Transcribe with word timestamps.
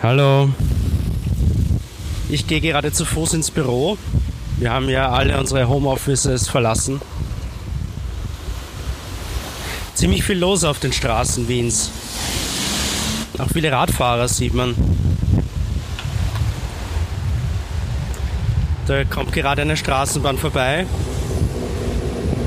Hallo. 0.00 0.48
Ich 2.28 2.46
gehe 2.46 2.60
gerade 2.60 2.92
zu 2.92 3.04
Fuß 3.04 3.34
ins 3.34 3.50
Büro. 3.50 3.98
Wir 4.58 4.70
haben 4.70 4.88
ja 4.88 5.10
alle 5.10 5.36
unsere 5.40 5.68
Homeoffices 5.68 6.46
verlassen. 6.46 7.00
Ziemlich 9.94 10.22
viel 10.22 10.38
los 10.38 10.62
auf 10.62 10.78
den 10.78 10.92
Straßen 10.92 11.48
Wiens. 11.48 11.90
Auch 13.38 13.48
viele 13.52 13.72
Radfahrer 13.72 14.28
sieht 14.28 14.54
man. 14.54 14.76
Da 18.86 19.02
kommt 19.02 19.32
gerade 19.32 19.62
eine 19.62 19.76
Straßenbahn 19.76 20.38
vorbei. 20.38 20.86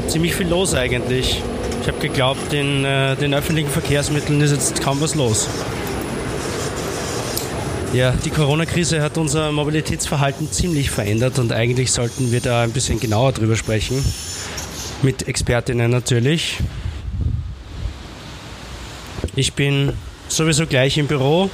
Ziemlich 0.07 0.35
viel 0.35 0.47
los 0.47 0.73
eigentlich. 0.73 1.43
Ich 1.81 1.87
habe 1.89 1.99
geglaubt, 1.99 2.53
in 2.53 2.85
äh, 2.85 3.17
den 3.17 3.33
öffentlichen 3.33 3.69
Verkehrsmitteln 3.69 4.39
ist 4.39 4.51
jetzt 4.51 4.81
kaum 4.81 5.01
was 5.01 5.15
los. 5.15 5.49
Ja, 7.93 8.11
die 8.11 8.29
Corona-Krise 8.29 9.01
hat 9.01 9.17
unser 9.17 9.51
Mobilitätsverhalten 9.51 10.49
ziemlich 10.49 10.89
verändert 10.89 11.39
und 11.39 11.51
eigentlich 11.51 11.91
sollten 11.91 12.31
wir 12.31 12.39
da 12.39 12.63
ein 12.63 12.71
bisschen 12.71 13.01
genauer 13.01 13.33
drüber 13.33 13.57
sprechen. 13.57 14.01
Mit 15.01 15.27
Expertinnen 15.27 15.91
natürlich. 15.91 16.59
Ich 19.35 19.53
bin 19.53 19.91
sowieso 20.29 20.67
gleich 20.67 20.97
im 20.97 21.07
Büro. 21.07 21.49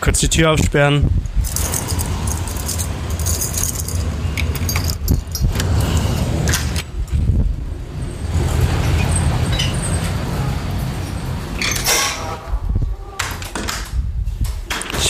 Kurz 0.00 0.18
die 0.18 0.28
Tür 0.28 0.50
aufsperren. 0.50 1.08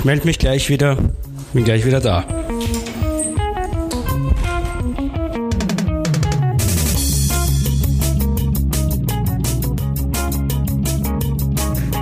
Ich 0.05 0.07
melde 0.07 0.27
mich 0.27 0.39
gleich 0.39 0.69
wieder. 0.69 0.99
Bin 1.55 1.65
gleich 1.65 1.87
wieder 1.87 1.99
da. 1.99 2.27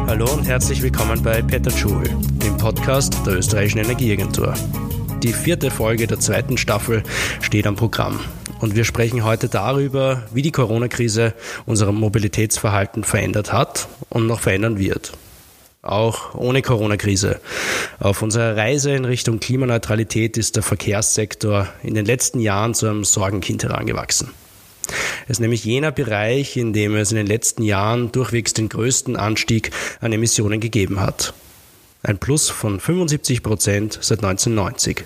Hallo 0.09 0.33
und 0.33 0.49
herzlich 0.49 0.83
willkommen 0.83 1.23
bei 1.23 1.43
Peter 1.43 1.71
Schul, 1.71 2.03
dem 2.43 2.59
Podcast 2.59 3.25
der 3.25 3.37
Österreichischen 3.37 3.79
Energieagentur. 3.79 4.53
Die 5.23 5.33
vierte 5.33 5.71
Folge 5.71 6.09
der 6.09 6.19
zweiten 6.19 6.59
Staffel 6.59 7.05
steht 7.41 7.69
am 7.69 7.77
Programm. 7.77 8.19
Und 8.59 8.75
wir 8.75 8.83
sprechen 8.83 9.23
heute 9.23 9.49
darüber, 9.49 10.25
wie 10.35 10.43
die 10.43 10.51
Corona-Krise 10.51 11.35
unser 11.67 11.93
Mobilitätsverhalten 11.93 13.05
verändert 13.05 13.53
hat 13.53 13.87
und 14.09 14.27
noch 14.27 14.41
verändern 14.41 14.81
wird 14.81 15.13
auch 15.83 16.37
ohne 16.37 16.63
Corona-Krise. 16.63 17.41
Auf 17.99 18.23
unserer 18.23 18.57
Reise 18.57 18.93
in 18.93 19.05
Richtung 19.05 19.41
Klimaneutralität 19.41 20.37
ist 20.39 20.55
der 20.55 20.63
Verkehrssektor 20.63 21.69
in 21.83 21.95
den 21.95 22.07
letzten 22.07 22.39
Jahren 22.39 22.75
zu 22.75 22.87
einem 22.87 23.05
Sorgenkind 23.05 23.65
herangewachsen. 23.65 24.31
Es 25.25 25.33
ist 25.33 25.41
nämlich 25.41 25.65
jener 25.65 25.91
Bereich, 25.91 26.57
in 26.57 26.73
dem 26.73 26.95
es 26.95 27.11
in 27.11 27.17
den 27.17 27.27
letzten 27.27 27.63
Jahren 27.63 28.13
durchwegs 28.13 28.53
den 28.53 28.69
größten 28.69 29.17
Anstieg 29.17 29.71
an 30.01 30.13
Emissionen 30.13 30.61
gegeben 30.61 31.01
hat. 31.01 31.35
Ein 32.05 32.19
Plus 32.19 32.49
von 32.49 32.79
75 32.79 33.43
Prozent 33.43 33.99
seit 34.01 34.19
1990. 34.23 35.05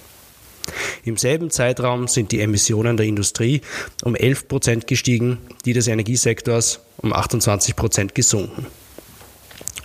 Im 1.04 1.16
selben 1.16 1.50
Zeitraum 1.50 2.08
sind 2.08 2.32
die 2.32 2.40
Emissionen 2.40 2.96
der 2.96 3.06
Industrie 3.06 3.62
um 4.02 4.14
11 4.14 4.48
Prozent 4.48 4.86
gestiegen, 4.86 5.38
die 5.64 5.72
des 5.72 5.88
Energiesektors 5.88 6.80
um 6.98 7.12
28 7.12 7.76
Prozent 7.76 8.14
gesunken. 8.14 8.66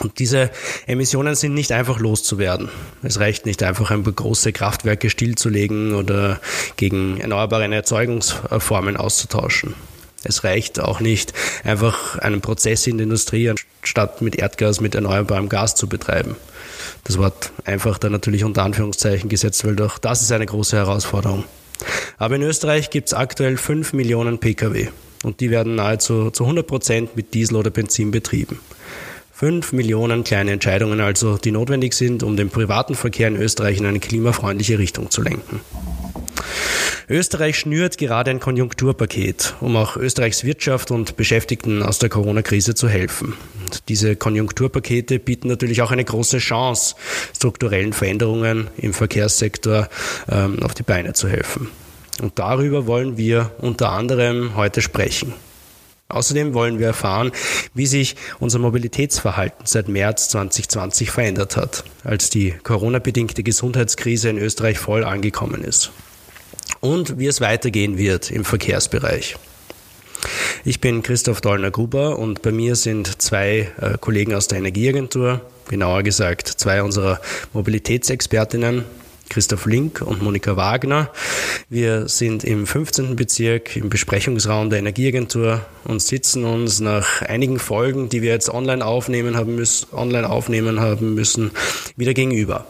Und 0.01 0.17
diese 0.17 0.49
Emissionen 0.87 1.35
sind 1.35 1.53
nicht 1.53 1.71
einfach 1.71 1.99
loszuwerden. 1.99 2.69
Es 3.03 3.19
reicht 3.19 3.45
nicht 3.45 3.61
einfach, 3.61 3.91
ein 3.91 4.03
paar 4.03 4.13
große 4.13 4.51
Kraftwerke 4.51 5.11
stillzulegen 5.11 5.93
oder 5.93 6.39
gegen 6.75 7.19
erneuerbare 7.19 7.71
Erzeugungsformen 7.71 8.97
auszutauschen. 8.97 9.75
Es 10.23 10.43
reicht 10.43 10.79
auch 10.79 10.99
nicht, 10.99 11.33
einfach 11.63 12.17
einen 12.17 12.41
Prozess 12.41 12.87
in 12.87 12.97
der 12.97 13.05
Industrie 13.05 13.49
anstatt 13.49 14.21
mit 14.21 14.35
Erdgas 14.35 14.81
mit 14.81 14.95
erneuerbarem 14.95 15.49
Gas 15.49 15.75
zu 15.75 15.87
betreiben. 15.87 16.35
Das 17.03 17.17
Wort 17.17 17.51
einfach 17.65 17.97
da 17.97 18.09
natürlich 18.09 18.43
unter 18.43 18.63
Anführungszeichen 18.63 19.29
gesetzt, 19.29 19.65
weil 19.65 19.75
doch 19.75 19.99
das 19.99 20.21
ist 20.21 20.31
eine 20.31 20.45
große 20.45 20.77
Herausforderung. 20.77 21.43
Aber 22.17 22.35
in 22.35 22.43
Österreich 22.43 22.89
gibt 22.89 23.07
es 23.07 23.13
aktuell 23.13 23.57
5 23.57 23.93
Millionen 23.93 24.39
Pkw 24.39 24.89
und 25.23 25.39
die 25.39 25.49
werden 25.51 25.75
nahezu 25.75 26.31
zu 26.31 26.43
100 26.43 26.65
Prozent 26.65 27.15
mit 27.15 27.33
Diesel 27.33 27.55
oder 27.57 27.69
Benzin 27.69 28.11
betrieben. 28.11 28.59
Fünf 29.41 29.71
Millionen 29.73 30.23
kleine 30.23 30.51
Entscheidungen 30.51 31.01
also, 31.01 31.35
die 31.35 31.49
notwendig 31.49 31.95
sind, 31.95 32.21
um 32.21 32.37
den 32.37 32.51
privaten 32.51 32.93
Verkehr 32.93 33.27
in 33.27 33.35
Österreich 33.35 33.79
in 33.79 33.87
eine 33.87 33.99
klimafreundliche 33.99 34.77
Richtung 34.77 35.09
zu 35.09 35.23
lenken. 35.23 35.61
Österreich 37.09 37.57
schnürt 37.57 37.97
gerade 37.97 38.29
ein 38.29 38.39
Konjunkturpaket, 38.39 39.55
um 39.59 39.77
auch 39.77 39.97
Österreichs 39.97 40.43
Wirtschaft 40.43 40.91
und 40.91 41.17
Beschäftigten 41.17 41.81
aus 41.81 41.97
der 41.97 42.09
Corona-Krise 42.09 42.75
zu 42.75 42.87
helfen. 42.87 43.33
Und 43.63 43.89
diese 43.89 44.15
Konjunkturpakete 44.15 45.17
bieten 45.17 45.47
natürlich 45.47 45.81
auch 45.81 45.89
eine 45.89 46.05
große 46.05 46.37
Chance, 46.37 46.93
strukturellen 47.35 47.93
Veränderungen 47.93 48.67
im 48.77 48.93
Verkehrssektor 48.93 49.89
ähm, 50.31 50.61
auf 50.61 50.75
die 50.75 50.83
Beine 50.83 51.13
zu 51.13 51.27
helfen. 51.27 51.67
Und 52.21 52.37
darüber 52.37 52.85
wollen 52.85 53.17
wir 53.17 53.49
unter 53.57 53.91
anderem 53.91 54.55
heute 54.55 54.83
sprechen. 54.83 55.33
Außerdem 56.11 56.53
wollen 56.53 56.79
wir 56.79 56.87
erfahren, 56.87 57.31
wie 57.73 57.85
sich 57.85 58.15
unser 58.39 58.59
Mobilitätsverhalten 58.59 59.65
seit 59.65 59.87
März 59.87 60.29
2020 60.29 61.11
verändert 61.11 61.57
hat, 61.57 61.83
als 62.03 62.29
die 62.29 62.51
Corona-bedingte 62.63 63.43
Gesundheitskrise 63.43 64.29
in 64.29 64.37
Österreich 64.37 64.77
voll 64.77 65.03
angekommen 65.03 65.63
ist. 65.63 65.91
Und 66.79 67.19
wie 67.19 67.27
es 67.27 67.41
weitergehen 67.41 67.97
wird 67.97 68.31
im 68.31 68.45
Verkehrsbereich. 68.45 69.35
Ich 70.63 70.79
bin 70.79 71.01
Christoph 71.01 71.41
Dollner-Gruber 71.41 72.19
und 72.19 72.41
bei 72.43 72.51
mir 72.51 72.75
sind 72.75 73.21
zwei 73.21 73.71
äh, 73.81 73.97
Kollegen 73.99 74.35
aus 74.35 74.47
der 74.47 74.59
Energieagentur, 74.59 75.41
genauer 75.67 76.03
gesagt 76.03 76.47
zwei 76.47 76.83
unserer 76.83 77.19
Mobilitätsexpertinnen, 77.53 78.83
Christoph 79.31 79.65
Link 79.65 80.01
und 80.01 80.21
Monika 80.21 80.57
Wagner. 80.57 81.09
Wir 81.69 82.09
sind 82.09 82.43
im 82.43 82.67
15. 82.67 83.15
Bezirk 83.15 83.77
im 83.77 83.87
Besprechungsraum 83.87 84.69
der 84.69 84.79
Energieagentur 84.79 85.65
und 85.85 86.01
sitzen 86.01 86.43
uns 86.43 86.81
nach 86.81 87.21
einigen 87.21 87.57
Folgen, 87.57 88.09
die 88.09 88.21
wir 88.21 88.31
jetzt 88.31 88.49
online 88.49 88.85
aufnehmen 88.85 89.37
haben 89.37 89.55
müssen, 89.55 89.87
online 89.93 90.29
aufnehmen 90.29 90.81
haben 90.81 91.13
müssen, 91.15 91.51
wieder 91.95 92.13
gegenüber. 92.13 92.67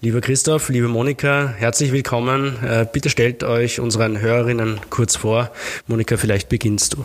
Lieber 0.00 0.22
Christoph, 0.22 0.70
liebe 0.70 0.88
Monika, 0.88 1.52
herzlich 1.58 1.92
willkommen. 1.92 2.56
Äh, 2.64 2.86
bitte 2.90 3.10
stellt 3.10 3.44
euch 3.44 3.78
unseren 3.78 4.18
Hörerinnen 4.18 4.80
kurz 4.88 5.16
vor. 5.16 5.50
Monika, 5.86 6.16
vielleicht 6.16 6.48
beginnst 6.48 6.94
du. 6.94 7.04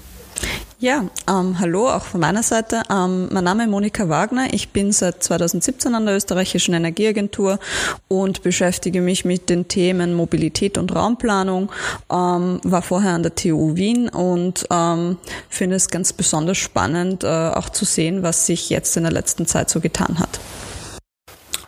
Ja, 0.81 1.05
ähm, 1.29 1.59
hallo 1.59 1.87
auch 1.89 2.05
von 2.05 2.21
meiner 2.21 2.41
Seite. 2.41 2.81
Ähm, 2.89 3.29
mein 3.31 3.43
Name 3.43 3.65
ist 3.65 3.69
Monika 3.69 4.09
Wagner. 4.09 4.51
Ich 4.51 4.69
bin 4.69 4.91
seit 4.91 5.21
2017 5.21 5.93
an 5.93 6.07
der 6.07 6.15
österreichischen 6.15 6.73
Energieagentur 6.73 7.59
und 8.07 8.41
beschäftige 8.41 8.99
mich 8.99 9.23
mit 9.23 9.51
den 9.51 9.67
Themen 9.67 10.15
Mobilität 10.15 10.79
und 10.79 10.95
Raumplanung. 10.95 11.71
Ähm, 12.11 12.59
war 12.63 12.81
vorher 12.81 13.11
an 13.11 13.21
der 13.21 13.35
TU 13.35 13.75
Wien 13.75 14.09
und 14.09 14.65
ähm, 14.71 15.17
finde 15.49 15.75
es 15.75 15.87
ganz 15.89 16.13
besonders 16.13 16.57
spannend, 16.57 17.23
äh, 17.23 17.27
auch 17.27 17.69
zu 17.69 17.85
sehen, 17.85 18.23
was 18.23 18.47
sich 18.47 18.71
jetzt 18.71 18.97
in 18.97 19.03
der 19.03 19.11
letzten 19.11 19.45
Zeit 19.45 19.69
so 19.69 19.81
getan 19.81 20.17
hat. 20.17 20.39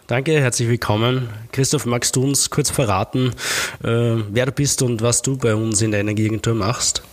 Danke, 0.08 0.42
herzlich 0.42 0.68
willkommen. 0.68 1.30
Christoph, 1.52 1.86
magst 1.86 2.16
du 2.16 2.24
uns 2.24 2.50
kurz 2.50 2.72
verraten, 2.72 3.34
äh, 3.84 4.16
wer 4.32 4.48
du 4.48 4.52
bist 4.52 4.82
und 4.82 5.04
was 5.04 5.22
du 5.22 5.38
bei 5.38 5.54
uns 5.54 5.84
in 5.84 5.92
der 5.92 6.00
Energieagentur 6.00 6.56
machst? 6.56 7.04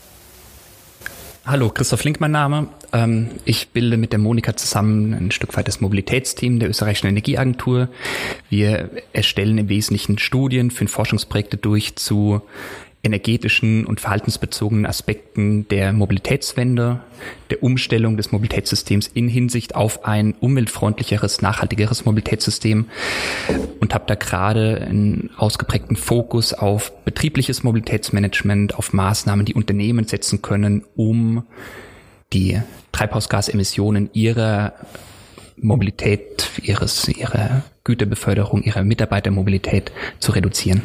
Hallo, 1.47 1.71
Christoph 1.71 2.05
Link 2.05 2.21
mein 2.21 2.33
Name. 2.33 2.69
Ähm, 2.93 3.31
ich 3.47 3.71
bilde 3.71 3.97
mit 3.97 4.13
der 4.13 4.19
Monika 4.19 4.55
zusammen 4.57 5.15
ein 5.15 5.31
Stück 5.31 5.57
weit 5.57 5.69
das 5.69 5.81
Mobilitätsteam 5.81 6.59
der 6.59 6.69
österreichischen 6.69 7.07
Energieagentur. 7.07 7.89
Wir 8.51 8.91
erstellen 9.15 9.57
im 9.57 9.71
Wesentlichen 9.71 10.19
Studien, 10.19 10.71
führen 10.71 10.89
Forschungsprojekte 10.89 11.57
durch 11.57 11.97
zu 11.97 12.43
energetischen 13.03 13.87
und 13.87 14.01
verhaltensbezogenen 14.01 14.85
Aspekten 14.85 15.67
der 15.69 15.93
Mobilitätswende, 15.93 17.01
der 17.49 17.63
Umstellung 17.63 18.17
des 18.17 18.31
Mobilitätssystems 18.31 19.09
in 19.09 19.29
Hinsicht 19.29 19.75
auf 19.75 20.05
ein 20.05 20.35
umweltfreundlicheres, 20.39 21.41
nachhaltigeres 21.41 22.05
Mobilitätssystem 22.05 22.87
und 23.81 23.95
habe 23.95 24.05
da 24.07 24.17
gerade 24.17 24.83
einen 24.83 25.31
ausgeprägten 25.37 25.97
Fokus 25.97 26.53
auf 26.53 26.93
betriebliches 27.05 27.63
Mobilitätsmanagement, 27.63 28.75
auf 28.75 28.93
Maßnahmen, 28.93 29.47
die 29.47 29.55
Unternehmen 29.55 30.05
setzen 30.07 30.43
können, 30.43 30.85
um 30.95 31.45
die 32.35 32.61
Treibhausgasemissionen 32.93 34.11
ihrer 34.13 34.75
Mobilität, 35.57 36.51
ihres, 36.63 37.09
ihrer 37.09 37.63
Güterbeförderung, 37.85 38.63
ihrer 38.63 38.85
Mitarbeitermobilität 38.85 39.91
zu 40.19 40.33
reduzieren. 40.33 40.83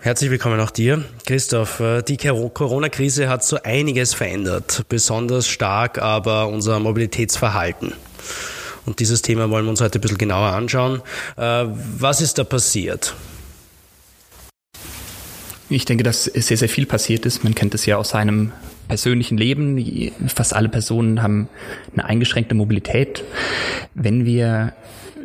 Herzlich 0.00 0.30
willkommen 0.30 0.60
auch 0.60 0.70
dir, 0.70 1.04
Christoph. 1.26 1.82
Die 2.06 2.16
Corona-Krise 2.16 3.28
hat 3.28 3.42
so 3.42 3.58
einiges 3.64 4.14
verändert, 4.14 4.84
besonders 4.88 5.48
stark 5.48 5.98
aber 5.98 6.46
unser 6.46 6.78
Mobilitätsverhalten. 6.78 7.92
Und 8.86 9.00
dieses 9.00 9.22
Thema 9.22 9.50
wollen 9.50 9.66
wir 9.66 9.70
uns 9.70 9.80
heute 9.80 9.98
ein 9.98 10.00
bisschen 10.00 10.16
genauer 10.16 10.52
anschauen. 10.52 11.02
Äh, 11.36 11.64
was 11.98 12.20
ist 12.20 12.38
da 12.38 12.44
passiert? 12.44 13.16
Ich 15.68 15.84
denke, 15.84 16.04
dass 16.04 16.24
sehr, 16.24 16.56
sehr 16.56 16.68
viel 16.68 16.86
passiert 16.86 17.26
ist. 17.26 17.42
Man 17.42 17.56
kennt 17.56 17.74
es 17.74 17.84
ja 17.84 17.96
aus 17.96 18.10
seinem 18.10 18.52
persönlichen 18.86 19.36
Leben. 19.36 20.12
Fast 20.28 20.54
alle 20.54 20.68
Personen 20.68 21.22
haben 21.22 21.48
eine 21.92 22.04
eingeschränkte 22.04 22.54
Mobilität. 22.54 23.24
Wenn 23.94 24.24
wir 24.24 24.74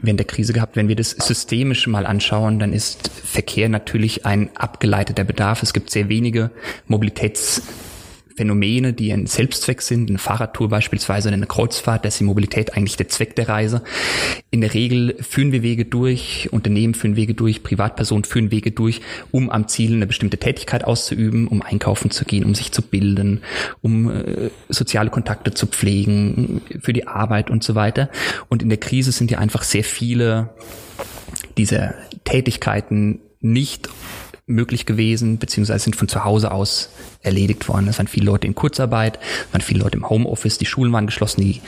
während 0.03 0.19
der 0.19 0.27
Krise 0.27 0.53
gehabt, 0.53 0.75
wenn 0.75 0.87
wir 0.87 0.95
das 0.95 1.11
systemisch 1.11 1.87
mal 1.87 2.05
anschauen, 2.05 2.59
dann 2.59 2.73
ist 2.73 3.09
Verkehr 3.09 3.69
natürlich 3.69 4.25
ein 4.25 4.49
abgeleiteter 4.55 5.23
Bedarf. 5.23 5.63
Es 5.63 5.73
gibt 5.73 5.89
sehr 5.89 6.09
wenige 6.09 6.51
Mobilitäts 6.87 7.63
Phänomene, 8.35 8.93
die 8.93 9.11
ein 9.11 9.25
Selbstzweck 9.25 9.81
sind, 9.81 10.09
eine 10.09 10.19
Fahrradtour 10.19 10.69
beispielsweise 10.69 11.29
eine 11.29 11.45
Kreuzfahrt, 11.45 12.03
da 12.03 12.07
ist 12.07 12.19
die 12.19 12.23
Mobilität 12.23 12.75
eigentlich 12.75 12.97
der 12.97 13.09
Zweck 13.09 13.35
der 13.35 13.49
Reise. 13.49 13.83
In 14.51 14.61
der 14.61 14.73
Regel 14.73 15.15
führen 15.21 15.51
wir 15.51 15.63
Wege 15.63 15.85
durch, 15.85 16.49
Unternehmen 16.51 16.93
führen 16.93 17.15
Wege 17.15 17.33
durch, 17.33 17.63
Privatpersonen 17.63 18.23
führen 18.23 18.51
Wege 18.51 18.71
durch, 18.71 19.01
um 19.31 19.49
am 19.49 19.67
Ziel 19.67 19.93
eine 19.95 20.07
bestimmte 20.07 20.37
Tätigkeit 20.37 20.83
auszuüben, 20.83 21.47
um 21.47 21.61
einkaufen 21.61 22.11
zu 22.11 22.25
gehen, 22.25 22.45
um 22.45 22.55
sich 22.55 22.71
zu 22.71 22.81
bilden, 22.81 23.41
um 23.81 24.09
äh, 24.09 24.49
soziale 24.69 25.09
Kontakte 25.09 25.53
zu 25.53 25.67
pflegen, 25.67 26.61
für 26.81 26.93
die 26.93 27.07
Arbeit 27.07 27.49
und 27.49 27.63
so 27.63 27.75
weiter. 27.75 28.09
Und 28.49 28.63
in 28.63 28.69
der 28.69 28.79
Krise 28.79 29.11
sind 29.11 29.31
ja 29.31 29.37
einfach 29.39 29.63
sehr 29.63 29.83
viele 29.83 30.49
dieser 31.57 31.93
Tätigkeiten 32.23 33.19
nicht 33.39 33.89
möglich 34.45 34.85
gewesen, 34.85 35.37
beziehungsweise 35.37 35.83
sind 35.83 35.95
von 35.95 36.07
zu 36.07 36.25
Hause 36.25 36.51
aus 36.51 36.89
erledigt 37.23 37.67
worden. 37.67 37.87
Es 37.87 37.97
waren 37.97 38.07
viele 38.07 38.25
Leute 38.25 38.47
in 38.47 38.55
Kurzarbeit, 38.55 39.17
es 39.47 39.53
waren 39.53 39.61
viele 39.61 39.79
Leute 39.79 39.97
im 39.97 40.09
Homeoffice, 40.09 40.57
die 40.57 40.65
Schulen 40.65 40.91
waren 40.93 41.07
geschlossen, 41.07 41.41
die 41.41 41.61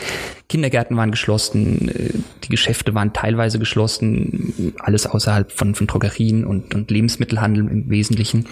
Kindergärten 0.50 0.96
waren 0.98 1.12
geschlossen, 1.12 1.90
äh, 1.90 2.10
die 2.44 2.50
Geschäfte 2.50 2.94
waren 2.94 3.14
teilweise 3.14 3.58
geschlossen, 3.58 4.74
alles 4.80 5.08
außerhalb 5.08 5.52
von, 5.52 5.74
von 5.76 5.88
Drogerien 5.88 6.46
und, 6.46 6.76
und 6.76 6.92
Lebensmittelhandel 6.92 7.68
im 7.68 7.90
Wesentlichen. 7.90 8.48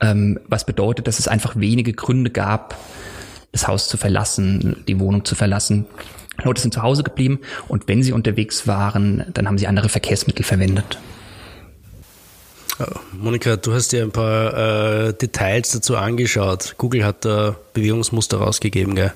Ähm, 0.00 0.38
was 0.46 0.64
bedeutet, 0.64 1.06
dass 1.06 1.18
es 1.18 1.28
einfach 1.28 1.56
wenige 1.56 1.92
Gründe 1.92 2.30
gab, 2.30 2.76
das 3.52 3.66
Haus 3.68 3.88
zu 3.88 3.96
verlassen, 3.96 4.84
die 4.86 5.00
Wohnung 5.00 5.24
zu 5.24 5.34
verlassen. 5.34 5.86
Leute 6.44 6.60
sind 6.60 6.74
zu 6.74 6.82
Hause 6.82 7.02
geblieben 7.02 7.40
und 7.68 7.88
wenn 7.88 8.02
sie 8.02 8.12
unterwegs 8.12 8.66
waren, 8.66 9.24
dann 9.32 9.46
haben 9.46 9.56
sie 9.56 9.66
andere 9.66 9.88
Verkehrsmittel 9.88 10.44
verwendet. 10.44 10.98
Monika, 13.12 13.56
du 13.56 13.72
hast 13.72 13.92
dir 13.92 14.02
ein 14.02 14.10
paar 14.10 15.08
äh, 15.08 15.12
Details 15.14 15.70
dazu 15.70 15.96
angeschaut. 15.96 16.74
Google 16.78 17.04
hat 17.04 17.24
da 17.24 17.56
Bewegungsmuster 17.72 18.38
rausgegeben, 18.38 18.94
gell? 18.94 19.12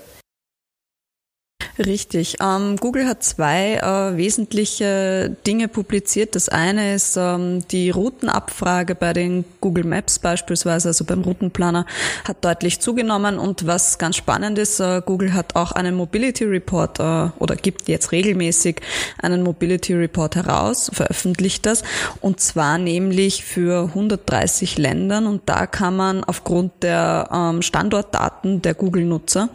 Richtig. 1.78 2.36
Ähm, 2.40 2.76
Google 2.76 3.06
hat 3.06 3.22
zwei 3.22 3.76
äh, 3.76 4.16
wesentliche 4.16 5.34
Dinge 5.46 5.68
publiziert. 5.68 6.34
Das 6.34 6.48
eine 6.48 6.94
ist 6.94 7.16
ähm, 7.16 7.66
die 7.68 7.90
Routenabfrage 7.90 8.94
bei 8.94 9.12
den 9.12 9.44
Google 9.60 9.84
Maps 9.84 10.18
beispielsweise, 10.18 10.88
also 10.88 11.04
beim 11.04 11.22
Routenplaner, 11.22 11.86
hat 12.24 12.44
deutlich 12.44 12.80
zugenommen. 12.80 13.38
Und 13.38 13.66
was 13.66 13.98
ganz 13.98 14.16
spannend 14.16 14.58
ist, 14.58 14.80
äh, 14.80 15.00
Google 15.04 15.32
hat 15.32 15.56
auch 15.56 15.72
einen 15.72 15.94
Mobility 15.94 16.44
Report 16.44 17.00
äh, 17.00 17.30
oder 17.38 17.56
gibt 17.56 17.88
jetzt 17.88 18.12
regelmäßig 18.12 18.82
einen 19.22 19.42
Mobility 19.42 19.94
Report 19.94 20.36
heraus, 20.36 20.90
veröffentlicht 20.92 21.64
das. 21.66 21.82
Und 22.20 22.40
zwar 22.40 22.78
nämlich 22.78 23.44
für 23.44 23.84
130 23.84 24.76
Ländern. 24.76 25.26
Und 25.26 25.42
da 25.46 25.66
kann 25.66 25.96
man 25.96 26.24
aufgrund 26.24 26.82
der 26.82 27.28
ähm, 27.32 27.62
Standortdaten 27.62 28.60
der 28.60 28.74
Google-Nutzer 28.74 29.48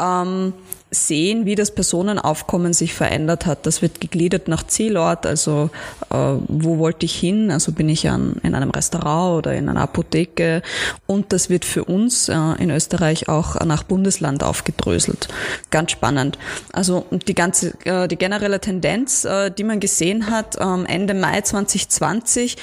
ähm, 0.00 0.52
sehen, 0.90 1.46
wie 1.46 1.54
das 1.54 1.70
Personenaufkommen 1.70 2.72
sich 2.72 2.94
verändert 2.94 3.46
hat. 3.46 3.66
Das 3.66 3.80
wird 3.82 4.00
gegliedert 4.00 4.48
nach 4.48 4.66
Zielort, 4.66 5.24
also 5.24 5.70
äh, 6.10 6.16
wo 6.48 6.78
wollte 6.78 7.06
ich 7.06 7.14
hin, 7.14 7.50
also 7.50 7.72
bin 7.72 7.88
ich 7.88 8.08
an, 8.08 8.36
in 8.42 8.54
einem 8.54 8.70
Restaurant 8.70 9.38
oder 9.38 9.54
in 9.54 9.68
einer 9.68 9.82
Apotheke 9.82 10.62
und 11.06 11.32
das 11.32 11.48
wird 11.48 11.64
für 11.64 11.84
uns 11.84 12.28
äh, 12.28 12.34
in 12.58 12.70
Österreich 12.70 13.28
auch 13.28 13.58
nach 13.64 13.84
Bundesland 13.84 14.42
aufgedröselt. 14.42 15.28
Ganz 15.70 15.92
spannend. 15.92 16.38
Also 16.72 17.06
die 17.10 17.34
ganze, 17.34 17.74
äh, 17.84 18.08
die 18.08 18.16
generelle 18.16 18.60
Tendenz, 18.60 19.24
äh, 19.24 19.50
die 19.50 19.64
man 19.64 19.80
gesehen 19.80 20.30
hat, 20.30 20.56
ähm, 20.60 20.86
Ende 20.86 21.14
Mai 21.14 21.40
2020 21.40 22.56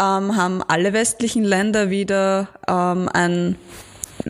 ähm, 0.00 0.36
haben 0.36 0.62
alle 0.66 0.92
westlichen 0.92 1.44
Länder 1.44 1.90
wieder 1.90 2.48
ähm, 2.66 3.08
ein 3.12 3.56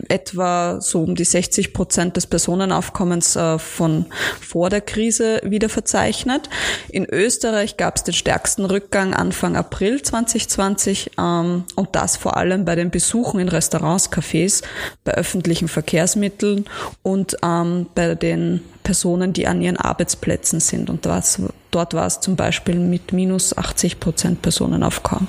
etwa 0.09 0.81
so 0.81 1.03
um 1.03 1.15
die 1.15 1.25
60 1.25 1.73
Prozent 1.73 2.17
des 2.17 2.27
Personenaufkommens 2.27 3.37
äh, 3.37 3.59
von 3.59 4.07
vor 4.41 4.71
der 4.71 4.81
Krise 4.81 5.41
wieder 5.45 5.69
verzeichnet. 5.69 6.49
In 6.91 7.05
Österreich 7.05 7.77
gab 7.77 7.97
es 7.97 8.05
den 8.05 8.15
stärksten 8.15 8.65
Rückgang 8.65 9.15
Anfang 9.15 9.57
April 9.57 10.03
2020 10.03 11.13
ähm, 11.19 11.65
und 11.75 11.89
das 11.93 12.17
vor 12.17 12.37
allem 12.37 12.65
bei 12.65 12.75
den 12.75 12.91
Besuchen 12.91 13.41
in 13.41 13.49
Restaurants, 13.49 14.11
Cafés, 14.11 14.63
bei 15.05 15.13
öffentlichen 15.13 15.69
Verkehrsmitteln 15.69 16.67
und 17.03 17.37
ähm, 17.43 17.87
bei 17.95 18.15
den 18.15 18.61
Personen, 18.83 19.33
die 19.33 19.47
an 19.47 19.61
ihren 19.61 19.77
Arbeitsplätzen 19.77 20.61
sind. 20.61 20.89
Und 20.89 21.05
das, 21.05 21.43
dort 21.71 21.95
war 21.95 22.07
es 22.07 22.21
zum 22.21 22.37
Beispiel 22.37 22.77
mit 22.77 23.13
minus 23.13 23.57
80 23.57 24.01
Prozent 24.01 24.41
Personenaufkommen. 24.43 25.29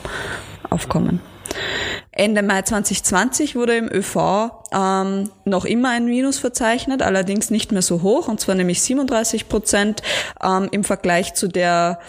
Aufkommen. 0.69 1.19
Ende 2.11 2.41
Mai 2.41 2.63
2020 2.63 3.55
wurde 3.55 3.77
im 3.77 3.89
ÖV 3.89 4.51
ähm, 4.73 5.29
noch 5.45 5.65
immer 5.65 5.89
ein 5.89 6.05
Minus 6.05 6.37
verzeichnet, 6.37 7.01
allerdings 7.01 7.49
nicht 7.49 7.71
mehr 7.71 7.81
so 7.81 8.01
hoch, 8.01 8.27
und 8.27 8.39
zwar 8.39 8.55
nämlich 8.55 8.81
37 8.81 9.47
Prozent 9.47 10.01
ähm, 10.43 10.67
im 10.71 10.83
Vergleich 10.83 11.33
zu 11.33 11.47
der 11.47 11.99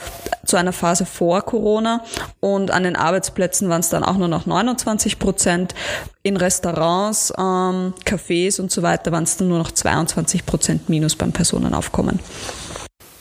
zu 0.44 0.56
einer 0.56 0.72
Phase 0.72 1.06
vor 1.06 1.42
Corona. 1.42 2.04
Und 2.40 2.70
an 2.70 2.82
den 2.82 2.96
Arbeitsplätzen 2.96 3.68
waren 3.68 3.80
es 3.80 3.88
dann 3.88 4.02
auch 4.02 4.16
nur 4.16 4.28
noch 4.28 4.46
29 4.46 5.18
Prozent. 5.18 5.74
In 6.22 6.36
Restaurants, 6.36 7.32
ähm, 7.38 7.94
Cafés 8.04 8.60
und 8.60 8.70
so 8.70 8.82
weiter 8.82 9.12
waren 9.12 9.24
es 9.24 9.36
dann 9.36 9.48
nur 9.48 9.58
noch 9.58 9.70
22 9.70 10.44
Prozent 10.44 10.88
Minus 10.88 11.14
beim 11.14 11.32
Personenaufkommen. 11.32 12.18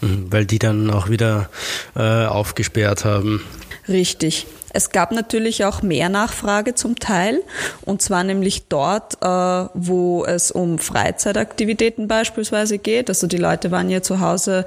Mhm, 0.01 0.31
weil 0.31 0.45
die 0.45 0.59
dann 0.59 0.89
auch 0.89 1.09
wieder 1.09 1.49
äh, 1.95 2.25
aufgesperrt 2.25 3.05
haben. 3.05 3.41
Richtig. 3.87 4.47
Es 4.73 4.91
gab 4.91 5.11
natürlich 5.11 5.65
auch 5.65 5.81
mehr 5.81 6.09
Nachfrage 6.09 6.75
zum 6.75 6.97
Teil, 6.97 7.41
und 7.85 8.01
zwar 8.01 8.23
nämlich 8.23 8.67
dort, 8.67 9.15
äh, 9.21 9.69
wo 9.73 10.25
es 10.25 10.51
um 10.51 10.79
Freizeitaktivitäten 10.79 12.07
beispielsweise 12.07 12.77
geht. 12.77 13.09
Also 13.09 13.27
die 13.27 13.37
Leute 13.37 13.71
waren 13.71 13.89
ja 13.89 14.01
zu 14.01 14.19
Hause 14.19 14.65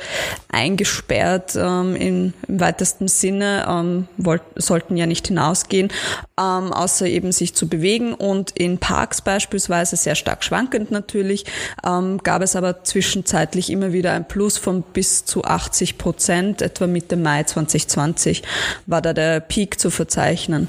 eingesperrt 0.51 1.55
ähm, 1.57 1.97
im 1.97 2.33
weitesten 2.49 3.09
Sinne, 3.09 3.67
ähm, 3.69 4.09
sollten 4.57 4.97
ja 4.97 5.07
nicht 5.07 5.29
hinausgehen, 5.29 5.91
ähm, 6.39 6.73
außer 6.73 7.07
eben 7.07 7.33
sich 7.33 7.55
zu 7.55 7.69
bewegen. 7.69 8.15
Und 8.15 8.51
in 8.53 8.79
Parks 8.79 9.21
beispielsweise, 9.21 9.97
sehr 9.97 10.15
stark 10.15 10.45
schwankend 10.45 10.91
natürlich, 10.91 11.45
gab 11.83 12.43
es 12.43 12.57
aber 12.57 12.85
zwischenzeitlich 12.85 13.71
immer 13.71 13.93
wieder 13.93 14.13
ein 14.13 14.27
Plus 14.27 14.59
von 14.59 14.83
bis 14.83 15.25
zu 15.25 15.45
80 15.45 15.99
Prozent. 15.99 16.63
Etwa 16.63 16.87
Mitte 16.87 17.17
Mai 17.17 17.45
2020 17.45 18.43
war 18.87 19.03
da 19.03 19.13
der 19.13 19.41
Peak 19.41 19.79
zu 19.79 19.91
verzeichnen. 19.93 20.69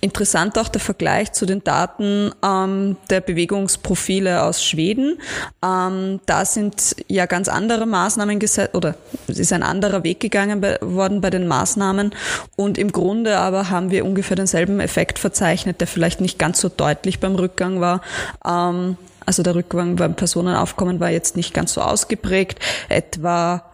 Interessant 0.00 0.58
auch 0.58 0.68
der 0.68 0.82
Vergleich 0.82 1.32
zu 1.32 1.46
den 1.46 1.64
Daten 1.64 2.30
ähm, 2.44 2.96
der 3.08 3.22
Bewegungsprofile 3.22 4.42
aus 4.42 4.62
Schweden. 4.62 5.18
Ähm, 5.64 6.20
da 6.26 6.44
sind 6.44 6.96
ja 7.08 7.24
ganz 7.24 7.48
andere 7.48 7.86
Maßnahmen 7.86 8.38
gesetzt 8.38 8.74
oder 8.74 8.96
es 9.28 9.38
ist 9.38 9.52
ein 9.52 9.62
anderer 9.62 10.04
Weg 10.04 10.20
gegangen 10.20 10.60
bei, 10.60 10.78
worden 10.82 11.22
bei 11.22 11.30
den 11.30 11.48
Maßnahmen 11.48 12.14
und 12.56 12.76
im 12.76 12.92
Grunde 12.92 13.38
aber 13.38 13.70
haben 13.70 13.90
wir 13.90 14.04
ungefähr 14.04 14.36
denselben 14.36 14.80
Effekt 14.80 15.18
verzeichnet, 15.18 15.80
der 15.80 15.86
vielleicht 15.86 16.20
nicht 16.20 16.38
ganz 16.38 16.60
so 16.60 16.68
deutlich 16.68 17.20
beim 17.20 17.34
Rückgang 17.34 17.80
war. 17.80 18.02
Ähm, 18.46 18.98
also 19.26 19.42
der 19.42 19.54
Rückgang 19.54 19.96
beim 19.96 20.14
Personenaufkommen 20.14 21.00
war 21.00 21.10
jetzt 21.10 21.36
nicht 21.36 21.54
ganz 21.54 21.72
so 21.74 21.80
ausgeprägt. 21.80 22.58
Etwa 22.88 23.64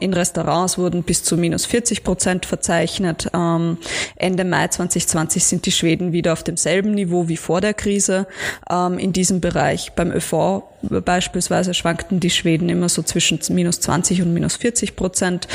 in 0.00 0.14
Restaurants 0.14 0.78
wurden 0.78 1.02
bis 1.02 1.22
zu 1.22 1.36
minus 1.36 1.66
40 1.66 2.04
Prozent 2.04 2.46
verzeichnet. 2.46 3.28
Ähm, 3.34 3.78
Ende 4.16 4.44
Mai 4.44 4.68
2020 4.68 5.44
sind 5.44 5.66
die 5.66 5.72
Schweden 5.72 6.12
wieder 6.12 6.32
auf 6.32 6.42
demselben 6.42 6.92
Niveau 6.92 7.28
wie 7.28 7.36
vor 7.36 7.60
der 7.60 7.74
Krise 7.74 8.26
ähm, 8.70 8.98
in 8.98 9.12
diesem 9.12 9.40
Bereich. 9.40 9.92
Beim 9.92 10.10
ÖV 10.10 10.62
beispielsweise 10.82 11.74
schwankten 11.74 12.20
die 12.20 12.30
Schweden 12.30 12.68
immer 12.68 12.88
so 12.88 13.02
zwischen 13.02 13.40
minus 13.50 13.80
20 13.80 14.22
und 14.22 14.34
minus 14.34 14.56
40 14.56 14.96
Prozent. 14.96 15.48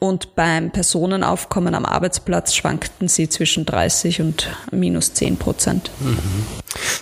Und 0.00 0.36
beim 0.36 0.70
Personenaufkommen 0.70 1.74
am 1.74 1.84
Arbeitsplatz 1.84 2.54
schwankten 2.54 3.08
sie 3.08 3.28
zwischen 3.28 3.66
30 3.66 4.20
und 4.20 4.48
minus 4.70 5.14
10 5.14 5.38
Prozent. 5.38 5.90
Mhm. 5.98 6.46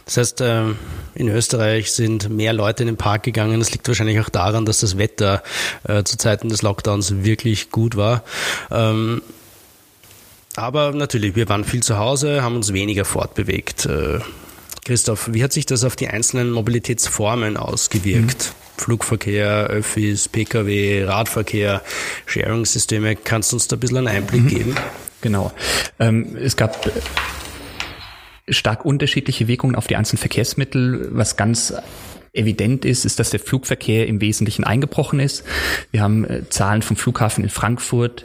Das 0.07 0.17
heißt, 0.17 0.41
ähm, 0.41 0.77
in 1.15 1.29
Österreich 1.29 1.91
sind 1.91 2.31
mehr 2.31 2.53
Leute 2.53 2.85
in 2.85 2.87
den 2.87 2.97
Park 2.97 3.25
gegangen. 3.25 3.59
Das 3.59 3.73
liegt 3.73 3.87
wahrscheinlich 3.89 4.21
auch 4.21 4.29
daran, 4.29 4.65
dass 4.65 4.81
das 4.81 4.97
Wetter 4.99 5.43
äh, 5.87 6.05
zu 6.05 6.17
Zeiten 6.17 6.49
des 6.49 6.63
Lockdowns 6.63 7.25
wirklich 7.25 7.71
gut 7.71 7.97
war. 7.97 8.23
Ähm, 8.71 9.21
Aber 10.55 10.93
natürlich, 10.93 11.35
wir 11.35 11.49
waren 11.49 11.65
viel 11.65 11.83
zu 11.83 11.99
Hause, 11.99 12.43
haben 12.43 12.55
uns 12.55 12.73
weniger 12.73 13.05
fortbewegt. 13.05 13.87
Äh, 13.87 14.21
Christoph, 14.85 15.29
wie 15.33 15.43
hat 15.43 15.53
sich 15.53 15.67
das 15.67 15.83
auf 15.83 15.97
die 15.97 16.07
einzelnen 16.07 16.53
Mobilitätsformen 16.53 17.57
ausgewirkt? 17.57 18.55
Mhm. 18.55 18.81
Flugverkehr, 18.81 19.67
Öffis, 19.67 20.29
Pkw, 20.29 21.05
Radverkehr, 21.05 21.83
Sharing-Systeme. 22.27 23.17
Kannst 23.17 23.51
du 23.51 23.57
uns 23.57 23.67
da 23.67 23.75
ein 23.75 23.81
bisschen 23.81 23.99
einen 23.99 24.09
Einblick 24.09 24.43
mhm. 24.43 24.49
geben? 24.49 24.77
Genau. 25.21 25.51
Ähm, 25.99 26.37
es 26.37 26.57
gab 26.57 26.89
stark 28.49 28.85
unterschiedliche 28.85 29.49
Wirkungen 29.49 29.75
auf 29.75 29.87
die 29.87 29.97
einzelnen 29.97 30.19
Verkehrsmittel, 30.19 31.09
was 31.12 31.37
ganz 31.37 31.75
evident 32.37 32.85
ist, 32.85 33.05
ist, 33.05 33.19
dass 33.19 33.31
der 33.31 33.41
Flugverkehr 33.41 34.07
im 34.07 34.21
Wesentlichen 34.21 34.65
eingebrochen 34.65 35.21
ist. 35.21 35.45
Wir 35.91 36.03
haben 36.03 36.25
äh, 36.25 36.49
Zahlen 36.49 36.83
vom 36.83 36.97
Flughafen 36.97 37.43
in 37.43 37.50
Frankfurt, 37.50 38.25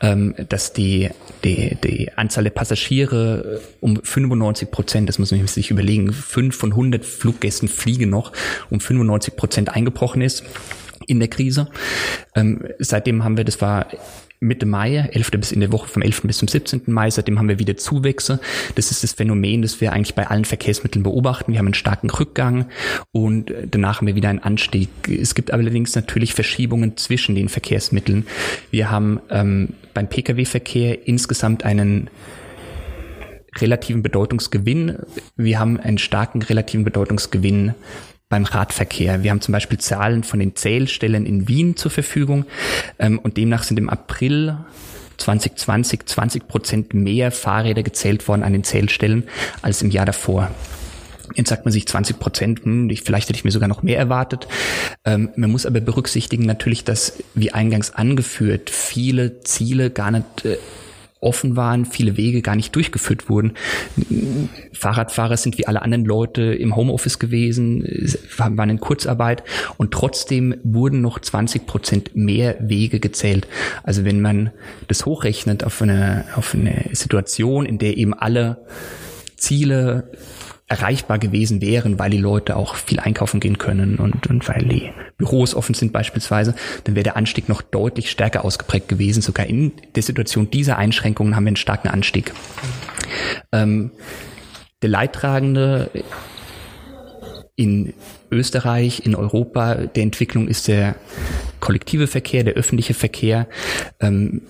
ähm, 0.00 0.34
dass 0.48 0.72
die, 0.72 1.10
die, 1.44 1.76
die 1.82 2.12
Anzahl 2.12 2.44
der 2.44 2.50
Passagiere 2.50 3.60
äh, 3.60 3.66
um 3.80 4.00
95 4.02 4.70
Prozent, 4.70 5.08
das 5.08 5.18
muss 5.18 5.30
man 5.30 5.46
sich 5.46 5.70
überlegen, 5.70 6.12
fünf 6.12 6.56
von 6.56 6.72
100 6.72 7.04
Fluggästen 7.04 7.68
fliegen 7.68 8.10
noch, 8.10 8.32
um 8.70 8.80
95 8.80 9.36
Prozent 9.36 9.68
eingebrochen 9.70 10.22
ist 10.22 10.44
in 11.06 11.18
der 11.18 11.28
Krise. 11.28 11.68
Ähm, 12.34 12.64
seitdem 12.78 13.24
haben 13.24 13.36
wir, 13.36 13.44
das 13.44 13.60
war 13.60 13.86
Mitte 14.42 14.66
Mai, 14.66 15.08
11. 15.12 15.30
bis 15.32 15.52
in 15.52 15.60
der 15.60 15.72
Woche 15.72 15.88
vom 15.88 16.02
11. 16.02 16.22
bis 16.22 16.38
zum 16.38 16.48
17. 16.48 16.82
Mai, 16.86 17.08
seitdem 17.10 17.38
haben 17.38 17.48
wir 17.48 17.58
wieder 17.58 17.76
Zuwächse. 17.76 18.40
Das 18.74 18.90
ist 18.90 19.04
das 19.04 19.12
Phänomen, 19.12 19.62
das 19.62 19.80
wir 19.80 19.92
eigentlich 19.92 20.14
bei 20.14 20.26
allen 20.26 20.44
Verkehrsmitteln 20.44 21.04
beobachten. 21.04 21.52
Wir 21.52 21.58
haben 21.58 21.66
einen 21.66 21.74
starken 21.74 22.10
Rückgang 22.10 22.66
und 23.12 23.52
danach 23.70 23.98
haben 23.98 24.08
wir 24.08 24.16
wieder 24.16 24.28
einen 24.28 24.40
Anstieg. 24.40 24.88
Es 25.08 25.34
gibt 25.34 25.52
allerdings 25.52 25.94
natürlich 25.94 26.34
Verschiebungen 26.34 26.96
zwischen 26.96 27.34
den 27.36 27.48
Verkehrsmitteln. 27.48 28.26
Wir 28.70 28.90
haben 28.90 29.20
ähm, 29.30 29.74
beim 29.94 30.08
Pkw-Verkehr 30.08 31.06
insgesamt 31.06 31.64
einen 31.64 32.10
relativen 33.60 34.02
Bedeutungsgewinn. 34.02 34.98
Wir 35.36 35.58
haben 35.60 35.78
einen 35.78 35.98
starken 35.98 36.42
relativen 36.42 36.84
Bedeutungsgewinn 36.84 37.74
beim 38.32 38.44
Radverkehr. 38.46 39.22
Wir 39.22 39.30
haben 39.30 39.42
zum 39.42 39.52
Beispiel 39.52 39.78
Zahlen 39.78 40.24
von 40.24 40.40
den 40.40 40.56
Zählstellen 40.56 41.26
in 41.26 41.48
Wien 41.48 41.76
zur 41.76 41.90
Verfügung 41.90 42.46
ähm, 42.98 43.18
und 43.18 43.36
demnach 43.36 43.62
sind 43.62 43.78
im 43.78 43.90
April 43.90 44.56
2020 45.18 46.06
20 46.06 46.48
Prozent 46.48 46.94
mehr 46.94 47.30
Fahrräder 47.30 47.82
gezählt 47.82 48.26
worden 48.28 48.42
an 48.42 48.54
den 48.54 48.64
Zählstellen 48.64 49.24
als 49.60 49.82
im 49.82 49.90
Jahr 49.90 50.06
davor. 50.06 50.50
Jetzt 51.34 51.50
sagt 51.50 51.66
man 51.66 51.72
sich 51.72 51.86
20 51.86 52.18
Prozent, 52.18 52.64
hm, 52.64 52.90
vielleicht 53.04 53.28
hätte 53.28 53.36
ich 53.36 53.44
mir 53.44 53.50
sogar 53.50 53.68
noch 53.68 53.82
mehr 53.82 53.98
erwartet. 53.98 54.48
Ähm, 55.04 55.28
man 55.36 55.50
muss 55.50 55.66
aber 55.66 55.82
berücksichtigen 55.82 56.46
natürlich, 56.46 56.84
dass, 56.84 57.22
wie 57.34 57.52
eingangs 57.52 57.90
angeführt, 57.90 58.70
viele 58.70 59.40
Ziele 59.40 59.90
gar 59.90 60.10
nicht 60.10 60.46
äh, 60.46 60.56
offen 61.22 61.56
waren, 61.56 61.84
viele 61.84 62.16
Wege 62.16 62.42
gar 62.42 62.56
nicht 62.56 62.74
durchgeführt 62.74 63.28
wurden. 63.28 63.54
Fahrradfahrer 64.72 65.36
sind 65.36 65.56
wie 65.58 65.66
alle 65.66 65.82
anderen 65.82 66.04
Leute 66.04 66.42
im 66.42 66.76
Homeoffice 66.76 67.18
gewesen, 67.18 67.84
waren 68.36 68.70
in 68.70 68.80
Kurzarbeit 68.80 69.44
und 69.76 69.92
trotzdem 69.92 70.54
wurden 70.64 71.00
noch 71.00 71.18
20 71.18 71.66
Prozent 71.66 72.16
mehr 72.16 72.56
Wege 72.60 73.00
gezählt. 73.00 73.46
Also 73.82 74.04
wenn 74.04 74.20
man 74.20 74.50
das 74.88 75.06
hochrechnet 75.06 75.64
auf 75.64 75.80
eine, 75.80 76.24
auf 76.34 76.54
eine 76.54 76.84
Situation, 76.92 77.66
in 77.66 77.78
der 77.78 77.96
eben 77.96 78.14
alle 78.14 78.58
Ziele 79.36 80.10
erreichbar 80.72 81.18
gewesen 81.18 81.60
wären, 81.60 81.98
weil 81.98 82.10
die 82.10 82.18
Leute 82.18 82.56
auch 82.56 82.76
viel 82.76 82.98
einkaufen 82.98 83.40
gehen 83.40 83.58
können 83.58 83.96
und, 83.96 84.26
und 84.26 84.48
weil 84.48 84.64
die 84.64 84.90
Büros 85.18 85.54
offen 85.54 85.74
sind 85.74 85.92
beispielsweise, 85.92 86.54
dann 86.84 86.94
wäre 86.94 87.04
der 87.04 87.16
Anstieg 87.16 87.48
noch 87.50 87.60
deutlich 87.60 88.10
stärker 88.10 88.42
ausgeprägt 88.42 88.88
gewesen. 88.88 89.20
Sogar 89.20 89.46
in 89.46 89.72
der 89.94 90.02
Situation 90.02 90.50
dieser 90.50 90.78
Einschränkungen 90.78 91.36
haben 91.36 91.44
wir 91.44 91.48
einen 91.48 91.56
starken 91.56 91.88
Anstieg. 91.88 92.32
Ähm, 93.52 93.90
der 94.80 94.88
Leidtragende 94.88 95.90
in 97.54 97.92
Österreich, 98.30 99.04
in 99.04 99.14
Europa 99.14 99.74
der 99.74 100.02
Entwicklung 100.02 100.48
ist 100.48 100.68
der 100.68 100.96
kollektive 101.60 102.06
Verkehr, 102.06 102.44
der 102.44 102.54
öffentliche 102.54 102.94
Verkehr. 102.94 103.46
Ähm, 104.00 104.40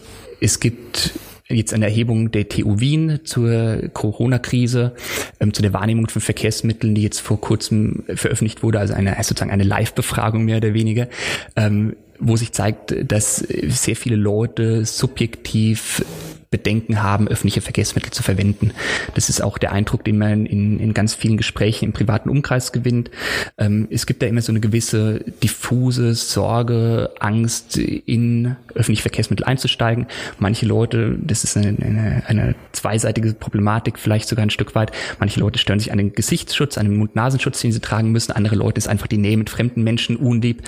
es 0.41 0.61
gibt 0.61 1.11
jetzt 1.55 1.75
eine 1.75 1.87
Erhebung 1.87 2.31
der 2.31 2.49
TU 2.49 2.81
Wien 2.81 3.21
zur 3.25 3.89
Corona-Krise, 3.93 4.95
ähm, 5.41 5.53
zu 5.53 5.63
der 5.63 5.73
Wahrnehmung 5.73 6.09
von 6.09 6.23
Verkehrsmitteln, 6.23 6.95
die 6.95 7.03
jetzt 7.03 7.21
vor 7.21 7.41
kurzem 7.41 8.05
veröffentlicht 8.15 8.63
wurde, 8.63 8.79
also 8.79 8.95
eine 8.95 9.17
sozusagen 9.23 9.51
eine 9.51 9.65
Live-Befragung 9.65 10.45
mehr 10.45 10.59
oder 10.59 10.75
weniger, 10.75 11.09
ähm, 11.57 11.97
wo 12.19 12.37
sich 12.37 12.53
zeigt, 12.53 12.95
dass 13.11 13.37
sehr 13.37 13.97
viele 13.97 14.17
Leute 14.17 14.85
subjektiv 14.85 16.05
Bedenken 16.53 17.03
haben, 17.03 17.27
öffentliche 17.27 17.63
Verkehrsmittel 17.63 18.13
zu 18.13 18.23
verwenden. 18.23 18.71
Das 19.15 19.29
ist 19.29 19.43
auch 19.43 19.59
der 19.59 19.73
Eindruck, 19.73 20.05
den 20.05 20.19
man 20.19 20.47
in, 20.47 20.79
in 20.79 20.95
ganz 20.95 21.15
vielen 21.15 21.37
Gesprächen 21.37 21.87
im 21.87 21.93
privaten 21.93 22.29
Umkreis 22.29 22.71
gewinnt. 22.71 23.11
Ähm, 23.59 23.89
es 23.91 24.07
gibt 24.07 24.23
da 24.23 24.27
immer 24.27 24.43
so 24.43 24.53
eine 24.53 24.61
gewisse 24.61 25.25
diffuse 25.43 26.15
Sorge, 26.15 27.11
Angst, 27.19 27.79
in 27.79 28.55
öffentliche 28.75 29.03
Verkehrsmittel 29.03 29.45
einzusteigen. 29.45 30.07
Manche 30.39 30.67
Leute, 30.67 31.17
das 31.21 31.43
ist 31.43 31.57
eine, 31.57 31.69
eine, 31.81 32.23
eine 32.27 32.55
zweiseitige 32.73 33.33
Problematik, 33.33 33.99
vielleicht 33.99 34.29
sogar 34.29 34.45
ein 34.45 34.51
Stück 34.51 34.75
weit. 34.75 34.93
Manche 35.19 35.41
Leute 35.41 35.59
stören 35.59 35.81
sich 35.81 35.91
an 35.91 35.99
den 35.99 36.13
Gesichtsschutz, 36.13 36.79
an 36.79 36.87
den 36.87 36.97
Mund-Nasenschutz, 36.99 37.61
den 37.63 37.73
sie 37.73 37.81
tragen 37.81 38.13
müssen. 38.13 38.33
Andere 38.33 38.55
Leute 38.55 38.79
ist 38.79 38.89
einfach 38.89 39.07
die 39.07 39.19
Nähe 39.19 39.39
mit 39.39 39.51
fremden 39.51 39.83
Menschen 39.83 40.17
unlieb 40.17 40.63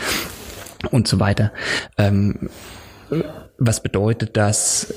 und 0.90 1.06
so 1.06 1.20
weiter. 1.20 1.52
Ähm, 1.98 2.48
was 3.58 3.82
bedeutet 3.82 4.36
das 4.36 4.92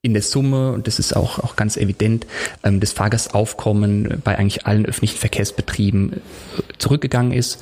in 0.00 0.12
der 0.12 0.22
Summe, 0.22 0.72
und 0.72 0.86
das 0.86 1.00
ist 1.00 1.16
auch, 1.16 1.40
auch 1.40 1.56
ganz 1.56 1.76
evident, 1.76 2.24
ähm, 2.62 2.78
das 2.78 2.92
Fahrgastaufkommen 2.92 4.20
bei 4.22 4.38
eigentlich 4.38 4.64
allen 4.64 4.86
öffentlichen 4.86 5.18
Verkehrsbetrieben 5.18 6.12
äh, 6.12 6.18
zurückgegangen 6.78 7.32
ist. 7.32 7.60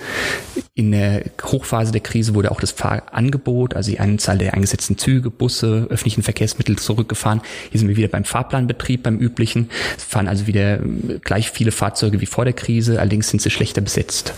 In 0.74 0.92
der 0.92 1.24
Hochphase 1.42 1.92
der 1.92 2.02
Krise 2.02 2.34
wurde 2.34 2.50
auch 2.50 2.60
das 2.60 2.72
Fahrangebot, 2.72 3.74
also 3.74 3.90
die 3.90 4.00
Anzahl 4.00 4.36
der 4.36 4.52
eingesetzten 4.52 4.98
Züge, 4.98 5.30
Busse, 5.30 5.86
öffentlichen 5.88 6.22
Verkehrsmittel 6.22 6.76
zurückgefahren. 6.76 7.40
Hier 7.70 7.80
sind 7.80 7.88
wir 7.88 7.96
wieder 7.96 8.08
beim 8.08 8.24
Fahrplanbetrieb, 8.24 9.02
beim 9.02 9.16
üblichen. 9.16 9.70
Es 9.96 10.04
fahren 10.04 10.28
also 10.28 10.46
wieder 10.46 10.80
äh, 10.80 11.18
gleich 11.24 11.50
viele 11.50 11.72
Fahrzeuge 11.72 12.20
wie 12.20 12.26
vor 12.26 12.44
der 12.44 12.54
Krise, 12.54 13.00
allerdings 13.00 13.30
sind 13.30 13.40
sie 13.40 13.50
schlechter 13.50 13.80
besetzt. 13.80 14.34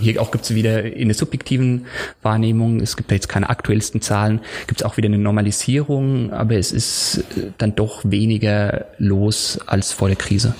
Hier 0.00 0.20
auch 0.20 0.30
gibt 0.30 0.44
es 0.44 0.54
wieder 0.54 0.84
in 0.84 1.08
der 1.08 1.14
subjektiven 1.14 1.86
Wahrnehmung, 2.22 2.80
es 2.80 2.96
gibt 2.96 3.10
da 3.10 3.14
jetzt 3.14 3.28
keine 3.28 3.50
aktuellsten 3.50 4.00
Zahlen, 4.00 4.40
gibt 4.66 4.80
es 4.80 4.86
auch 4.86 4.96
wieder 4.96 5.06
eine 5.06 5.18
Normalisierung, 5.18 6.32
aber 6.32 6.56
es 6.56 6.72
ist 6.72 7.24
äh, 7.36 7.50
dann 7.58 7.74
doch 7.74 8.02
weniger 8.04 8.86
los 8.98 9.58
als 9.66 9.92
vor 9.92 10.08
der 10.08 10.16
Krise. 10.16 10.54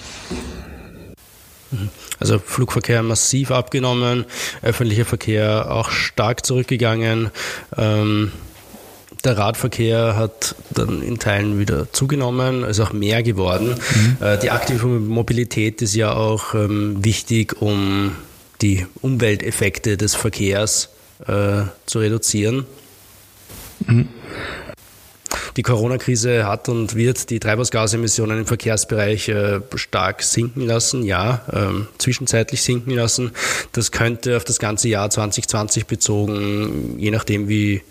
Also 2.18 2.38
Flugverkehr 2.38 3.02
massiv 3.02 3.50
abgenommen, 3.50 4.24
öffentlicher 4.62 5.04
Verkehr 5.04 5.70
auch 5.70 5.90
stark 5.90 6.44
zurückgegangen. 6.44 7.30
Ähm, 7.76 8.32
der 9.24 9.36
Radverkehr 9.36 10.16
hat 10.16 10.54
dann 10.70 11.02
in 11.02 11.18
Teilen 11.18 11.58
wieder 11.58 11.92
zugenommen, 11.92 12.64
ist 12.64 12.80
auch 12.80 12.92
mehr 12.92 13.22
geworden. 13.22 13.74
Mhm. 13.94 14.16
Äh, 14.26 14.38
die 14.38 14.50
aktive 14.50 14.86
Mobilität 14.86 15.82
ist 15.82 15.94
ja 15.94 16.12
auch 16.14 16.54
ähm, 16.54 17.04
wichtig, 17.04 17.60
um 17.60 18.12
die 18.62 18.86
Umwelteffekte 19.00 19.96
des 19.96 20.14
Verkehrs 20.14 20.90
äh, 21.26 21.62
zu 21.86 21.98
reduzieren. 21.98 22.66
Mhm. 23.86 24.08
Die 25.56 25.62
Corona-Krise 25.62 26.46
hat 26.46 26.68
und 26.68 26.94
wird 26.94 27.30
die 27.30 27.40
Treibhausgasemissionen 27.40 28.38
im 28.38 28.46
Verkehrsbereich 28.46 29.28
äh, 29.28 29.60
stark 29.74 30.22
sinken 30.22 30.66
lassen, 30.66 31.02
ja, 31.02 31.44
ähm, 31.52 31.88
zwischenzeitlich 31.98 32.62
sinken 32.62 32.92
lassen. 32.92 33.32
Das 33.72 33.90
könnte 33.90 34.36
auf 34.36 34.44
das 34.44 34.58
ganze 34.58 34.88
Jahr 34.88 35.10
2020 35.10 35.86
bezogen, 35.86 36.96
je 36.98 37.10
nachdem 37.10 37.48
wie 37.48 37.82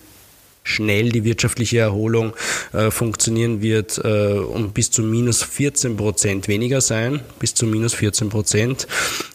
schnell 0.70 1.10
die 1.10 1.24
wirtschaftliche 1.24 1.80
Erholung 1.80 2.34
äh, 2.74 2.92
funktionieren 2.92 3.62
wird, 3.62 4.00
äh, 4.04 4.34
um 4.34 4.72
bis 4.72 4.92
zu 4.92 5.02
minus 5.02 5.44
14 5.44 5.98
Prozent 5.98 6.48
weniger 6.48 6.80
sein, 6.82 7.22
bis 7.40 7.54
zu 7.54 7.66
minus 7.66 7.94
14 7.96 8.30
Prozent. 8.30 8.88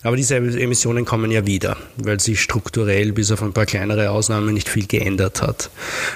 Aber 0.03 0.17
diese 0.17 0.37
Emissionen 0.37 1.05
kommen 1.05 1.31
ja 1.31 1.47
wieder, 1.47 1.77
weil 1.97 2.21
sich 2.21 2.41
strukturell 2.41 3.13
bis 3.13 3.33
auf 3.33 3.43
ein 3.43 3.53
paar 3.53 3.67
kleinere 3.67 4.11
Ausnahmen 4.11 4.55
nicht 4.55 4.69
viel 4.69 4.87
geändert 4.87 5.43
hat. 5.43 5.71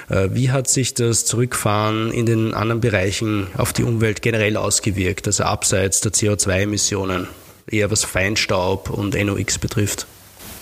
Äh, 0.09 0.29
wie 0.31 0.51
hat 0.51 0.69
sich 0.69 0.93
das 0.93 1.25
Zurückfahren 1.25 2.11
in 2.11 2.25
den 2.25 2.53
anderen 2.53 2.81
Bereichen 2.81 3.47
auf 3.57 3.73
die 3.73 3.83
Umwelt 3.83 4.21
generell 4.21 4.57
ausgewirkt, 4.57 5.27
also 5.27 5.43
abseits 5.43 6.01
der 6.01 6.13
CO2-Emissionen, 6.13 7.27
eher 7.67 7.91
was 7.91 8.03
Feinstaub 8.03 8.89
und 8.89 9.15
NOx 9.15 9.59
betrifft? 9.59 10.07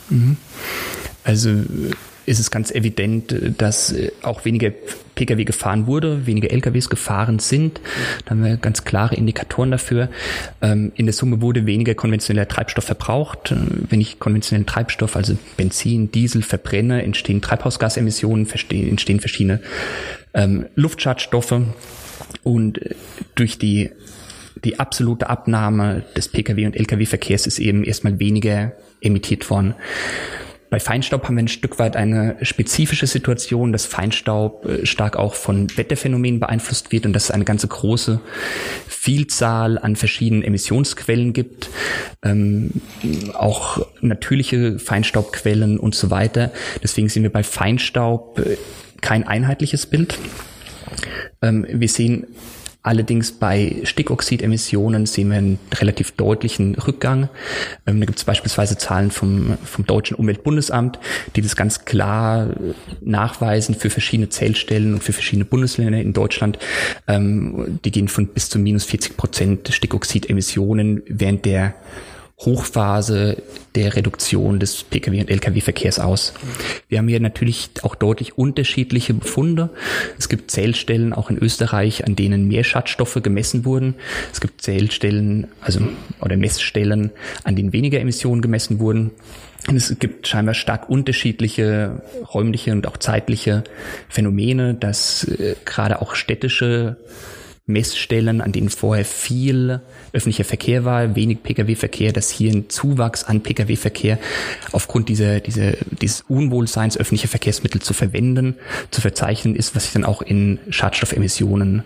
Mhm. 0.10 0.38
Also 1.24 1.50
ist 2.28 2.40
es 2.40 2.52
ganz 2.52 2.72
evident, 2.72 3.34
dass 3.58 3.96
auch 4.22 4.44
weniger 4.44 4.72
Pkw 5.16 5.46
gefahren 5.46 5.88
wurde, 5.88 6.28
weniger 6.28 6.52
LKWs 6.52 6.90
gefahren 6.90 7.40
sind. 7.40 7.80
Da 8.26 8.32
haben 8.32 8.44
wir 8.44 8.58
ganz 8.58 8.84
klare 8.84 9.16
Indikatoren 9.16 9.72
dafür. 9.72 10.10
Ähm, 10.62 10.92
in 10.96 11.06
der 11.06 11.14
Summe 11.14 11.42
wurde 11.42 11.66
weniger 11.66 11.96
konventioneller 11.96 12.48
Treibstoff 12.48 12.84
verbraucht. 12.84 13.56
Wenn 13.90 14.02
ich 14.02 14.20
konventionellen 14.20 14.66
Treibstoff, 14.66 15.16
also 15.16 15.38
Benzin, 15.56 16.12
Diesel 16.12 16.44
verbrenne, 16.44 17.02
entstehen 17.02 17.42
Treibhausgasemissionen, 17.42 18.46
entstehen 18.48 19.20
verschiedene 19.20 19.62
ähm, 20.34 20.66
Luftschadstoffe 20.76 21.62
Und 22.44 22.80
durch 23.36 23.58
die, 23.58 23.90
die 24.66 24.80
absolute 24.80 25.30
Abnahme 25.30 26.04
des 26.16 26.32
Pkw- 26.32 26.66
und 26.66 26.76
Lkw-Verkehrs 26.76 27.48
ist 27.48 27.60
eben 27.60 27.86
erstmal 27.86 28.20
weniger 28.20 28.74
emittiert 29.02 29.50
worden. 29.50 29.76
Bei 30.70 30.80
Feinstaub 30.80 31.24
haben 31.24 31.36
wir 31.36 31.44
ein 31.44 31.48
Stück 31.48 31.80
weit 31.80 31.96
eine 31.96 32.36
spezifische 32.42 33.08
Situation, 33.08 33.72
dass 33.72 33.86
Feinstaub 33.86 34.66
äh, 34.66 34.86
stark 34.86 35.16
auch 35.16 35.34
von 35.34 35.68
Wetterphänomenen 35.78 36.40
beeinflusst 36.40 36.92
wird 36.92 37.06
und 37.06 37.14
dass 37.14 37.26
es 37.26 37.32
eine 37.32 37.46
ganze 37.46 37.68
große 37.68 38.20
Vielzahl 38.88 39.78
an 39.78 39.96
verschiedenen 39.96 40.44
Emissionsquellen 40.44 41.32
gibt, 41.32 41.70
ähm, 42.24 42.72
auch 43.34 43.86
natürliche 44.02 44.80
Feinstaubquellen 44.80 45.80
und 45.80 45.96
so 45.96 46.10
weiter. 46.10 46.52
Deswegen 46.84 47.08
sehen 47.08 47.24
wir 47.24 47.32
bei 47.32 47.44
Feinstaub 47.44 48.40
äh, 48.40 48.58
kein 49.00 49.26
einheitliches 49.26 49.86
Bild. 49.86 50.18
Ähm, 51.42 51.66
wir 51.70 51.88
sehen 51.88 52.28
Allerdings 52.88 53.34
bei 53.34 53.82
Stickoxidemissionen 53.84 55.08
sehen 55.08 55.30
wir 55.30 55.38
einen 55.40 55.60
relativ 55.74 56.12
deutlichen 56.12 56.76
Rückgang. 56.76 57.28
Ähm, 57.86 58.00
da 58.00 58.06
gibt 58.06 58.18
es 58.18 58.24
beispielsweise 58.24 58.78
Zahlen 58.78 59.12
vom, 59.12 59.58
vom 59.66 59.86
Deutschen 59.86 60.16
Umweltbundesamt, 60.16 60.98
die 61.36 61.42
das 61.42 61.58
ganz 61.58 61.84
klar 61.84 62.48
nachweisen 63.02 63.76
für 63.76 63.90
verschiedene 63.90 64.30
Zählstellen 64.30 64.94
und 64.94 65.04
für 65.04 65.12
verschiedene 65.12 65.44
Bundesländer 65.44 66.00
in 66.00 66.14
Deutschland. 66.14 66.60
Ähm, 67.10 67.78
die 67.84 67.92
gehen 67.92 68.08
von 68.08 68.28
bis 68.28 68.48
zu 68.48 68.58
minus 68.58 68.86
40 68.86 69.18
Prozent 69.18 69.68
Stickoxidemissionen 69.68 71.04
während 71.08 71.44
der 71.44 71.76
Hochphase 72.40 73.42
der 73.74 73.96
Reduktion 73.96 74.60
des 74.60 74.86
Pkw- 74.90 75.22
und 75.22 75.30
Lkw-Verkehrs 75.30 76.00
aus. 76.00 76.34
Wir 76.88 77.00
haben 77.00 77.08
hier 77.08 77.20
natürlich 77.20 77.72
auch 77.82 77.96
deutlich 77.96 78.38
unterschiedliche 78.38 79.16
Befunde. 79.16 79.72
Es 80.20 80.30
gibt 80.30 80.52
Zählstellen 80.52 81.14
auch 81.14 81.32
in 81.32 81.40
Österreich, 81.40 82.06
an 82.06 82.16
denen 82.16 82.48
mehr 82.48 82.64
Schadstoffe 82.64 83.20
gemessen 83.24 83.66
wurden. 83.66 83.96
Es 84.32 84.40
gibt 84.40 84.62
Zählstellen, 84.62 85.48
also 85.62 85.80
oder 86.22 86.38
Messstellen, 86.38 87.12
an 87.44 87.56
denen 87.56 87.74
weniger 87.74 88.00
Emissionen 88.00 88.42
gemessen 88.44 88.80
wurden. 88.80 89.12
Und 89.68 89.76
es 89.76 89.98
gibt 89.98 90.28
scheinbar 90.28 90.54
stark 90.54 90.90
unterschiedliche 90.90 92.04
räumliche 92.34 92.72
und 92.72 92.88
auch 92.88 92.98
zeitliche 92.98 93.64
Phänomene, 94.10 94.76
dass 94.76 95.24
äh, 95.24 95.56
gerade 95.66 96.02
auch 96.02 96.16
städtische 96.16 96.98
Messstellen, 97.68 98.40
an 98.40 98.54
denen 98.54 98.70
vorher 98.70 99.04
viel 99.04 99.82
öffentlicher 100.14 100.46
Verkehr 100.46 100.86
war, 100.86 101.16
wenig 101.16 101.44
Pkw-Verkehr, 101.44 102.14
dass 102.14 102.30
hier 102.30 102.52
ein 102.52 102.70
Zuwachs 102.70 103.26
an 103.26 103.44
Pkw-Verkehr 103.44 104.18
aufgrund 104.72 105.10
dieser, 105.10 105.42
dieser, 105.42 105.74
dieses 106.02 106.22
Unwohlseins 106.30 106.98
öffentlicher 106.98 107.28
Verkehrsmittel 107.28 107.82
zu 107.82 107.94
verwenden, 107.94 108.56
zu 108.90 109.02
verzeichnen 109.02 109.56
ist, 109.56 109.76
was 109.76 109.84
sich 109.84 109.94
dann 109.94 110.06
auch 110.06 110.22
in 110.22 110.60
Schadstoffemissionen 110.70 111.84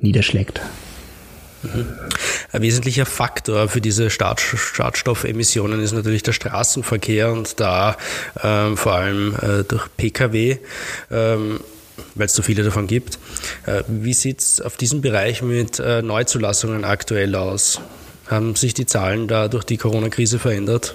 niederschlägt. 0.00 0.62
Ein 2.52 2.62
wesentlicher 2.62 3.04
Faktor 3.04 3.68
für 3.68 3.80
diese 3.80 4.10
Schadstoffemissionen 4.10 5.80
ist 5.82 5.92
natürlich 5.92 6.22
der 6.22 6.32
Straßenverkehr 6.32 7.32
und 7.32 7.60
da 7.60 7.96
ähm, 8.42 8.76
vor 8.76 8.94
allem 8.94 9.34
äh, 9.34 9.64
durch 9.64 9.88
Pkw. 9.96 10.58
Ähm, 11.10 11.60
weil 12.14 12.26
es 12.26 12.34
so 12.34 12.42
viele 12.42 12.62
davon 12.62 12.86
gibt. 12.86 13.18
Äh, 13.66 13.82
wie 13.88 14.14
sieht 14.14 14.40
es 14.40 14.60
auf 14.60 14.76
diesem 14.76 15.00
Bereich 15.00 15.42
mit 15.42 15.78
äh, 15.78 16.02
Neuzulassungen 16.02 16.84
aktuell 16.84 17.34
aus? 17.34 17.80
Haben 18.26 18.56
sich 18.56 18.74
die 18.74 18.86
Zahlen 18.86 19.28
da 19.28 19.48
durch 19.48 19.64
die 19.64 19.76
Corona-Krise 19.76 20.38
verändert? 20.38 20.94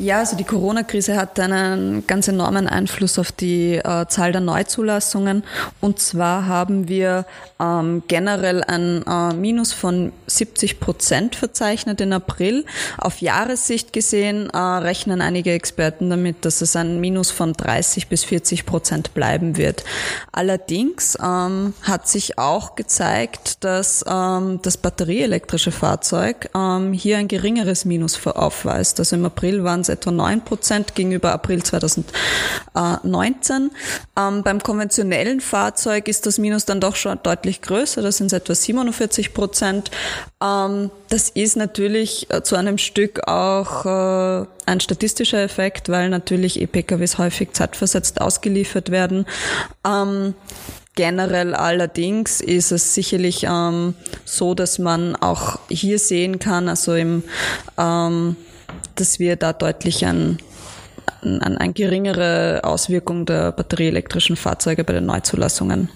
Ja, 0.00 0.20
also 0.20 0.36
die 0.36 0.44
Corona-Krise 0.44 1.16
hat 1.16 1.40
einen 1.40 2.06
ganz 2.06 2.28
enormen 2.28 2.68
Einfluss 2.68 3.18
auf 3.18 3.32
die 3.32 3.74
äh, 3.74 4.06
Zahl 4.06 4.30
der 4.30 4.40
Neuzulassungen. 4.40 5.42
Und 5.80 5.98
zwar 5.98 6.46
haben 6.46 6.86
wir 6.86 7.26
ähm, 7.58 8.04
generell 8.06 8.62
ein 8.62 9.04
äh, 9.04 9.34
Minus 9.34 9.72
von 9.72 10.12
70 10.28 10.78
Prozent 10.78 11.34
verzeichnet 11.34 12.00
in 12.00 12.12
April. 12.12 12.64
Auf 12.96 13.20
Jahressicht 13.20 13.92
gesehen 13.92 14.50
äh, 14.50 14.56
rechnen 14.56 15.20
einige 15.20 15.50
Experten 15.50 16.10
damit, 16.10 16.44
dass 16.44 16.60
es 16.60 16.76
ein 16.76 17.00
Minus 17.00 17.32
von 17.32 17.54
30 17.54 18.06
bis 18.06 18.22
40 18.22 18.66
Prozent 18.66 19.14
bleiben 19.14 19.56
wird. 19.56 19.82
Allerdings 20.30 21.18
ähm, 21.20 21.74
hat 21.82 22.06
sich 22.06 22.38
auch 22.38 22.76
gezeigt, 22.76 23.64
dass 23.64 24.04
ähm, 24.08 24.60
das 24.62 24.76
batterieelektrische 24.76 25.72
Fahrzeug 25.72 26.50
ähm, 26.54 26.92
hier 26.92 27.18
ein 27.18 27.26
geringeres 27.26 27.84
Minus 27.84 28.24
aufweist. 28.24 29.00
Also 29.00 29.16
im 29.16 29.24
April 29.24 29.64
waren 29.64 29.87
etwa 29.88 30.10
9 30.10 30.44
Prozent 30.44 30.94
gegenüber 30.94 31.32
April 31.32 31.62
2019. 31.62 33.70
Ähm, 34.16 34.42
beim 34.42 34.62
konventionellen 34.62 35.40
Fahrzeug 35.40 36.08
ist 36.08 36.26
das 36.26 36.38
Minus 36.38 36.64
dann 36.64 36.80
doch 36.80 36.96
schon 36.96 37.18
deutlich 37.22 37.62
größer, 37.62 38.02
das 38.02 38.18
sind 38.18 38.32
etwa 38.32 38.54
47 38.54 39.34
Prozent. 39.34 39.90
Ähm, 40.42 40.90
das 41.08 41.30
ist 41.30 41.56
natürlich 41.56 42.30
äh, 42.30 42.42
zu 42.42 42.56
einem 42.56 42.78
Stück 42.78 43.26
auch 43.26 43.86
äh, 43.86 44.46
ein 44.66 44.80
statistischer 44.80 45.42
Effekt, 45.42 45.88
weil 45.88 46.10
natürlich 46.10 46.60
E-PKWs 46.60 47.18
häufig 47.18 47.52
zeitversetzt 47.52 48.20
ausgeliefert 48.20 48.90
werden. 48.90 49.26
Ähm, 49.86 50.34
Generell 50.98 51.54
allerdings 51.54 52.40
ist 52.40 52.72
es 52.72 52.92
sicherlich 52.92 53.46
ähm, 53.48 53.94
so, 54.24 54.54
dass 54.54 54.80
man 54.80 55.14
auch 55.14 55.60
hier 55.68 56.00
sehen 56.00 56.40
kann, 56.40 56.68
also 56.68 56.96
im 56.96 57.22
ähm, 57.78 58.34
dass 58.94 59.18
wir 59.18 59.36
da 59.36 59.52
deutlich 59.52 60.06
an 60.06 60.38
an 61.22 61.58
eine 61.58 61.72
geringere 61.72 62.60
Auswirkung 62.62 63.26
der 63.26 63.52
batterieelektrischen 63.52 64.36
Fahrzeuge 64.36 64.84
bei 64.84 64.92
den 64.92 65.06
Neuzulassungen 65.06 65.88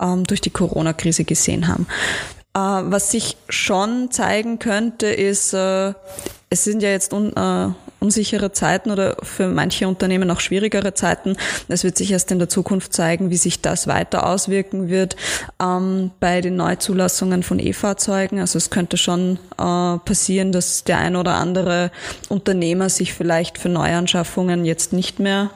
ähm, 0.00 0.24
durch 0.24 0.40
die 0.40 0.50
Corona-Krise 0.50 1.24
gesehen 1.24 1.66
haben. 1.66 1.86
Äh, 2.54 2.58
was 2.58 3.10
sich 3.10 3.36
schon 3.48 4.10
zeigen 4.10 4.58
könnte, 4.58 5.06
ist, 5.06 5.54
äh, 5.54 5.92
es 6.50 6.64
sind 6.64 6.82
ja 6.82 6.90
jetzt 6.90 7.12
un, 7.12 7.32
äh, 7.36 7.68
unsichere 8.00 8.52
Zeiten 8.52 8.90
oder 8.90 9.16
für 9.22 9.48
manche 9.48 9.86
Unternehmen 9.86 10.30
auch 10.30 10.40
schwierigere 10.40 10.94
Zeiten. 10.94 11.36
Es 11.68 11.84
wird 11.84 11.96
sich 11.96 12.10
erst 12.10 12.32
in 12.32 12.38
der 12.38 12.48
Zukunft 12.48 12.92
zeigen, 12.92 13.30
wie 13.30 13.36
sich 13.36 13.60
das 13.60 13.86
weiter 13.86 14.26
auswirken 14.26 14.88
wird 14.88 15.16
ähm, 15.62 16.10
bei 16.18 16.40
den 16.40 16.56
Neuzulassungen 16.56 17.42
von 17.42 17.58
E-Fahrzeugen. 17.58 18.40
Also 18.40 18.56
es 18.56 18.70
könnte 18.70 18.96
schon 18.96 19.38
äh, 19.58 19.98
passieren, 19.98 20.52
dass 20.52 20.84
der 20.84 20.98
ein 20.98 21.16
oder 21.16 21.34
andere 21.34 21.90
Unternehmer 22.28 22.88
sich 22.88 23.12
vielleicht 23.12 23.58
für 23.58 23.68
Neuanschaffungen 23.68 24.64
jetzt 24.64 24.92
nicht 24.92 25.20
mehr 25.20 25.50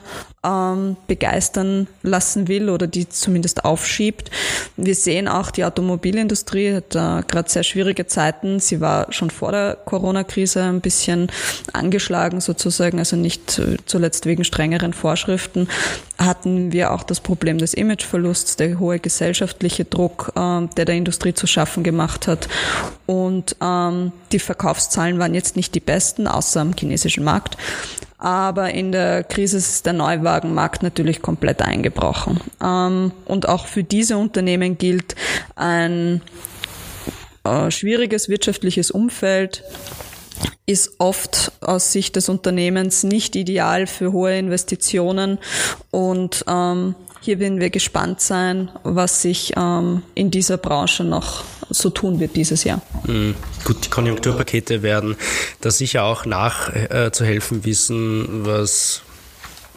ähm, 0.45 0.97
begeistern 1.07 1.87
lassen 2.03 2.47
will 2.47 2.69
oder 2.69 2.87
die 2.87 3.09
zumindest 3.09 3.65
aufschiebt. 3.65 4.29
Wir 4.77 4.95
sehen 4.95 5.27
auch, 5.27 5.51
die 5.51 5.65
Automobilindustrie 5.65 6.75
hat 6.75 6.95
äh, 6.95 7.23
gerade 7.27 7.49
sehr 7.49 7.63
schwierige 7.63 8.05
Zeiten. 8.07 8.59
Sie 8.59 8.81
war 8.81 9.11
schon 9.11 9.29
vor 9.29 9.51
der 9.51 9.77
Corona-Krise 9.85 10.63
ein 10.63 10.81
bisschen 10.81 11.31
angeschlagen 11.73 12.41
sozusagen, 12.41 12.99
also 12.99 13.15
nicht 13.15 13.59
äh, 13.59 13.77
zuletzt 13.85 14.25
wegen 14.25 14.43
strengeren 14.43 14.93
Vorschriften 14.93 15.67
hatten 16.17 16.71
wir 16.71 16.91
auch 16.91 17.03
das 17.03 17.19
Problem 17.19 17.57
des 17.57 17.73
Imageverlusts, 17.73 18.55
der 18.55 18.79
hohe 18.79 18.99
gesellschaftliche 18.99 19.85
Druck, 19.85 20.31
äh, 20.35 20.67
der 20.77 20.85
der 20.85 20.95
Industrie 20.95 21.33
zu 21.33 21.47
schaffen 21.47 21.83
gemacht 21.83 22.27
hat. 22.27 22.47
Und 23.05 23.55
ähm, 23.61 24.11
die 24.31 24.39
Verkaufszahlen 24.39 25.19
waren 25.19 25.33
jetzt 25.33 25.55
nicht 25.55 25.75
die 25.75 25.79
besten, 25.79 26.27
außer 26.27 26.61
am 26.61 26.73
chinesischen 26.77 27.23
Markt. 27.23 27.57
Aber 28.25 28.71
in 28.71 28.91
der 28.91 29.23
Krise 29.23 29.57
ist 29.57 29.85
der 29.85 29.93
Neuwagenmarkt 29.93 30.81
natürlich 30.81 31.21
komplett 31.21 31.61
eingebrochen. 31.61 32.41
Ähm, 32.59 33.11
und 33.25 33.47
auch 33.47 33.67
für 33.67 33.83
diese 33.83 34.17
Unternehmen 34.17 34.79
gilt 34.79 35.13
ein 35.55 36.21
äh, 37.43 37.69
schwieriges 37.69 38.27
wirtschaftliches 38.27 38.89
Umfeld 38.89 39.63
ist 40.65 40.95
oft 40.97 41.51
aus 41.61 41.91
Sicht 41.91 42.15
des 42.15 42.27
Unternehmens 42.27 43.03
nicht 43.03 43.35
ideal 43.35 43.85
für 43.85 44.11
hohe 44.11 44.35
Investitionen 44.35 45.37
und 45.91 46.43
ähm, 46.47 46.95
hier 47.25 47.39
werden 47.39 47.59
wir 47.59 47.71
gespannt 47.71 48.21
sein, 48.21 48.69
was 48.83 49.23
sich 49.23 49.53
ähm, 49.57 50.03
in 50.13 50.29
dieser 50.29 50.57
Branche 50.57 51.03
noch 51.03 51.43
so 51.71 51.89
tun 51.89 52.19
wird 52.19 52.35
dieses 52.35 52.63
Jahr. 52.63 52.81
Mhm. 53.07 53.33
Gut, 53.63 53.85
die 53.85 53.89
Konjunkturpakete 53.89 54.83
werden 54.83 55.15
da 55.61 55.71
sicher 55.71 56.03
auch 56.03 56.25
nachzuhelfen 56.25 57.61
äh, 57.61 57.65
wissen, 57.65 58.45
was 58.45 59.01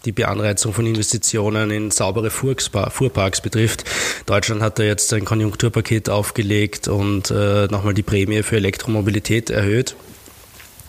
die 0.04 0.12
Beanreizung 0.12 0.74
von 0.74 0.86
Investitionen 0.86 1.70
in 1.70 1.90
saubere 1.90 2.30
Fuhrparks 2.30 3.40
betrifft. 3.40 3.84
Deutschland 4.26 4.60
hat 4.60 4.78
da 4.78 4.82
jetzt 4.82 5.12
ein 5.14 5.24
Konjunkturpaket 5.24 6.10
aufgelegt 6.10 6.86
und 6.86 7.30
äh, 7.30 7.66
nochmal 7.66 7.94
die 7.94 8.02
Prämie 8.02 8.42
für 8.42 8.56
Elektromobilität 8.56 9.48
erhöht. 9.48 9.96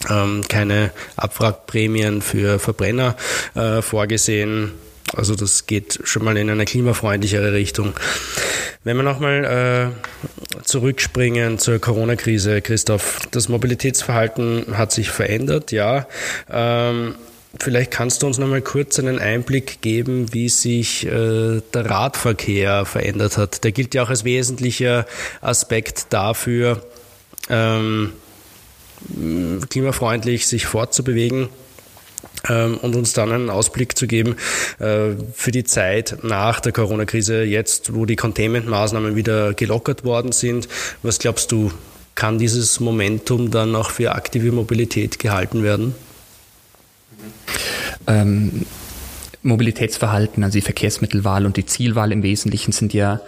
Ähm, 0.09 0.43
keine 0.47 0.91
Abwrackprämien 1.15 2.21
für 2.21 2.59
Verbrenner 2.59 3.15
äh, 3.55 3.81
vorgesehen. 3.81 4.73
Also 5.15 5.35
das 5.35 5.65
geht 5.65 5.99
schon 6.03 6.23
mal 6.23 6.37
in 6.37 6.49
eine 6.49 6.65
klimafreundlichere 6.65 7.53
Richtung. 7.53 7.93
Wenn 8.83 8.97
wir 8.97 9.03
nochmal 9.03 9.93
äh, 9.93 10.63
zurückspringen 10.63 11.57
zur 11.59 11.79
Corona-Krise, 11.79 12.61
Christoph, 12.61 13.19
das 13.31 13.49
Mobilitätsverhalten 13.49 14.77
hat 14.77 14.91
sich 14.91 15.09
verändert, 15.09 15.71
ja. 15.71 16.07
Ähm, 16.49 17.15
Vielleicht 17.57 17.89
kannst 17.89 18.21
du 18.21 18.27
uns 18.27 18.37
noch 18.37 18.47
mal 18.47 18.61
kurz 18.61 18.99
einen 18.99 19.17
Einblick 19.17 19.81
geben, 19.81 20.31
wie 20.33 20.49
sich 20.49 21.07
äh, 21.07 21.61
der 21.73 21.89
Radverkehr 21.89 22.85
verändert 22.85 23.37
hat. 23.37 23.63
Der 23.63 23.71
gilt 23.71 23.95
ja 23.95 24.03
auch 24.03 24.09
als 24.09 24.23
wesentlicher 24.23 25.07
Aspekt 25.41 26.13
dafür, 26.13 26.85
ähm, 27.49 28.13
klimafreundlich 29.69 30.45
sich 30.45 30.67
fortzubewegen 30.67 31.49
und 32.47 32.95
uns 32.95 33.13
dann 33.13 33.31
einen 33.31 33.49
Ausblick 33.49 33.97
zu 33.97 34.07
geben 34.07 34.35
äh, 34.79 35.11
für 35.33 35.51
die 35.51 35.65
Zeit 35.65 36.19
nach 36.23 36.59
der 36.59 36.71
Corona-Krise, 36.71 37.43
jetzt 37.43 37.93
wo 37.93 38.05
die 38.05 38.15
Containment-Maßnahmen 38.15 39.15
wieder 39.15 39.53
gelockert 39.53 40.03
worden 40.03 40.31
sind. 40.31 40.67
Was 41.03 41.19
glaubst 41.19 41.51
du, 41.51 41.71
kann 42.15 42.37
dieses 42.37 42.79
Momentum 42.79 43.51
dann 43.51 43.75
auch 43.75 43.91
für 43.91 44.13
aktive 44.13 44.51
Mobilität 44.51 45.19
gehalten 45.19 45.63
werden? 45.63 45.95
Ähm, 48.07 48.65
Mobilitätsverhalten, 49.41 50.43
also 50.43 50.57
die 50.57 50.61
Verkehrsmittelwahl 50.61 51.45
und 51.45 51.55
die 51.57 51.65
Zielwahl 51.65 52.11
im 52.11 52.23
Wesentlichen 52.23 52.71
sind 52.71 52.93
ja 52.93 53.21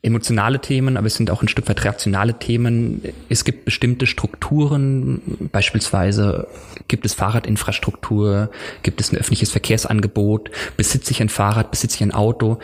emotionale 0.00 0.60
Themen, 0.60 0.96
aber 0.96 1.08
es 1.08 1.16
sind 1.16 1.30
auch 1.30 1.42
ein 1.42 1.48
Stück 1.48 1.68
weit 1.68 1.84
reaktionale 1.84 2.38
Themen. 2.38 3.02
Es 3.28 3.44
gibt 3.44 3.64
bestimmte 3.64 4.06
Strukturen, 4.06 5.50
beispielsweise 5.50 6.46
gibt 6.86 7.04
es 7.04 7.14
Fahrradinfrastruktur, 7.14 8.50
gibt 8.82 9.00
es 9.00 9.12
ein 9.12 9.16
öffentliches 9.18 9.50
Verkehrsangebot, 9.50 10.50
besitze 10.76 11.10
ich 11.10 11.20
ein 11.20 11.28
Fahrrad, 11.28 11.72
besitze 11.72 11.96
ich 11.96 12.02
ein 12.02 12.12
Auto, 12.12 12.58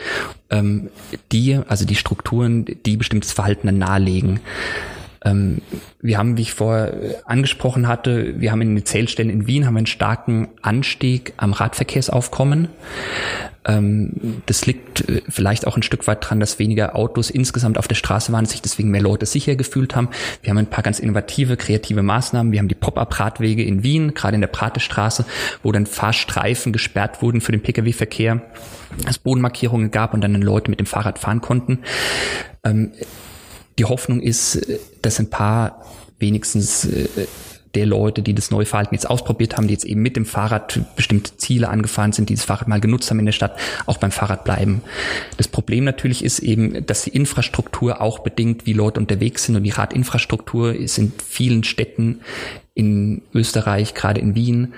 ähm, 0.51 0.91
die, 1.33 1.59
also 1.67 1.85
die 1.85 1.97
Strukturen, 1.97 2.67
die 2.87 2.97
bestimmtes 2.97 3.33
Verhalten 3.33 3.67
dann 3.67 3.79
nahelegen. 3.79 4.39
Ähm, 5.25 5.61
wir 6.01 6.19
haben, 6.19 6.37
wie 6.37 6.43
ich 6.43 6.53
vorher 6.53 7.23
angesprochen 7.25 7.89
hatte, 7.89 8.41
wir 8.41 8.53
haben 8.53 8.61
in 8.61 8.77
den 8.77 8.85
Zählstellen 8.85 9.31
in 9.31 9.47
Wien 9.49 9.67
haben 9.67 9.77
einen 9.77 9.87
starken 9.87 10.49
Anstieg 10.63 11.33
am 11.37 11.53
Radverkehrsaufkommen. 11.53 12.69
Ähm, 13.67 14.43
das 14.47 14.67
liegt 14.67 15.09
äh, 15.09 15.23
vielleicht 15.29 15.67
auch 15.67 15.77
ein 15.77 15.83
Stück 15.83 16.07
weit 16.07 16.29
dran, 16.29 16.41
dass 16.41 16.59
weniger 16.59 16.97
Autos 16.97 17.31
insgesamt 17.31 17.79
auf 17.79 17.89
der 17.89 17.95
Straße 17.95 18.33
waren, 18.33 18.47
sich 18.47 18.63
deswegen 18.63 18.91
mehr 18.91 19.03
Leute 19.03 19.27
sicher 19.27 19.57
gefühlt 19.57 19.97
haben. 19.97 20.09
Wir 20.43 20.51
haben 20.51 20.59
ein 20.59 20.71
paar 20.71 20.83
ganz 20.83 20.99
innovative, 20.99 21.57
kreative 21.57 22.03
Maßnahmen. 22.03 22.53
Wir 22.53 22.59
haben 22.61 22.69
die 22.69 22.75
Pop-up-Radwege 22.75 23.63
in 23.65 23.83
Wien, 23.83 24.15
gerade 24.15 24.35
in 24.35 24.41
der 24.41 24.49
Pratestraße, 24.49 25.25
wo 25.63 25.73
dann 25.73 25.87
Fahrstreifen 25.87 26.73
gesperrt 26.73 27.23
wurden 27.23 27.41
für 27.41 27.53
den 27.53 27.63
Pkw-Verkehr, 27.63 28.43
es 29.09 29.19
Bodenmarkierungen 29.19 29.91
gab 29.91 30.15
und 30.15 30.21
dann 30.21 30.35
Leute 30.41 30.71
mit 30.71 30.81
dem 30.81 30.87
Fahrrad 30.87 31.19
fahren 31.19 31.41
konnten. 31.41 31.81
Ähm, 32.65 32.93
die 33.79 33.85
Hoffnung 33.85 34.21
ist, 34.21 34.61
dass 35.03 35.19
ein 35.19 35.31
paar 35.31 35.85
wenigstens 36.19 36.85
äh, 36.85 37.09
der 37.75 37.87
Leute, 37.87 38.23
die 38.23 38.35
das 38.35 38.51
neue 38.51 38.67
Verhalten 38.67 38.95
jetzt 38.95 39.09
ausprobiert 39.09 39.57
haben, 39.57 39.69
die 39.69 39.75
jetzt 39.75 39.85
eben 39.85 40.03
mit 40.03 40.17
dem 40.17 40.27
Fahrrad 40.27 40.81
bestimmte 40.97 41.37
Ziele 41.37 41.69
angefahren 41.69 42.13
sind, 42.13 42.29
die 42.29 42.35
das 42.35 42.45
Fahrrad 42.45 42.69
mal 42.69 42.81
genutzt 42.81 43.11
haben 43.11 43.19
in 43.19 43.27
der 43.27 43.33
Stadt, 43.33 43.59
auch 43.87 43.99
beim 43.99 44.11
Fahrrad 44.11 44.45
bleiben. 44.45 44.83
Das 45.37 45.49
Problem 45.49 45.85
natürlich 45.85 46.25
ist 46.25 46.39
eben, 46.39 46.87
dass 46.87 47.05
die 47.05 47.11
Infrastruktur 47.11 48.01
auch 48.01 48.21
bedingt, 48.21 48.67
wie 48.67 48.73
Leute 48.73 49.01
unterwegs 49.01 49.45
sind 49.45 49.57
und 49.57 49.65
die 49.65 49.71
Radinfrastruktur 49.71 50.75
ist 50.75 50.99
in 50.99 51.13
vielen 51.27 51.65
Städten 51.65 52.21
in 52.75 53.23
Österreich, 53.33 53.95
gerade 53.95 54.21
in 54.21 54.35
Wien, 54.35 54.75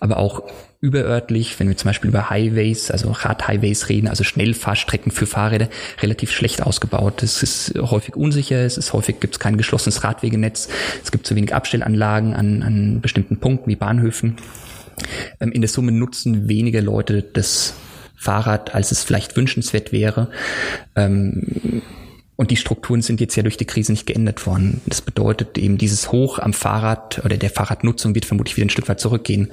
aber 0.00 0.18
auch 0.18 0.42
überörtlich, 0.80 1.58
wenn 1.58 1.68
wir 1.68 1.76
zum 1.76 1.88
Beispiel 1.88 2.10
über 2.10 2.30
Highways, 2.30 2.90
also 2.90 3.10
Radhighways 3.10 3.88
reden, 3.88 4.06
also 4.06 4.22
Schnellfahrstrecken 4.22 5.10
für 5.10 5.26
Fahrräder, 5.26 5.68
relativ 6.00 6.30
schlecht 6.30 6.62
ausgebaut. 6.62 7.22
Es 7.22 7.42
ist 7.42 7.74
häufig 7.76 8.14
unsicher, 8.14 8.64
es 8.64 8.78
ist 8.78 8.92
häufig 8.92 9.18
gibt 9.18 9.34
es 9.34 9.40
kein 9.40 9.56
geschlossenes 9.56 10.04
Radwegenetz, 10.04 10.68
es 11.02 11.10
gibt 11.10 11.26
zu 11.26 11.34
wenig 11.34 11.54
Abstellanlagen 11.54 12.34
an, 12.34 12.62
an 12.62 13.00
bestimmten 13.00 13.38
Punkten 13.38 13.70
wie 13.70 13.76
Bahnhöfen. 13.76 14.36
Ähm, 15.40 15.50
in 15.50 15.62
der 15.62 15.68
Summe 15.68 15.90
nutzen 15.90 16.48
weniger 16.48 16.80
Leute 16.80 17.22
das 17.22 17.74
Fahrrad, 18.14 18.74
als 18.74 18.92
es 18.92 19.02
vielleicht 19.02 19.36
wünschenswert 19.36 19.92
wäre. 19.92 20.30
Ähm, 20.94 21.82
und 22.38 22.52
die 22.52 22.56
Strukturen 22.56 23.02
sind 23.02 23.20
jetzt 23.20 23.34
ja 23.34 23.42
durch 23.42 23.56
die 23.56 23.64
Krise 23.64 23.90
nicht 23.90 24.06
geändert 24.06 24.46
worden. 24.46 24.80
Das 24.86 25.00
bedeutet 25.00 25.58
eben, 25.58 25.76
dieses 25.76 26.12
Hoch 26.12 26.38
am 26.38 26.52
Fahrrad 26.52 27.20
oder 27.24 27.36
der 27.36 27.50
Fahrradnutzung 27.50 28.14
wird 28.14 28.26
vermutlich 28.26 28.56
wieder 28.56 28.66
ein 28.66 28.70
Stück 28.70 28.88
weit 28.88 29.00
zurückgehen. 29.00 29.50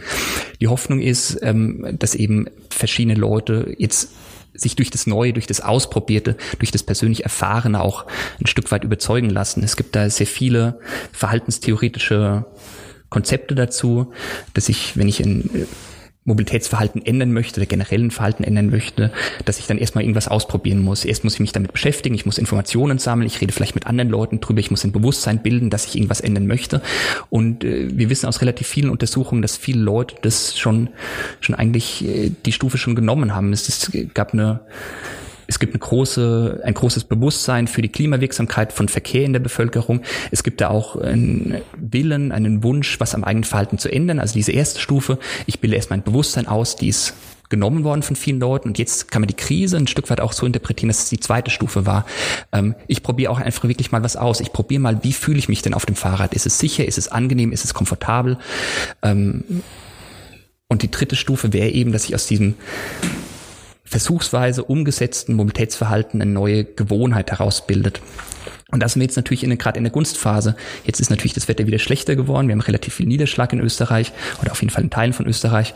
Die 0.62 0.68
Hoffnung 0.68 1.02
ist, 1.02 1.40
ähm, 1.42 1.96
dass 1.98 2.14
eben 2.14 2.46
verschiedene 2.70 3.16
Leute 3.16 3.74
jetzt 3.80 4.12
sich 4.54 4.76
durch 4.76 4.92
das 4.92 5.08
Neue, 5.08 5.34
durch 5.34 5.48
das 5.48 5.62
Ausprobierte, 5.62 6.38
durch 6.60 6.70
das 6.70 6.84
persönlich 6.84 7.24
Erfahrene 7.24 7.82
auch 7.82 8.06
ein 8.40 8.46
Stück 8.46 8.72
weit 8.72 8.84
überzeugen 8.84 9.32
lassen. 9.32 9.64
Es 9.64 9.78
gibt 9.78 9.96
da 9.96 10.08
sehr 10.08 10.28
viele 10.28 10.80
verhaltenstheoretische 11.12 12.46
Konzepte 13.10 13.56
dazu, 13.56 14.14
dass 14.54 14.70
ich, 14.70 14.96
wenn 14.96 15.08
ich 15.08 15.22
in 15.22 15.68
Mobilitätsverhalten 16.26 17.06
ändern 17.06 17.32
möchte 17.32 17.60
oder 17.60 17.68
generellen 17.68 18.10
Verhalten 18.10 18.44
ändern 18.44 18.70
möchte, 18.70 19.12
dass 19.46 19.60
ich 19.60 19.68
dann 19.68 19.78
erstmal 19.78 20.04
irgendwas 20.04 20.28
ausprobieren 20.28 20.82
muss. 20.82 21.06
Erst 21.06 21.24
muss 21.24 21.36
ich 21.36 21.40
mich 21.40 21.52
damit 21.52 21.72
beschäftigen, 21.72 22.16
ich 22.16 22.26
muss 22.26 22.40
Informationen 22.40 22.98
sammeln, 22.98 23.28
ich 23.28 23.40
rede 23.42 23.54
vielleicht 23.54 23.76
mit 23.76 23.86
anderen 23.86 24.10
Leuten 24.10 24.40
drüber, 24.40 24.60
ich 24.60 24.72
muss 24.72 24.84
ein 24.84 24.92
Bewusstsein 24.92 25.44
bilden, 25.44 25.70
dass 25.70 25.86
ich 25.86 25.96
irgendwas 25.96 26.22
ändern 26.22 26.48
möchte. 26.48 26.82
Und 27.30 27.64
äh, 27.64 27.96
wir 27.96 28.10
wissen 28.10 28.26
aus 28.26 28.42
relativ 28.42 28.68
vielen 28.68 28.90
Untersuchungen, 28.90 29.44
dass 29.44 29.56
viele 29.56 29.82
Leute 29.82 30.16
das 30.24 30.58
schon, 30.58 30.90
schon 31.42 31.54
eigentlich 31.54 32.04
äh, 32.04 32.32
die 32.46 32.52
Stufe 32.52 32.80
schon 32.80 32.96
genommen 32.96 33.36
haben. 33.36 33.54
Es, 33.54 33.70
es 33.70 33.92
gab 34.14 34.34
eine 34.34 34.62
es 35.48 35.60
gibt 35.60 35.74
eine 35.74 35.80
große, 35.80 36.62
ein 36.64 36.74
großes 36.74 37.06
Bewusstsein 37.06 37.68
für 37.68 37.82
die 37.82 37.90
Klimawirksamkeit 37.90 38.74
von 38.74 38.88
Verkehr 38.88 39.26
in 39.26 39.34
der 39.34 39.40
Bevölkerung. 39.40 40.02
Es 40.32 40.44
gibt 40.44 40.62
da 40.62 40.70
auch 40.70 40.96
einen 40.96 41.62
Willen, 41.78 42.32
einen 42.32 42.64
Wunsch, 42.64 43.00
was 43.00 43.16
am 43.16 43.24
eigenen 43.24 43.44
Verhalten 43.44 43.78
zu 43.78 43.92
ändern. 43.92 44.20
Also 44.20 44.34
diese 44.34 44.52
erste 44.52 44.80
Stufe, 44.80 45.20
ich 45.46 45.60
bilde 45.60 45.76
erstmal 45.76 46.00
ein 46.00 46.04
Bewusstsein 46.04 46.48
aus, 46.48 46.76
die 46.76 46.90
ist 46.90 47.14
genommen 47.50 47.84
worden 47.84 48.02
von 48.02 48.16
vielen 48.16 48.40
Leuten 48.40 48.70
und 48.70 48.80
jetzt 48.80 49.12
kann 49.12 49.22
man 49.22 49.28
die 49.28 49.36
Krise 49.36 49.78
ein 49.78 49.88
Stück 49.88 50.10
weit 50.10 50.20
auch 50.20 50.34
so 50.34 50.46
interpretieren, 50.46 50.88
dass 50.90 51.04
es 51.04 51.10
die 51.10 51.20
zweite 51.20 51.52
Stufe 51.52 51.86
war. 51.86 52.06
Ähm, 52.52 52.76
ich 52.88 53.04
probiere 53.04 53.32
auch 53.32 53.40
einfach 53.40 53.68
wirklich 53.68 53.92
mal 53.92 54.04
was 54.04 54.16
aus. 54.16 54.40
Ich 54.40 54.52
probiere 54.52 54.82
mal, 54.82 55.04
wie 55.04 55.14
fühle 55.14 55.38
ich 55.38 55.48
mich 55.48 55.62
denn 55.62 55.74
auf 55.74 55.86
dem 55.86 55.96
Fahrrad? 55.96 56.34
Ist 56.34 56.46
es 56.46 56.58
sicher? 56.60 56.86
Ist 56.86 56.98
es 56.98 57.08
angenehm? 57.08 57.52
Ist 57.52 57.64
es 57.64 57.74
komfortabel? 57.74 58.38
Ähm, 59.04 59.44
und 60.68 60.82
die 60.82 60.92
dritte 60.92 61.16
Stufe 61.16 61.54
wäre 61.54 61.70
eben, 61.70 61.92
dass 61.92 62.06
ich 62.06 62.16
aus 62.16 62.26
diesem 62.26 62.56
versuchsweise 63.86 64.64
umgesetzten 64.64 65.36
Mobilitätsverhalten 65.36 66.22
eine 66.22 66.32
neue 66.32 66.66
Gewohnheit 66.66 67.32
herausbildet. 67.32 68.02
Und 68.72 68.82
das 68.82 68.94
sind 68.94 69.02
wir 69.02 69.06
jetzt 69.06 69.16
natürlich 69.16 69.44
in, 69.44 69.58
gerade 69.58 69.78
in 69.78 69.84
der 69.84 69.94
Gunstphase. 69.94 70.56
Jetzt 70.84 71.00
ist 71.00 71.10
natürlich 71.10 71.34
das 71.34 71.48
Wetter 71.48 71.68
wieder 71.68 71.80
schlechter 71.80 72.16
geworden. 72.16 72.48
Wir 72.48 72.54
haben 72.54 72.62
relativ 72.62 72.96
viel 72.96 73.06
Niederschlag 73.06 73.54
in 73.54 73.60
Österreich 73.60 74.12
oder 74.42 74.52
auf 74.52 74.62
jeden 74.62 74.72
Fall 74.72 74.84
in 74.84 74.90
Teilen 74.90 75.14
von 75.14 75.28
Österreich. 75.28 75.74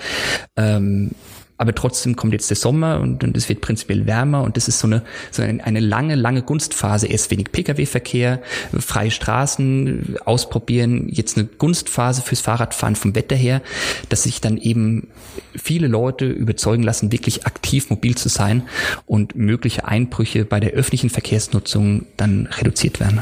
Ähm, 0.57 1.11
aber 1.59 1.75
trotzdem 1.75 2.15
kommt 2.15 2.31
jetzt 2.31 2.49
der 2.49 2.55
Sommer 2.55 3.01
und, 3.01 3.21
und 3.21 3.35
es 3.35 3.49
wird 3.49 3.59
prinzipiell 3.59 4.07
wärmer 4.07 4.43
und 4.43 4.55
das 4.55 4.69
ist 4.69 4.79
so 4.79 4.87
eine, 4.87 5.03
so 5.29 5.41
eine, 5.41 5.61
eine 5.61 5.81
lange, 5.81 6.15
lange 6.15 6.41
Gunstphase. 6.41 7.07
Erst 7.07 7.29
wenig 7.31 7.51
Pkw-Verkehr, 7.51 8.41
freie 8.79 9.11
Straßen 9.11 10.15
ausprobieren, 10.23 11.09
jetzt 11.09 11.37
eine 11.37 11.47
Gunstphase 11.47 12.21
fürs 12.21 12.39
Fahrradfahren 12.39 12.95
vom 12.95 13.13
Wetter 13.13 13.35
her, 13.35 13.61
dass 14.07 14.23
sich 14.23 14.39
dann 14.39 14.57
eben 14.57 15.09
viele 15.53 15.87
Leute 15.87 16.27
überzeugen 16.27 16.83
lassen, 16.83 17.11
wirklich 17.11 17.45
aktiv 17.45 17.89
mobil 17.89 18.15
zu 18.15 18.29
sein 18.29 18.63
und 19.05 19.35
mögliche 19.35 19.85
Einbrüche 19.85 20.45
bei 20.45 20.61
der 20.61 20.71
öffentlichen 20.71 21.09
Verkehrsnutzung 21.09 22.05
dann 22.15 22.47
reduziert 22.47 23.01
werden. 23.01 23.21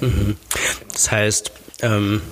Mhm. 0.00 0.36
Das 0.90 1.12
heißt, 1.12 1.52
ähm 1.82 2.22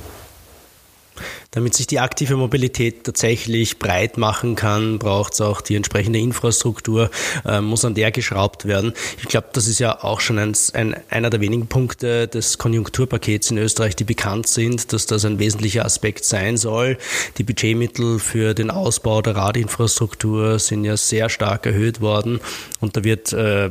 damit 1.51 1.75
sich 1.75 1.87
die 1.87 2.01
aktive 2.01 2.37
Mobilität 2.37 3.05
tatsächlich 3.05 3.79
breit 3.79 4.19
machen 4.19 4.55
kann, 4.55 4.99
braucht 4.99 5.35
es 5.35 5.41
auch 5.41 5.61
die 5.61 5.77
entsprechende 5.77 6.19
Infrastruktur, 6.19 7.11
äh, 7.45 7.61
muss 7.61 7.85
an 7.85 7.95
der 7.95 8.11
geschraubt 8.11 8.67
werden. 8.67 8.93
Ich 9.19 9.29
glaube, 9.29 9.49
das 9.53 9.69
ist 9.69 9.79
ja 9.79 10.03
auch 10.03 10.21
schon 10.21 10.39
ein, 10.39 10.57
ein, 10.75 10.97
einer 11.11 11.31
der 11.31 11.41
wenigen 11.41 11.67
Punkte 11.67 12.29
des 12.29 12.59
Konjunkturpakets 12.59 13.51
in 13.51 13.59
Österreich, 13.59 13.97
die 13.97 14.05
bekannt 14.05 14.47
sind, 14.47 14.93
dass 14.93 15.07
das 15.07 15.25
ein 15.25 15.39
wesentlicher 15.39 15.85
Aspekt 15.85 16.25
sein 16.25 16.57
soll. 16.57 16.99
Die 17.39 17.45
Budgetmittel 17.45 18.19
für 18.19 18.55
den 18.55 18.71
Ausbau 18.71 19.23
der 19.23 19.37
Radinfrastruktur 19.37 20.59
sind 20.59 20.85
ja 20.85 20.97
sehr 20.97 21.29
stark 21.29 21.67
erhöht 21.67 22.01
worden 22.01 22.41
und 22.81 22.97
da 22.97 23.05
wird 23.05 23.33
äh, 23.33 23.69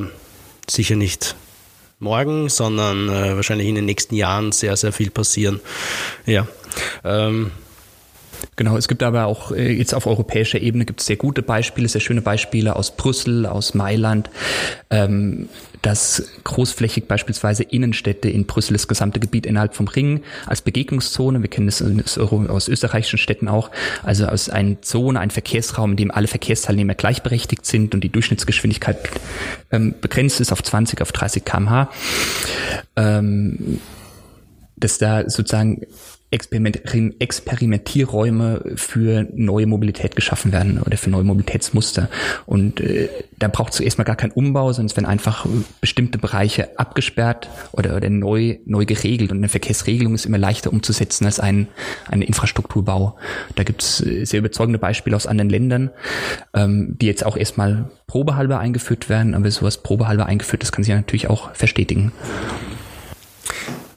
sicher 0.70 0.96
nicht 0.96 1.36
morgen, 2.02 2.50
sondern 2.50 3.10
äh, 3.10 3.36
wahrscheinlich 3.36 3.68
in 3.68 3.76
den 3.76 3.86
nächsten 3.86 4.16
Jahren 4.16 4.52
sehr, 4.52 4.76
sehr 4.76 4.92
viel 4.92 5.10
passieren. 5.10 5.60
Ja. 6.26 6.48
Ähm, 7.04 7.52
Genau, 8.56 8.76
es 8.76 8.88
gibt 8.88 9.04
aber 9.04 9.26
auch 9.26 9.52
äh, 9.52 9.72
jetzt 9.72 9.94
auf 9.94 10.08
europäischer 10.08 10.60
Ebene 10.60 10.86
gibt 10.86 11.00
es 11.00 11.06
sehr 11.06 11.16
gute 11.16 11.42
Beispiele, 11.42 11.88
sehr 11.88 12.02
schöne 12.02 12.22
Beispiele 12.22 12.76
aus 12.76 12.96
Brüssel, 12.96 13.46
aus 13.46 13.74
Mailand, 13.74 14.30
ähm, 14.90 15.50
dass 15.82 16.32
großflächig 16.44 17.08
beispielsweise 17.08 17.64
Innenstädte 17.64 18.30
in 18.30 18.46
Brüssel, 18.46 18.74
das 18.74 18.88
gesamte 18.88 19.20
Gebiet 19.20 19.46
innerhalb 19.46 19.76
vom 19.76 19.88
Ring 19.88 20.22
als 20.46 20.62
Begegnungszone, 20.62 21.42
wir 21.42 21.50
kennen 21.50 21.68
das 21.68 21.82
aus 22.18 22.68
österreichischen 22.68 23.18
Städten 23.18 23.48
auch, 23.48 23.72
also 24.04 24.28
aus 24.28 24.50
einer 24.50 24.82
Zone, 24.82 25.20
ein 25.20 25.32
Verkehrsraum, 25.32 25.92
in 25.92 25.98
dem 25.98 26.12
alle 26.12 26.28
Verkehrsteilnehmer 26.28 26.96
gleichberechtigt 26.96 27.66
sind 27.66 27.96
und 27.96 28.04
die 28.04 28.10
Durchschnittsgeschwindigkeit 28.10 28.98
ähm, 29.72 29.96
begrenzt 30.00 30.40
ist 30.40 30.52
auf 30.52 30.62
20, 30.62 31.02
auf 31.02 31.12
30 31.12 31.46
kmh. 31.46 31.90
Ähm, 32.96 33.80
dass 34.78 34.98
da 34.98 35.30
sozusagen 35.30 35.86
Experimentierräume 36.32 38.64
für 38.76 39.28
neue 39.34 39.68
Mobilität 39.68 40.16
geschaffen 40.16 40.54
werden 40.54 40.82
oder 40.82 40.98
für 40.98 41.10
neue 41.10 41.26
Mobilitätsmuster. 41.26 42.10
Und 42.46 42.80
äh, 42.80 43.10
da 43.38 43.50
braucht 43.50 43.74
es 43.74 43.78
zuerst 43.78 43.98
mal 43.98 44.06
gar 44.06 44.16
keinen 44.16 44.32
Umbau, 44.32 44.70
es 44.70 44.78
werden 44.78 45.06
einfach 45.06 45.46
bestimmte 45.82 46.18
Bereiche 46.18 46.80
abgesperrt 46.80 47.50
oder, 47.74 47.98
oder 47.98 48.10
neu, 48.10 48.60
neu 48.66 48.86
geregelt. 48.86 49.32
Und 49.32 49.40
eine 49.40 49.50
Verkehrsregelung 49.50 50.16
ist 50.16 50.26
immer 50.26 50.38
leichter 50.38 50.72
umzusetzen 50.72 51.26
als 51.26 51.42
ein, 51.42 51.68
ein 52.10 52.22
Infrastrukturbau. 52.22 53.18
Da 53.56 53.64
gibt 53.64 53.84
es 53.84 54.06
äh, 54.06 54.24
sehr 54.24 54.40
überzeugende 54.40 54.80
Beispiele 54.80 55.18
aus 55.18 55.28
anderen 55.28 55.50
Ländern, 55.50 55.90
ähm, 56.54 56.96
die 57.00 57.08
jetzt 57.08 57.26
auch 57.26 57.36
erstmal 57.36 57.92
probehalber 58.08 58.60
eingeführt 58.60 59.10
werden, 59.10 59.36
aber 59.36 59.52
sowas 59.52 59.84
probehalber 59.84 60.28
eingeführt, 60.28 60.64
das 60.64 60.72
kann 60.72 60.84
sich 60.84 60.92
ja 60.92 60.96
natürlich 60.96 61.30
auch 61.30 61.54
verstetigen. 61.54 62.14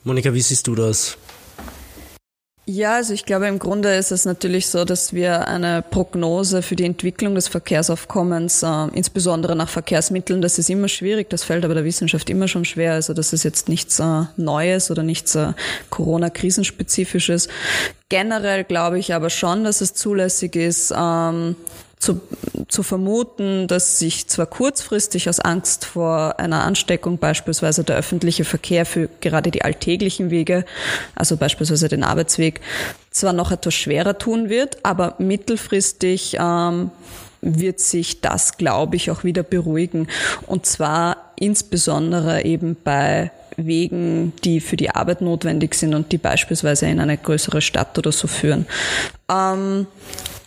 Monika, 0.03 0.35
wie 0.35 0.40
siehst 0.40 0.66
du 0.66 0.75
das? 0.75 1.16
Ja, 2.66 2.94
also 2.94 3.12
ich 3.12 3.27
glaube, 3.27 3.46
im 3.46 3.59
Grunde 3.59 3.94
ist 3.94 4.11
es 4.11 4.24
natürlich 4.24 4.68
so, 4.68 4.87
dass 4.87 5.12
wir 5.12 5.48
eine 5.48 5.83
Prognose 5.83 6.62
für 6.62 6.77
die 6.77 6.85
Entwicklung 6.85 7.35
des 7.35 7.46
Verkehrsaufkommens, 7.46 8.62
äh, 8.62 8.87
insbesondere 8.94 9.55
nach 9.55 9.68
Verkehrsmitteln, 9.68 10.40
das 10.40 10.59
ist 10.59 10.70
immer 10.70 10.88
schwierig, 10.88 11.29
das 11.29 11.44
fällt 11.44 11.66
aber 11.66 11.74
der 11.74 11.85
Wissenschaft 11.85 12.31
immer 12.31 12.48
schon 12.48 12.64
schwer. 12.64 12.94
Also 12.94 13.12
das 13.12 13.35
ist 13.35 13.42
jetzt 13.42 13.68
nichts 13.68 13.98
äh, 14.00 14.22
Neues 14.38 14.90
oder 14.90 15.03
nichts 15.03 15.35
äh, 15.35 15.53
Corona-Krisenspezifisches. 15.90 17.48
Generell 18.09 18.64
glaube 18.64 18.98
ich 18.98 19.12
aber 19.12 19.29
schon, 19.29 19.64
dass 19.64 19.83
es 19.83 19.92
zulässig 19.92 20.57
ist, 20.57 20.90
ähm, 20.96 21.57
zu, 21.98 22.20
zu 22.68 22.83
vermuten, 22.83 23.66
dass 23.66 23.98
sich 23.98 24.28
zwar 24.28 24.46
kurzfristig 24.46 25.28
aus 25.28 25.40
Angst 25.40 25.85
vor 25.85 26.38
einer 26.38 26.64
Ansteckung 26.64 27.18
beispielsweise 27.18 27.85
der 27.85 27.96
öffentliche 27.96 28.44
Verkehr 28.44 28.87
für 28.87 29.09
gerade 29.20 29.50
die 29.50 29.62
alltäglichen 29.62 30.30
Wege, 30.30 30.64
also 31.14 31.37
beispielsweise 31.37 31.88
den 31.88 32.04
Arbeitsweg, 32.04 32.61
zwar 33.11 33.33
noch 33.33 33.52
etwas 33.52 33.74
schwerer 33.74 34.18
tun 34.18 34.48
wird, 34.48 34.78
aber 34.83 35.14
mittelfristig 35.18 36.37
ähm, 36.38 36.90
wird 37.40 37.80
sich 37.80 38.20
das, 38.20 38.57
glaube 38.57 38.96
ich, 38.96 39.11
auch 39.11 39.22
wieder 39.24 39.42
beruhigen. 39.42 40.09
Und 40.46 40.66
zwar 40.66 41.33
insbesondere 41.37 42.44
eben 42.44 42.76
bei 42.83 43.30
Wegen, 43.57 44.33
die 44.42 44.61
für 44.61 44.76
die 44.76 44.90
Arbeit 44.90 45.20
notwendig 45.20 45.74
sind 45.74 45.94
und 45.94 46.11
die 46.11 46.18
beispielsweise 46.18 46.87
in 46.87 46.98
eine 46.98 47.16
größere 47.16 47.61
Stadt 47.61 47.96
oder 47.98 48.11
so 48.11 48.26
führen. 48.26 48.66
Ähm, 49.30 49.87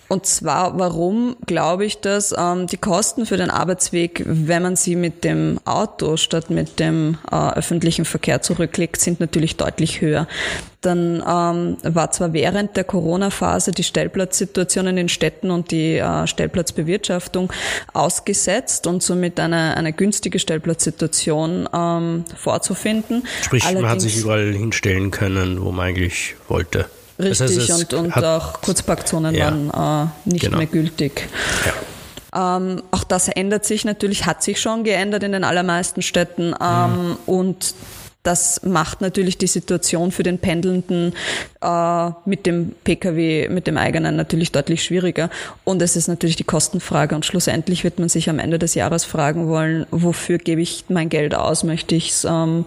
und 0.10 0.26
zwar, 0.26 0.80
warum 0.80 1.36
glaube 1.46 1.86
ich 1.86 2.00
das? 2.00 2.34
Ähm, 2.38 2.68
die 2.68 2.78
Kosten 2.78 3.26
für 3.26 3.36
den 3.36 3.50
Arbeitsweg, 3.50 4.24
wenn 4.26 4.64
man 4.64 4.76
sie 4.78 4.96
mit 4.96 5.26
dem 5.26 5.60
Auto 5.66 6.16
statt 6.16 6.50
mit 6.50 6.80
dem 6.80 7.18
äh, 7.30 7.54
öffentlichen 7.54 8.06
Verkehr 8.06 8.42
zurücklegt, 8.42 9.02
sind 9.02 9.20
natürlich 9.20 9.58
deutlich 9.58 10.00
höher. 10.00 10.28
Dann 10.80 11.22
ähm, 11.28 11.78
war 11.84 12.12
zwar 12.12 12.32
während 12.32 12.78
der 12.78 12.86
Corona-Phase 12.86 13.72
die 13.72 13.84
Stellplatzsituation 13.84 14.88
in 14.88 14.96
den 14.96 15.10
Städten 15.10 15.52
und 15.52 15.72
die 15.72 15.98
äh, 15.98 16.26
Stellplatzbewirtschaftung 16.26 17.52
ausgesetzt 17.94 18.88
und 18.88 19.04
somit 19.04 19.40
eine, 19.42 19.76
eine 19.76 19.92
günstige 19.92 20.40
Stellplatzsituation 20.40 21.68
ähm, 21.74 22.24
vorzufinden. 22.38 23.28
Sprich, 23.42 23.64
Allerdings, 23.64 23.82
man 23.82 23.92
hat 23.92 24.02
sich 24.02 24.18
überall 24.18 24.54
hinstellen 24.54 25.12
können, 25.12 25.62
wo 25.62 25.72
man 25.72 25.88
eigentlich 25.88 26.36
wollte. 26.48 26.86
Richtig, 27.20 27.56
das 27.56 27.70
heißt, 27.70 27.94
und, 27.94 28.16
und 28.16 28.24
auch 28.24 28.62
Kurzparkzonen 28.62 29.34
ja, 29.34 29.46
waren 29.46 30.10
äh, 30.26 30.30
nicht 30.30 30.42
genau. 30.42 30.58
mehr 30.58 30.68
gültig. 30.68 31.28
Ja. 31.66 32.58
Ähm, 32.58 32.84
auch 32.92 33.04
das 33.04 33.30
ändert 33.30 33.66
sich 33.66 33.86
natürlich, 33.86 34.26
hat 34.26 34.44
sich 34.44 34.60
schon 34.62 34.84
geändert 34.84 35.24
in 35.24 35.32
den 35.32 35.44
allermeisten 35.44 36.02
Städten. 36.02 36.54
Ähm, 36.62 37.08
mhm. 37.10 37.18
Und 37.26 37.74
das 38.28 38.62
macht 38.64 39.00
natürlich 39.00 39.38
die 39.38 39.48
Situation 39.48 40.12
für 40.12 40.24
den 40.24 40.38
Pendelnden 40.38 41.14
äh, 41.62 42.10
mit 42.26 42.46
dem 42.46 42.74
Pkw, 42.84 43.48
mit 43.48 43.68
dem 43.68 43.78
eigenen 43.78 44.18
natürlich 44.18 44.52
deutlich 44.52 44.84
schwieriger. 44.84 45.30
Und 45.64 45.82
es 45.82 45.96
ist 45.96 46.10
natürlich 46.10 46.36
die 46.36 46.44
Kostenfrage. 46.44 47.16
Und 47.16 47.26
schlussendlich 47.26 47.86
wird 47.86 48.00
man 48.00 48.10
sich 48.10 48.30
am 48.30 48.40
Ende 48.40 48.60
des 48.60 48.76
Jahres 48.76 49.06
fragen 49.06 49.48
wollen, 49.48 49.86
wofür 49.92 50.40
gebe 50.40 50.62
ich 50.62 50.84
mein 50.90 51.08
Geld 51.08 51.36
aus? 51.36 51.64
Möchte 51.64 51.96
ich 51.96 52.10
es 52.10 52.26
ähm, 52.26 52.66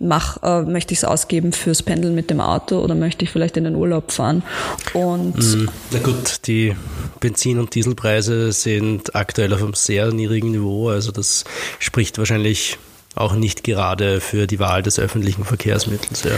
äh, 0.00 1.06
ausgeben 1.06 1.52
fürs 1.52 1.84
Pendeln 1.84 2.16
mit 2.16 2.28
dem 2.30 2.40
Auto 2.40 2.80
oder 2.80 2.96
möchte 2.96 3.24
ich 3.24 3.30
vielleicht 3.30 3.56
in 3.56 3.62
den 3.62 3.76
Urlaub 3.76 4.10
fahren? 4.10 4.42
Und 4.92 5.36
mm, 5.36 5.68
na 5.92 5.98
gut, 6.00 6.46
die 6.48 6.74
Benzin- 7.20 7.60
und 7.60 7.76
Dieselpreise 7.76 8.50
sind 8.50 9.14
aktuell 9.14 9.52
auf 9.52 9.62
einem 9.62 9.74
sehr 9.74 10.12
niedrigen 10.12 10.50
Niveau. 10.50 10.88
Also 10.88 11.12
das 11.12 11.44
spricht 11.78 12.18
wahrscheinlich 12.18 12.78
auch 13.16 13.34
nicht 13.34 13.64
gerade 13.64 14.20
für 14.20 14.46
die 14.46 14.60
Wahl 14.60 14.82
des 14.82 14.98
öffentlichen 14.98 15.44
Verkehrsmittels. 15.44 16.22
Ja. 16.24 16.32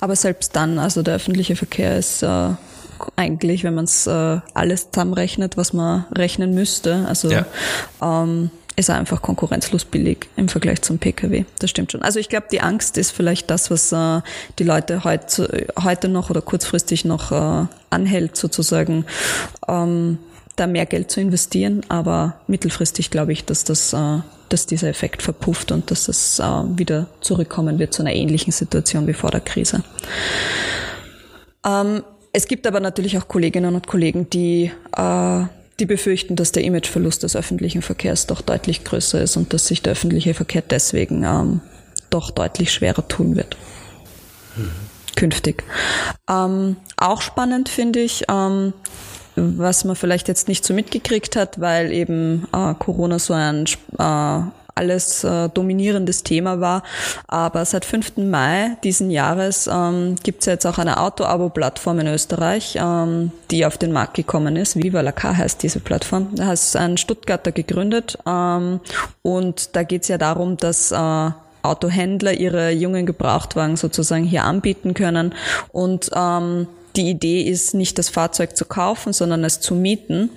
Aber 0.00 0.16
selbst 0.16 0.54
dann, 0.54 0.78
also 0.78 1.02
der 1.02 1.16
öffentliche 1.16 1.56
Verkehr 1.56 1.98
ist 1.98 2.22
äh, 2.22 2.50
eigentlich, 3.16 3.64
wenn 3.64 3.74
man 3.74 3.84
es 3.84 4.06
äh, 4.06 4.40
alles 4.54 4.90
zusammenrechnet, 4.90 5.56
was 5.56 5.72
man 5.72 6.04
rechnen 6.12 6.54
müsste, 6.54 7.06
also 7.08 7.30
ja. 7.30 7.46
ähm, 8.02 8.50
ist 8.76 8.88
er 8.88 8.96
einfach 8.96 9.20
konkurrenzlos 9.20 9.84
billig 9.84 10.28
im 10.36 10.48
Vergleich 10.48 10.82
zum 10.82 10.98
Pkw. 10.98 11.44
Das 11.58 11.70
stimmt 11.70 11.92
schon. 11.92 12.02
Also 12.02 12.18
ich 12.18 12.28
glaube, 12.28 12.46
die 12.50 12.60
Angst 12.60 12.96
ist 12.98 13.10
vielleicht 13.10 13.50
das, 13.50 13.70
was 13.70 13.92
äh, 13.92 14.20
die 14.58 14.64
Leute 14.64 15.04
heut, 15.04 15.42
heute 15.82 16.08
noch 16.08 16.30
oder 16.30 16.40
kurzfristig 16.40 17.04
noch 17.04 17.32
äh, 17.32 17.66
anhält, 17.90 18.36
sozusagen. 18.36 19.04
Ähm, 19.68 20.18
da 20.56 20.66
mehr 20.66 20.86
Geld 20.86 21.10
zu 21.10 21.20
investieren, 21.20 21.82
aber 21.88 22.40
mittelfristig 22.46 23.10
glaube 23.10 23.32
ich, 23.32 23.44
dass 23.44 23.64
das 23.64 23.92
äh, 23.92 24.18
dass 24.50 24.66
dieser 24.66 24.88
Effekt 24.88 25.22
verpufft 25.22 25.72
und 25.72 25.90
dass 25.90 26.08
es 26.08 26.38
äh, 26.38 26.42
wieder 26.42 27.06
zurückkommen 27.20 27.78
wird 27.78 27.94
zu 27.94 28.02
einer 28.02 28.12
ähnlichen 28.12 28.52
Situation 28.52 29.06
wie 29.06 29.14
vor 29.14 29.30
der 29.30 29.40
Krise. 29.40 29.84
Ähm, 31.64 32.02
es 32.32 32.46
gibt 32.46 32.66
aber 32.66 32.80
natürlich 32.80 33.16
auch 33.16 33.28
Kolleginnen 33.28 33.74
und 33.74 33.86
Kollegen, 33.86 34.28
die 34.28 34.72
äh, 34.96 35.44
die 35.80 35.86
befürchten, 35.86 36.36
dass 36.36 36.52
der 36.52 36.62
Imageverlust 36.64 37.22
des 37.22 37.34
öffentlichen 37.34 37.80
Verkehrs 37.80 38.26
doch 38.26 38.42
deutlich 38.42 38.84
größer 38.84 39.22
ist 39.22 39.36
und 39.36 39.54
dass 39.54 39.66
sich 39.66 39.82
der 39.82 39.92
öffentliche 39.92 40.34
Verkehr 40.34 40.62
deswegen 40.62 41.24
ähm, 41.24 41.60
doch 42.10 42.30
deutlich 42.30 42.72
schwerer 42.72 43.06
tun 43.08 43.34
wird. 43.34 43.56
Mhm. 44.56 44.70
Künftig. 45.16 45.64
Ähm, 46.28 46.76
auch 46.96 47.22
spannend 47.22 47.68
finde 47.68 48.00
ich, 48.00 48.24
ähm, 48.28 48.74
was 49.36 49.84
man 49.84 49.96
vielleicht 49.96 50.28
jetzt 50.28 50.48
nicht 50.48 50.64
so 50.64 50.74
mitgekriegt 50.74 51.36
hat, 51.36 51.60
weil 51.60 51.92
eben 51.92 52.46
äh, 52.52 52.74
Corona 52.78 53.18
so 53.18 53.34
ein 53.34 53.64
äh, 53.98 54.42
alles 54.80 55.24
äh, 55.24 55.48
dominierendes 55.50 56.22
Thema 56.22 56.60
war. 56.60 56.82
Aber 57.28 57.64
seit 57.64 57.84
5. 57.84 58.16
Mai 58.16 58.76
diesen 58.82 59.10
Jahres 59.10 59.68
ähm, 59.70 60.16
gibt 60.22 60.40
es 60.40 60.46
jetzt 60.46 60.66
auch 60.66 60.78
eine 60.78 60.98
Auto-Abo-Plattform 61.00 62.00
in 62.00 62.06
Österreich, 62.06 62.78
ähm, 62.80 63.30
die 63.50 63.66
auf 63.66 63.78
den 63.78 63.92
Markt 63.92 64.14
gekommen 64.14 64.56
ist. 64.56 64.76
Viva 64.76 65.02
la 65.02 65.12
Car 65.12 65.36
heißt 65.36 65.62
diese 65.62 65.80
Plattform. 65.80 66.28
Da 66.34 66.46
hat 66.46 66.76
ein 66.76 66.96
Stuttgarter 66.96 67.52
gegründet 67.52 68.18
ähm, 68.26 68.80
und 69.22 69.76
da 69.76 69.82
geht 69.82 70.02
es 70.02 70.08
ja 70.08 70.18
darum, 70.18 70.56
dass 70.56 70.92
äh, 70.92 71.30
Autohändler 71.62 72.32
ihre 72.32 72.70
jungen 72.70 73.04
Gebrauchtwagen 73.04 73.76
sozusagen 73.76 74.24
hier 74.24 74.44
anbieten 74.44 74.94
können 74.94 75.34
und 75.72 76.10
ähm, 76.14 76.68
die 76.96 77.10
Idee 77.10 77.42
ist 77.42 77.74
nicht 77.74 77.98
das 77.98 78.08
Fahrzeug 78.08 78.56
zu 78.56 78.64
kaufen, 78.64 79.12
sondern 79.12 79.44
es 79.44 79.60
zu 79.60 79.74
mieten. 79.74 80.30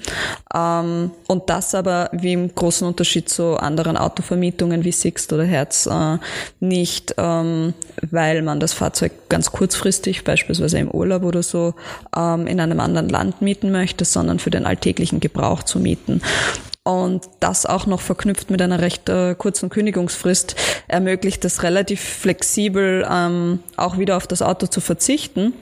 Ähm, 0.53 1.11
und 1.27 1.49
das 1.49 1.75
aber 1.75 2.09
wie 2.11 2.33
im 2.33 2.53
großen 2.53 2.87
Unterschied 2.87 3.29
zu 3.29 3.57
anderen 3.57 3.97
Autovermietungen 3.97 4.83
wie 4.83 4.91
Sixt 4.91 5.33
oder 5.33 5.45
Herz 5.45 5.87
äh, 5.87 6.17
nicht, 6.59 7.15
ähm, 7.17 7.73
weil 8.09 8.41
man 8.41 8.59
das 8.59 8.73
Fahrzeug 8.73 9.11
ganz 9.29 9.51
kurzfristig, 9.51 10.23
beispielsweise 10.23 10.79
im 10.79 10.91
Urlaub 10.91 11.23
oder 11.23 11.43
so, 11.43 11.73
ähm, 12.15 12.47
in 12.47 12.59
einem 12.59 12.79
anderen 12.79 13.09
Land 13.09 13.41
mieten 13.41 13.71
möchte, 13.71 14.05
sondern 14.05 14.39
für 14.39 14.51
den 14.51 14.65
alltäglichen 14.65 15.19
Gebrauch 15.19 15.63
zu 15.63 15.79
mieten. 15.79 16.21
Und 16.85 17.29
das 17.39 17.65
auch 17.65 17.85
noch 17.85 18.01
verknüpft 18.01 18.51
mit 18.51 18.61
einer 18.61 18.81
recht 18.81 19.07
äh, 19.07 19.35
kurzen 19.35 19.69
Kündigungsfrist 19.69 20.55
ermöglicht 20.89 21.45
es 21.45 21.63
relativ 21.63 22.01
flexibel 22.01 23.07
ähm, 23.09 23.59
auch 23.77 23.97
wieder 23.97 24.17
auf 24.17 24.27
das 24.27 24.41
Auto 24.41 24.67
zu 24.67 24.81
verzichten. 24.81 25.53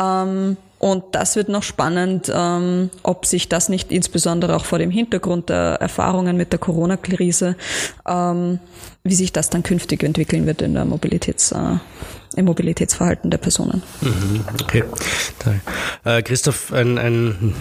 Ähm, 0.00 0.58
und 0.78 1.02
das 1.12 1.34
wird 1.34 1.48
noch 1.48 1.64
spannend, 1.64 2.30
ähm, 2.32 2.90
ob 3.02 3.26
sich 3.26 3.48
das 3.48 3.68
nicht 3.68 3.90
insbesondere 3.90 4.54
auch 4.54 4.64
vor 4.64 4.78
dem 4.78 4.90
Hintergrund 4.90 5.48
der 5.48 5.78
Erfahrungen 5.80 6.36
mit 6.36 6.52
der 6.52 6.60
Corona-Krise, 6.60 7.56
ähm, 8.06 8.60
wie 9.02 9.14
sich 9.14 9.32
das 9.32 9.50
dann 9.50 9.64
künftig 9.64 10.04
entwickeln 10.04 10.46
wird 10.46 10.62
in 10.62 10.74
der 10.74 10.84
Mobilitäts, 10.84 11.50
äh, 11.50 11.78
im 12.36 12.44
Mobilitätsverhalten 12.44 13.30
der 13.30 13.38
Personen. 13.38 13.82
Mhm, 14.02 14.44
okay. 14.62 14.84
Äh, 16.04 16.22
Christoph, 16.22 16.72
ein, 16.72 16.98
ein, 16.98 17.54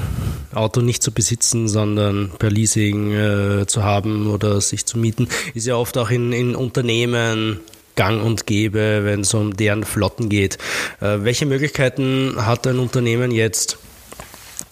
Auto 0.54 0.82
nicht 0.82 1.02
zu 1.02 1.12
besitzen, 1.12 1.68
sondern 1.68 2.32
per 2.38 2.52
Leasing 2.52 3.14
äh, 3.14 3.66
zu 3.66 3.84
haben 3.84 4.30
oder 4.30 4.62
sich 4.62 4.86
zu 4.86 5.00
mieten, 5.00 5.28
ist 5.56 5.66
ja 5.66 5.76
oft 5.76 5.98
auch 5.98 6.12
in, 6.12 6.34
in 6.34 6.56
Unternehmen 6.56 7.62
gang 7.98 8.24
und 8.24 8.48
gäbe, 8.48 9.02
wenn 9.04 9.22
es 9.22 9.34
um 9.34 9.58
deren 9.58 9.84
Flotten 9.84 10.30
geht. 10.30 10.58
Äh, 11.02 11.18
welche 11.20 11.46
Möglichkeiten 11.46 12.36
hat 12.38 12.66
ein 12.66 12.80
Unternehmen 12.80 13.32
jetzt? 13.32 13.78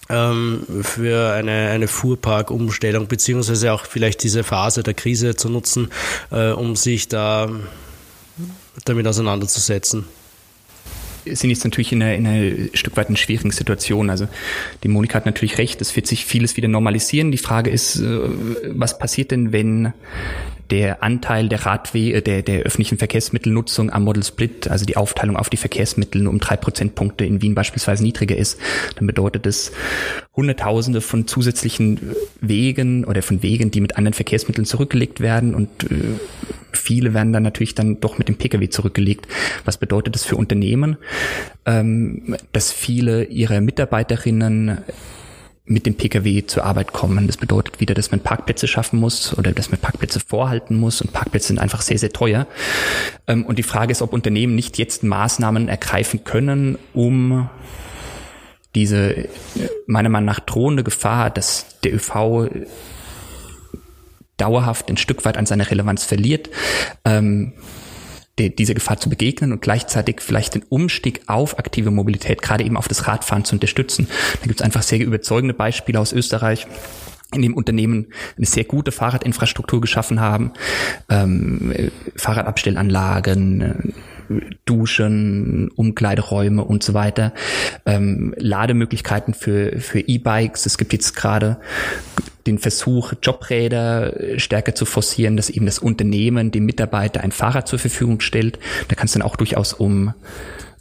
Ähm, 0.08 0.64
für 0.84 1.34
eine, 1.34 1.70
eine 1.72 1.88
Fuhrparkumstellung, 1.88 3.08
beziehungsweise 3.08 3.74
auch 3.74 3.86
vielleicht 3.86 4.24
diese 4.24 4.44
Phase 4.44 4.84
der 4.84 4.94
Krise 4.94 5.36
zu 5.36 5.50
nutzen, 5.50 5.90
äh, 6.32 6.52
um 6.52 6.76
sich 6.76 7.10
da 7.10 7.50
damit 8.86 9.08
auseinanderzusetzen? 9.08 10.06
sind 11.26 11.50
jetzt 11.50 11.64
natürlich 11.64 11.92
in 11.92 12.04
einer, 12.04 12.14
in 12.14 12.28
einer 12.28 12.68
Stück 12.74 12.96
weit 12.98 13.10
in 13.10 13.16
schwierigen 13.16 13.52
Situation. 13.52 14.10
Also 14.10 14.28
die 14.84 14.88
Monika 14.88 15.16
hat 15.16 15.26
natürlich 15.26 15.58
recht, 15.58 15.82
es 15.82 15.96
wird 15.96 16.08
sich 16.08 16.26
vieles 16.26 16.56
wieder 16.58 16.68
normalisieren. 16.68 17.32
Die 17.32 17.38
Frage 17.38 17.70
ist, 17.70 17.96
äh, 17.98 18.20
was 18.68 19.00
passiert 19.00 19.32
denn, 19.32 19.52
wenn 19.52 19.94
der 20.72 21.04
Anteil 21.04 21.48
der 21.50 21.66
Radwege, 21.66 22.22
der, 22.22 22.42
der 22.42 22.62
öffentlichen 22.62 22.98
Verkehrsmittelnutzung 22.98 23.92
am 23.92 24.04
Model 24.04 24.24
Split, 24.24 24.68
also 24.68 24.86
die 24.86 24.98
Aufteilung 24.98 25.38
auf 25.38 25.50
die 25.50 25.58
Verkehrsmittel 25.58 26.28
um 26.28 26.40
drei 26.40 26.58
Prozentpunkte 26.58 27.26
in 27.26 27.42
Wien 27.42 27.56
beispielsweise 27.56 28.04
niedriger 28.04 28.36
ist, 28.36 28.60
dann 28.96 29.08
bedeutet 29.08 29.46
es 29.46 29.72
Hunderttausende 30.36 31.02
von 31.02 31.28
zusätzlichen 31.28 32.16
Wegen 32.42 33.06
oder 33.06 33.22
von 33.22 33.44
Wegen, 33.44 33.72
die 33.72 33.82
mit 33.82 33.98
anderen 33.98 34.14
Verkehrsmitteln 34.14 34.66
zurückgelegt 34.66 35.20
werden 35.20 35.54
und 35.54 35.70
äh, 35.84 36.20
viele 36.72 37.14
werden 37.14 37.32
dann 37.32 37.44
natürlich 37.44 37.76
dann 37.76 38.00
doch 38.00 38.18
mit 38.18 38.28
dem 38.28 38.38
Pkw 38.38 38.70
zurückgelegt. 38.70 39.28
Was 39.66 39.78
bedeutet 39.78 40.16
das 40.16 40.24
für 40.24 40.36
Unternehmen? 40.36 40.98
Ähm, 41.66 42.36
dass 42.52 42.72
viele 42.72 43.26
ihrer 43.26 43.62
Mitarbeiterinnen 43.62 44.80
mit 45.66 45.86
dem 45.86 45.96
Pkw 45.96 46.46
zur 46.46 46.64
Arbeit 46.64 46.94
kommen. 46.94 47.28
Das 47.28 47.38
bedeutet 47.38 47.80
wieder, 47.80 47.96
dass 47.96 48.12
man 48.12 48.20
Parkplätze 48.20 48.68
schaffen 48.68 49.00
muss 49.00 49.36
oder 49.38 49.52
dass 49.52 49.72
man 49.72 49.80
Parkplätze 49.80 50.20
vorhalten 50.20 50.76
muss 50.76 51.02
und 51.02 51.12
Parkplätze 51.12 51.48
sind 51.48 51.60
einfach 51.60 51.82
sehr, 51.82 51.98
sehr 51.98 52.12
teuer. 52.12 52.48
Ähm, 53.28 53.46
und 53.46 53.58
die 53.58 53.64
Frage 53.64 53.92
ist, 53.92 54.02
ob 54.02 54.14
Unternehmen 54.14 54.56
nicht 54.56 54.78
jetzt 54.78 55.04
Maßnahmen 55.04 55.68
ergreifen 55.68 56.24
können, 56.24 56.78
um 56.94 57.50
diese 58.76 59.28
meiner 59.88 60.10
Meinung 60.10 60.26
nach 60.26 60.42
drohende 60.42 60.84
Gefahr, 60.84 61.30
dass 61.30 61.80
der 61.84 61.96
ÖV 61.96 62.50
dauerhaft 64.38 64.90
ein 64.90 64.98
Stück 64.98 65.26
weit 65.26 65.38
an 65.38 65.46
seiner 65.46 65.72
Relevanz 65.72 66.04
verliert, 66.04 66.50
ähm, 67.06 67.54
die, 68.40 68.56
dieser 68.56 68.74
Gefahr 68.74 68.98
zu 68.98 69.10
begegnen 69.10 69.52
und 69.52 69.62
gleichzeitig 69.62 70.22
vielleicht 70.22 70.56
den 70.56 70.64
Umstieg 70.64 71.22
auf 71.28 71.58
aktive 71.58 71.92
Mobilität, 71.92 72.42
gerade 72.42 72.64
eben 72.64 72.78
auf 72.78 72.88
das 72.88 73.08
Radfahren 73.08 73.46
zu 73.46 73.56
unterstützen. 73.56 74.08
Da 74.42 74.48
gibt 74.48 74.60
es 74.60 74.66
einfach 74.66 74.84
sehr 74.84 75.00
überzeugende 75.00 75.54
Beispiele 75.54 76.00
aus 76.00 76.14
Österreich 76.14 76.68
in 77.34 77.42
dem 77.42 77.54
Unternehmen 77.54 78.08
eine 78.38 78.46
sehr 78.46 78.64
gute 78.64 78.92
Fahrradinfrastruktur 78.92 79.82
geschaffen 79.82 80.20
haben, 80.20 80.52
ähm, 81.10 81.74
Fahrradabstellanlagen, 82.16 83.94
Duschen, 84.66 85.70
Umkleideräume 85.76 86.64
und 86.64 86.84
so 86.84 86.94
weiter, 86.94 87.34
ähm, 87.86 88.34
Lademöglichkeiten 88.38 89.34
für, 89.34 89.80
für 89.80 90.00
E-Bikes. 90.00 90.66
Es 90.66 90.78
gibt 90.78 90.94
jetzt 90.94 91.16
gerade 91.16 91.58
den 92.48 92.60
Versuch, 92.60 93.14
Jobräder 93.22 94.14
stärker 94.38 94.76
zu 94.76 94.86
forcieren, 94.86 95.36
dass 95.36 95.50
eben 95.50 95.66
das 95.66 95.80
Unternehmen 95.80 96.52
dem 96.52 96.66
Mitarbeiter 96.66 97.22
ein 97.22 97.32
Fahrrad 97.32 97.68
zur 97.68 97.80
Verfügung 97.80 98.22
stellt. 98.22 98.60
Da 98.88 98.96
kann 98.96 99.06
es 99.06 99.14
dann 99.14 99.24
auch 99.24 99.36
durchaus 99.36 99.74
um 99.74 100.14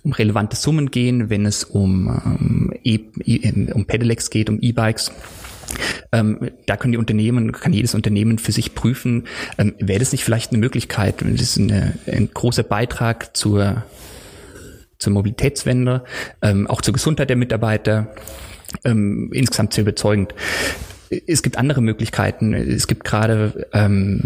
um 0.04 0.12
relevante 0.12 0.54
Summen 0.54 0.90
gehen, 0.90 1.30
wenn 1.30 1.46
es 1.46 1.64
um, 1.64 2.08
um, 2.08 2.72
e, 2.84 3.00
e 3.24 3.72
um 3.72 3.86
Pedelecs 3.86 4.30
geht, 4.30 4.50
um 4.50 4.60
E-Bikes. 4.60 5.10
Ähm, 6.12 6.50
da 6.66 6.76
können 6.76 6.92
die 6.92 6.98
Unternehmen, 6.98 7.52
kann 7.52 7.72
jedes 7.72 7.94
Unternehmen 7.94 8.38
für 8.38 8.52
sich 8.52 8.74
prüfen, 8.74 9.24
ähm, 9.58 9.74
wäre 9.78 9.98
das 9.98 10.12
nicht 10.12 10.22
vielleicht 10.22 10.52
eine 10.52 10.58
Möglichkeit, 10.58 11.22
das 11.22 11.40
ist 11.40 11.58
eine, 11.58 11.98
ein 12.06 12.28
großer 12.32 12.62
Beitrag 12.62 13.34
zur, 13.34 13.82
zur 14.98 15.12
Mobilitätswende, 15.14 16.04
ähm, 16.42 16.66
auch 16.66 16.82
zur 16.82 16.92
Gesundheit 16.92 17.30
der 17.30 17.36
Mitarbeiter, 17.36 18.14
ähm, 18.84 19.30
insgesamt 19.32 19.72
sehr 19.72 19.82
überzeugend. 19.82 20.34
Es 21.26 21.42
gibt 21.42 21.58
andere 21.58 21.80
Möglichkeiten. 21.80 22.54
Es 22.54 22.86
gibt 22.86 23.04
gerade 23.04 23.66
ähm, 23.72 24.22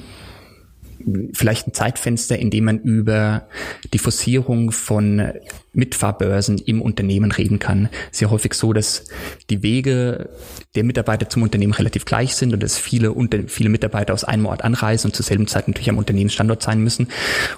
vielleicht 1.33 1.67
ein 1.67 1.75
Zeitfenster, 1.75 2.39
in 2.39 2.51
dem 2.51 2.65
man 2.65 2.79
über 2.79 3.49
die 3.93 3.99
Forcierung 3.99 4.73
von 4.73 5.33
Mitfahrbörsen 5.79 6.59
im 6.59 6.83
Unternehmen 6.83 7.31
reden 7.31 7.59
kann. 7.59 7.89
Sehr 8.11 8.31
häufig 8.31 8.55
so, 8.55 8.73
dass 8.73 9.05
die 9.49 9.63
Wege 9.63 10.29
der 10.75 10.85
Mitarbeiter 10.85 11.29
zum 11.29 11.43
Unternehmen 11.43 11.73
relativ 11.73 12.05
gleich 12.05 12.35
sind 12.35 12.53
und 12.53 12.63
dass 12.63 12.77
viele, 12.77 13.15
viele 13.47 13.69
Mitarbeiter 13.69 14.13
aus 14.13 14.25
einem 14.25 14.47
Ort 14.47 14.65
anreisen 14.65 15.09
und 15.09 15.15
zur 15.15 15.25
selben 15.25 15.47
Zeit 15.47 15.69
natürlich 15.69 15.89
am 15.89 15.99
Unternehmensstandort 15.99 16.63
sein 16.63 16.83
müssen. 16.83 17.09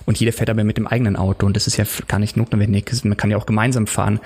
Und 0.04 0.20
jeder 0.20 0.32
fährt 0.32 0.50
aber 0.50 0.64
mit 0.64 0.76
dem 0.76 0.86
eigenen 0.86 1.16
Auto 1.16 1.46
und 1.46 1.56
das 1.56 1.66
ist 1.66 1.76
ja 1.76 1.84
gar 2.08 2.18
nicht 2.18 2.36
notwendig. 2.36 2.92
Man 3.04 3.16
kann 3.16 3.30
ja 3.30 3.36
auch 3.38 3.46
gemeinsam 3.46 3.86
fahren. 3.86 4.20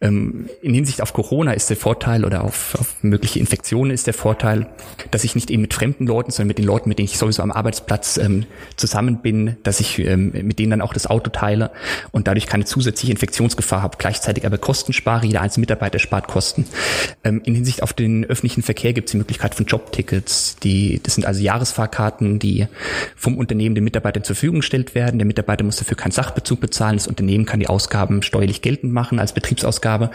Ähm, 0.00 0.48
in 0.62 0.72
Hinsicht 0.72 1.02
auf 1.02 1.12
Corona 1.12 1.52
ist 1.52 1.70
der 1.70 1.76
Vorteil 1.76 2.24
oder 2.24 2.44
auf, 2.44 2.76
auf 2.78 3.02
mögliche 3.02 3.40
Infektionen 3.40 3.90
ist 3.90 4.06
der 4.06 4.14
Vorteil, 4.14 4.68
dass 5.10 5.24
ich 5.24 5.34
nicht 5.34 5.50
eben 5.50 5.62
mit 5.62 5.74
fremden 5.74 6.06
Leuten, 6.06 6.30
sondern 6.30 6.48
mit 6.48 6.58
den 6.58 6.66
Leuten, 6.66 6.88
mit 6.88 6.98
denen 6.98 7.06
ich 7.06 7.18
sowieso 7.18 7.42
am 7.42 7.50
Arbeitsplatz 7.50 8.16
ähm, 8.16 8.46
zusammen 8.76 9.22
bin, 9.22 9.56
dass 9.62 9.80
ich 9.80 9.98
ähm, 9.98 10.32
mit 10.32 10.58
denen 10.58 10.70
dann 10.70 10.80
auch 10.80 10.92
das 10.92 11.06
Auto 11.06 11.30
teile 11.30 11.70
und 12.10 12.26
dadurch 12.28 12.46
keine 12.46 12.64
zusätzliche 12.64 13.12
Infektion 13.12 13.30
Infektionsgefahr 13.30 13.82
habe, 13.82 13.96
gleichzeitig 13.98 14.44
aber 14.44 14.58
Kosten 14.58 14.92
spare, 14.92 15.26
jeder 15.26 15.40
einzelne 15.40 15.62
Mitarbeiter 15.62 15.98
spart 15.98 16.26
Kosten. 16.26 16.66
Ähm, 17.24 17.40
in 17.44 17.54
Hinsicht 17.54 17.82
auf 17.82 17.92
den 17.92 18.24
öffentlichen 18.24 18.62
Verkehr 18.62 18.92
gibt 18.92 19.08
es 19.08 19.12
die 19.12 19.18
Möglichkeit 19.18 19.54
von 19.54 19.66
Jobtickets, 19.66 20.56
die, 20.56 21.00
das 21.02 21.14
sind 21.14 21.26
also 21.26 21.40
Jahresfahrkarten, 21.40 22.38
die 22.38 22.66
vom 23.16 23.38
Unternehmen 23.38 23.74
den 23.74 23.84
Mitarbeitern 23.84 24.24
zur 24.24 24.36
Verfügung 24.36 24.60
gestellt 24.60 24.94
werden. 24.94 25.18
Der 25.18 25.26
Mitarbeiter 25.26 25.64
muss 25.64 25.76
dafür 25.76 25.96
keinen 25.96 26.12
Sachbezug 26.12 26.60
bezahlen, 26.60 26.96
das 26.96 27.06
Unternehmen 27.06 27.46
kann 27.46 27.60
die 27.60 27.68
Ausgaben 27.68 28.22
steuerlich 28.22 28.62
geltend 28.62 28.92
machen 28.92 29.18
als 29.18 29.32
Betriebsausgabe. 29.32 30.10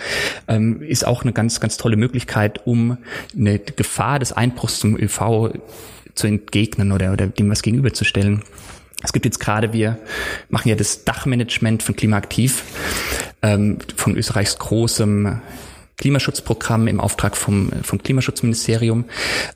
Ähm, 0.48 0.82
ist 0.82 1.08
auch 1.08 1.24
eine 1.24 1.34
ganz, 1.34 1.60
ganz 1.60 1.78
tolle 1.78 1.96
Möglichkeit, 1.96 2.66
um 2.66 2.98
eine 3.38 3.60
Gefahr 3.60 4.20
des 4.20 4.34
Einbruchs 4.34 4.80
zum 4.80 4.98
ÖV 4.98 5.52
zu 6.16 6.28
entgegnen 6.28 6.92
oder, 6.92 7.14
oder 7.14 7.28
dem 7.28 7.50
was 7.50 7.62
gegenüberzustellen. 7.62 8.44
Es 9.04 9.14
gibt 9.14 9.26
jetzt 9.26 9.40
gerade, 9.40 9.74
wir 9.74 10.00
machen 10.50 10.70
ja 10.70 10.76
das 10.76 11.04
Dachmanagement 11.04 11.84
von 11.84 11.96
Klimaaktiv, 11.96 12.64
ähm, 13.42 13.78
von 13.96 14.18
Österreichs 14.18 14.58
großem 14.58 15.42
Klimaschutzprogramm 15.98 16.88
im 16.88 17.00
Auftrag 17.00 17.38
vom, 17.38 17.72
vom 17.84 18.02
Klimaschutzministerium 18.02 19.06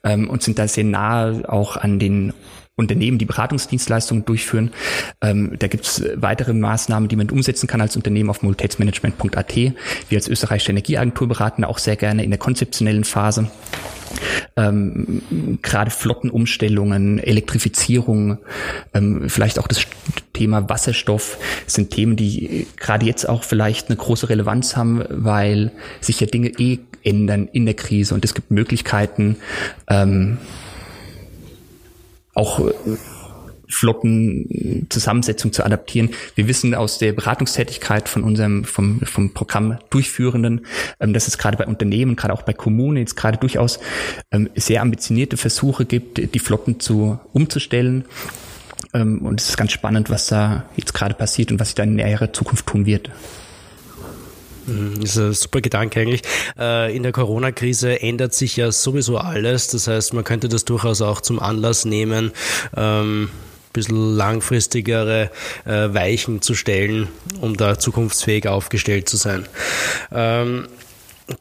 ähm, 0.04 0.30
und 0.30 0.43
sind 0.43 0.60
da 0.60 0.67
sehr 0.67 0.84
nahe 0.84 1.43
auch 1.50 1.78
an 1.78 2.00
den 2.00 2.34
Unternehmen, 2.80 3.18
die 3.18 3.26
Beratungsdienstleistungen 3.26 4.26
durchführen. 4.26 4.72
Ähm, 5.22 5.56
da 5.60 5.68
gibt 5.68 5.86
es 5.86 6.04
weitere 6.15 6.54
Maßnahmen, 6.54 7.10
die 7.10 7.15
man 7.15 7.30
umsetzen 7.30 7.68
kann 7.68 7.82
als 7.82 7.96
Unternehmen 7.96 8.30
auf 8.30 8.42
mobilitätsmanagement.at. 8.42 9.56
Wir 9.56 9.74
als 10.13 10.28
österreichische 10.28 10.72
Energieagentur 10.72 11.28
beraten 11.28 11.63
auch 11.63 11.78
sehr 11.78 11.96
gerne 11.96 12.24
in 12.24 12.32
der 12.32 12.39
konzeptionellen 12.39 13.04
Phase 13.04 13.50
ähm, 14.56 15.22
gerade 15.62 15.92
Flottenumstellungen, 15.92 17.20
Elektrifizierung, 17.20 18.39
ähm, 18.94 19.30
vielleicht 19.30 19.60
auch 19.60 19.68
das 19.68 19.86
Thema 20.34 20.70
Wasserstoff 20.70 21.38
sind 21.68 21.92
Themen, 21.92 22.15
die 22.15 22.68
gerade 22.78 23.06
jetzt 23.06 23.28
auch 23.28 23.44
vielleicht 23.44 23.88
eine 23.88 23.98
große 23.98 24.30
Relevanz 24.30 24.76
haben, 24.76 25.04
weil 25.10 25.72
sich 26.02 26.20
ja 26.20 26.28
Dinge 26.28 26.50
eh 26.58 26.80
ändern 27.04 27.48
in 27.52 27.65
der 27.65 27.76
Krise 27.76 28.13
und 28.13 28.26
es 28.26 28.34
gibt 28.34 28.52
Möglichkeiten, 28.52 29.38
ähm, 29.88 30.38
auch 32.39 32.62
Flottenzusammensetzung 33.69 35.54
zu 35.54 35.63
adaptieren. 35.63 36.10
Wir 36.36 36.47
wissen 36.47 36.73
aus 36.73 36.97
der 36.97 37.13
Beratungstätigkeit 37.13 38.10
von 38.10 38.23
unserem 38.23 38.63
vom, 38.63 39.02
vom 39.02 39.34
Programm 39.34 39.78
Durchführenden, 39.91 40.65
ähm, 40.99 41.13
dass 41.13 41.28
es 41.28 41.38
gerade 41.38 41.56
bei 41.56 41.67
Unternehmen, 41.67 42.15
gerade 42.15 42.34
auch 42.34 42.41
bei 42.41 42.54
Kommunen 42.54 42.97
jetzt 42.97 43.15
gerade 43.15 43.38
durchaus 43.38 43.80
ähm, 44.32 44.49
sehr 44.56 44.82
ambitionierte 44.82 45.38
Versuche 45.38 45.86
gibt, 45.86 46.34
die 46.34 46.39
Flotten 46.39 46.80
zu 46.80 47.19
umzustellen. 47.32 48.06
Ähm, 48.93 49.19
und 49.19 49.39
es 49.39 49.49
ist 49.49 49.58
ganz 49.58 49.71
spannend, 49.71 50.10
was 50.10 50.28
da 50.28 50.65
jetzt 50.75 50.93
gerade 50.93 51.13
passiert 51.13 51.52
und 51.52 51.60
was 51.60 51.69
sich 51.69 51.75
da 51.75 51.84
in 51.84 51.95
näherer 51.95 52.34
Zukunft 52.34 52.65
tun 52.65 52.88
wird. 52.88 53.12
Mhm, 54.69 55.01
das 55.01 55.12
ist 55.12 55.17
ein 55.17 55.34
super 55.34 55.62
Gedanke 55.62 56.01
eigentlich. 56.01 56.21
Äh, 56.58 56.95
in 56.95 57.03
der 57.03 57.12
Corona-Krise 57.12 58.01
ändert 58.01 58.34
sich 58.34 58.55
ja 58.55 58.71
sowieso 58.71 59.17
alles. 59.17 59.67
Das 59.67 59.88
heißt, 59.88 60.13
man 60.13 60.23
könnte 60.23 60.49
das 60.49 60.65
durchaus 60.65 61.01
auch 61.01 61.21
zum 61.21 61.39
Anlass 61.39 61.86
nehmen, 61.86 62.32
ähm, 62.75 63.29
bisschen 63.73 64.15
langfristigere 64.15 65.29
äh, 65.65 65.93
Weichen 65.93 66.41
zu 66.41 66.55
stellen, 66.55 67.08
um 67.39 67.55
da 67.55 67.77
zukunftsfähig 67.77 68.47
aufgestellt 68.47 69.08
zu 69.08 69.17
sein. 69.17 69.47
Ähm, 70.12 70.67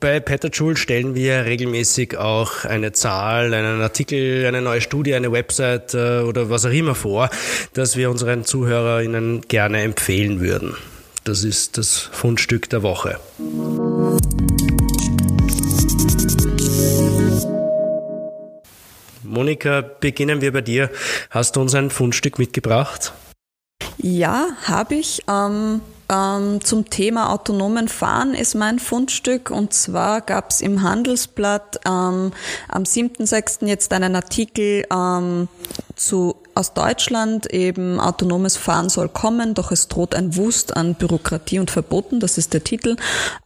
bei 0.01 0.21
Petterjoule 0.21 0.77
stellen 0.77 1.15
wir 1.15 1.47
regelmäßig 1.47 2.19
auch 2.19 2.67
eine 2.67 2.93
Zahl, 2.93 3.55
einen 3.55 3.81
Artikel, 3.81 4.45
eine 4.45 4.61
neue 4.61 4.83
Studie, 4.83 5.15
eine 5.15 5.33
Website 5.33 5.95
äh, 5.95 6.21
oder 6.21 6.51
was 6.51 6.67
auch 6.67 6.71
immer 6.71 6.95
vor, 6.95 7.31
das 7.73 7.97
wir 7.97 8.11
unseren 8.11 8.45
ZuhörerInnen 8.45 9.43
gerne 9.49 9.81
empfehlen 9.81 10.41
würden. 10.41 10.77
Das 11.29 11.45
ist 11.45 11.77
das 11.77 11.99
Fundstück 11.99 12.71
der 12.71 12.83
Woche. 12.83 13.21
Monika, 19.23 19.83
beginnen 19.83 20.41
wir 20.41 20.55
bei 20.55 20.63
dir. 20.63 20.91
Hast 21.29 21.57
du 21.57 21.61
uns 21.61 21.75
ein 21.75 21.91
Fundstück 21.91 22.39
mitgebracht? 22.39 23.13
Ja, 23.99 24.47
habe 24.63 24.95
ich. 24.95 25.21
Ähm, 25.29 25.83
ähm, 26.11 26.63
zum 26.63 26.89
Thema 26.89 27.31
autonomen 27.31 27.89
Fahren 27.89 28.33
ist 28.33 28.55
mein 28.55 28.79
Fundstück 28.79 29.51
und 29.51 29.75
zwar 29.75 30.23
gab 30.23 30.51
es 30.51 30.63
im 30.63 30.83
Handelsblatt 30.83 31.81
ähm, 31.85 32.33
am 32.69 32.83
7.6. 32.85 33.67
jetzt 33.67 33.93
einen 33.93 34.17
Artikel 34.17 34.87
ähm, 34.91 35.49
zu 35.95 36.37
aus 36.59 36.75
Deutschland 36.75 37.47
eben 37.53 38.01
autonomes 38.01 38.57
Fahren 38.57 38.89
soll 38.89 39.09
kommen, 39.09 39.55
doch 39.55 39.71
es 39.71 39.87
droht 39.87 40.17
ein 40.17 40.35
Wust 40.37 40.77
an 40.77 40.97
Bürokratie 40.97 41.61
und 41.61 41.71
Verboten. 41.71 42.19
Das 42.19 42.37
ist 42.37 42.53
der 42.53 42.65
Titel 42.65 42.97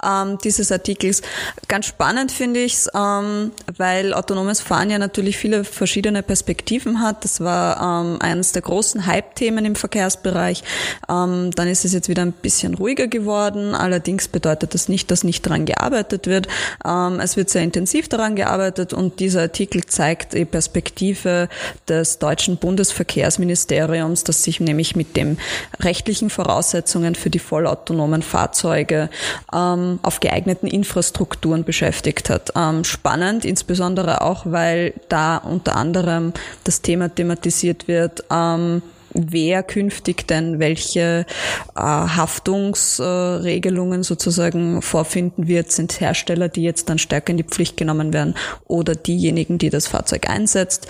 ähm, 0.02 0.38
dieses 0.42 0.72
Artikels. 0.72 1.20
Ganz 1.68 1.84
spannend 1.86 2.32
finde 2.32 2.60
ich 2.60 2.74
es, 2.74 2.90
ähm, 2.94 3.52
weil 3.76 4.14
autonomes 4.14 4.60
Fahren 4.60 4.88
ja 4.88 4.98
natürlich 4.98 5.36
viele 5.36 5.64
verschiedene 5.64 6.22
Perspektiven 6.22 7.02
hat. 7.02 7.22
Das 7.24 7.42
war 7.42 8.02
ähm, 8.02 8.16
eines 8.22 8.52
der 8.52 8.62
großen 8.62 9.04
Hype-Themen 9.06 9.66
im 9.66 9.74
Verkehrsbereich. 9.74 10.64
Ähm, 11.10 11.50
dann 11.50 11.68
ist 11.68 11.84
es 11.84 11.92
jetzt 11.92 12.08
wieder 12.08 12.22
ein 12.22 12.32
bisschen 12.32 12.72
ruhiger 12.72 13.08
geworden. 13.08 13.74
Allerdings 13.74 14.28
bedeutet 14.28 14.72
das 14.72 14.88
nicht, 14.88 15.10
dass 15.10 15.22
nicht 15.22 15.44
daran 15.44 15.66
gearbeitet 15.66 16.26
wird. 16.26 16.48
Ähm, 16.82 17.20
es 17.20 17.36
wird 17.36 17.50
sehr 17.50 17.62
intensiv 17.62 18.08
daran 18.08 18.36
gearbeitet 18.36 18.94
und 18.94 19.20
dieser 19.20 19.42
Artikel 19.42 19.84
zeigt 19.84 20.32
die 20.32 20.46
Perspektive 20.46 21.50
des 21.88 22.18
deutschen 22.18 22.56
Bundesverkehrsministeriums, 23.02 24.24
das 24.24 24.44
sich 24.44 24.60
nämlich 24.60 24.96
mit 24.96 25.16
den 25.16 25.38
rechtlichen 25.80 26.30
Voraussetzungen 26.30 27.14
für 27.14 27.30
die 27.30 27.38
vollautonomen 27.38 28.22
Fahrzeuge 28.22 29.10
ähm, 29.52 29.98
auf 30.02 30.20
geeigneten 30.20 30.66
Infrastrukturen 30.66 31.64
beschäftigt 31.64 32.30
hat. 32.30 32.52
Ähm, 32.56 32.84
spannend, 32.84 33.44
insbesondere 33.44 34.20
auch, 34.22 34.44
weil 34.46 34.94
da 35.08 35.36
unter 35.38 35.76
anderem 35.76 36.32
das 36.64 36.82
Thema 36.82 37.08
thematisiert 37.08 37.88
wird, 37.88 38.24
ähm, 38.30 38.82
wer 39.14 39.62
künftig 39.62 40.26
denn 40.26 40.58
welche 40.58 41.26
äh, 41.74 41.80
Haftungsregelungen 41.80 44.02
sozusagen 44.02 44.82
vorfinden 44.82 45.48
wird, 45.48 45.72
sind 45.72 46.00
Hersteller, 46.00 46.48
die 46.48 46.62
jetzt 46.62 46.88
dann 46.88 46.98
stärker 46.98 47.30
in 47.30 47.36
die 47.36 47.44
Pflicht 47.44 47.76
genommen 47.76 48.12
werden 48.12 48.34
oder 48.66 48.94
diejenigen, 48.94 49.58
die 49.58 49.70
das 49.70 49.86
Fahrzeug 49.86 50.28
einsetzt 50.28 50.88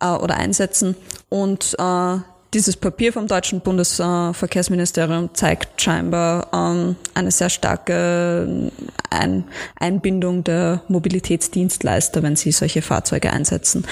äh, 0.00 0.06
oder 0.06 0.36
einsetzen. 0.36 0.96
Und 1.28 1.76
äh, 1.78 2.16
dieses 2.52 2.76
Papier 2.76 3.12
vom 3.12 3.28
deutschen 3.28 3.60
Bundesverkehrsministerium 3.60 5.30
zeigt 5.34 5.80
scheinbar 5.80 6.48
ähm, 6.52 6.96
eine 7.14 7.30
sehr 7.30 7.48
starke 7.48 8.72
Ein 9.08 9.44
Einbindung 9.78 10.42
der 10.42 10.82
Mobilitätsdienstleister, 10.88 12.24
wenn 12.24 12.34
sie 12.34 12.50
solche 12.50 12.82
Fahrzeuge 12.82 13.32
einsetzen. 13.32 13.86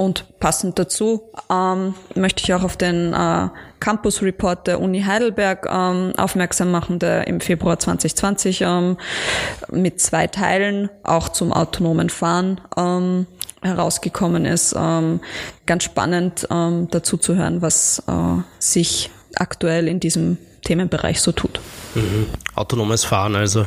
Und 0.00 0.40
passend 0.40 0.78
dazu 0.78 1.30
ähm, 1.52 1.92
möchte 2.14 2.42
ich 2.42 2.54
auch 2.54 2.62
auf 2.62 2.78
den 2.78 3.12
äh, 3.12 3.48
Campus 3.80 4.22
Report 4.22 4.66
der 4.66 4.80
Uni 4.80 5.02
Heidelberg 5.02 5.68
ähm, 5.70 6.14
aufmerksam 6.16 6.70
machen, 6.70 6.98
der 6.98 7.26
im 7.26 7.42
Februar 7.42 7.78
2020 7.78 8.62
ähm, 8.62 8.96
mit 9.70 10.00
zwei 10.00 10.26
Teilen 10.26 10.88
auch 11.02 11.28
zum 11.28 11.52
autonomen 11.52 12.08
Fahren 12.08 12.62
ähm, 12.78 13.26
herausgekommen 13.60 14.46
ist. 14.46 14.74
Ähm, 14.74 15.20
ganz 15.66 15.84
spannend 15.84 16.48
ähm, 16.50 16.88
dazu 16.90 17.18
zu 17.18 17.34
hören, 17.34 17.60
was 17.60 18.02
äh, 18.08 18.42
sich 18.58 19.10
aktuell 19.34 19.86
in 19.86 20.00
diesem 20.00 20.38
Themenbereich 20.62 21.20
so 21.20 21.32
tut. 21.32 21.60
Mhm. 21.94 22.26
Autonomes 22.54 23.04
Fahren, 23.04 23.34
also 23.34 23.66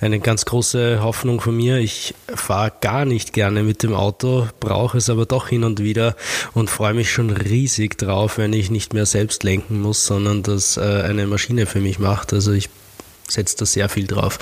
eine 0.00 0.20
ganz 0.20 0.44
große 0.44 1.02
Hoffnung 1.02 1.40
von 1.40 1.56
mir. 1.56 1.78
Ich 1.78 2.14
fahre 2.34 2.72
gar 2.80 3.04
nicht 3.04 3.32
gerne 3.32 3.62
mit 3.62 3.82
dem 3.82 3.94
Auto, 3.94 4.48
brauche 4.60 4.98
es 4.98 5.10
aber 5.10 5.26
doch 5.26 5.48
hin 5.48 5.64
und 5.64 5.82
wieder 5.82 6.16
und 6.54 6.70
freue 6.70 6.94
mich 6.94 7.10
schon 7.10 7.30
riesig 7.30 7.98
drauf, 7.98 8.38
wenn 8.38 8.52
ich 8.52 8.70
nicht 8.70 8.94
mehr 8.94 9.06
selbst 9.06 9.44
lenken 9.44 9.80
muss, 9.80 10.06
sondern 10.06 10.42
das 10.42 10.76
äh, 10.76 11.02
eine 11.02 11.26
Maschine 11.26 11.66
für 11.66 11.80
mich 11.80 11.98
macht. 11.98 12.32
Also 12.32 12.52
ich 12.52 12.70
setze 13.28 13.56
da 13.58 13.66
sehr 13.66 13.88
viel 13.88 14.06
drauf. 14.06 14.38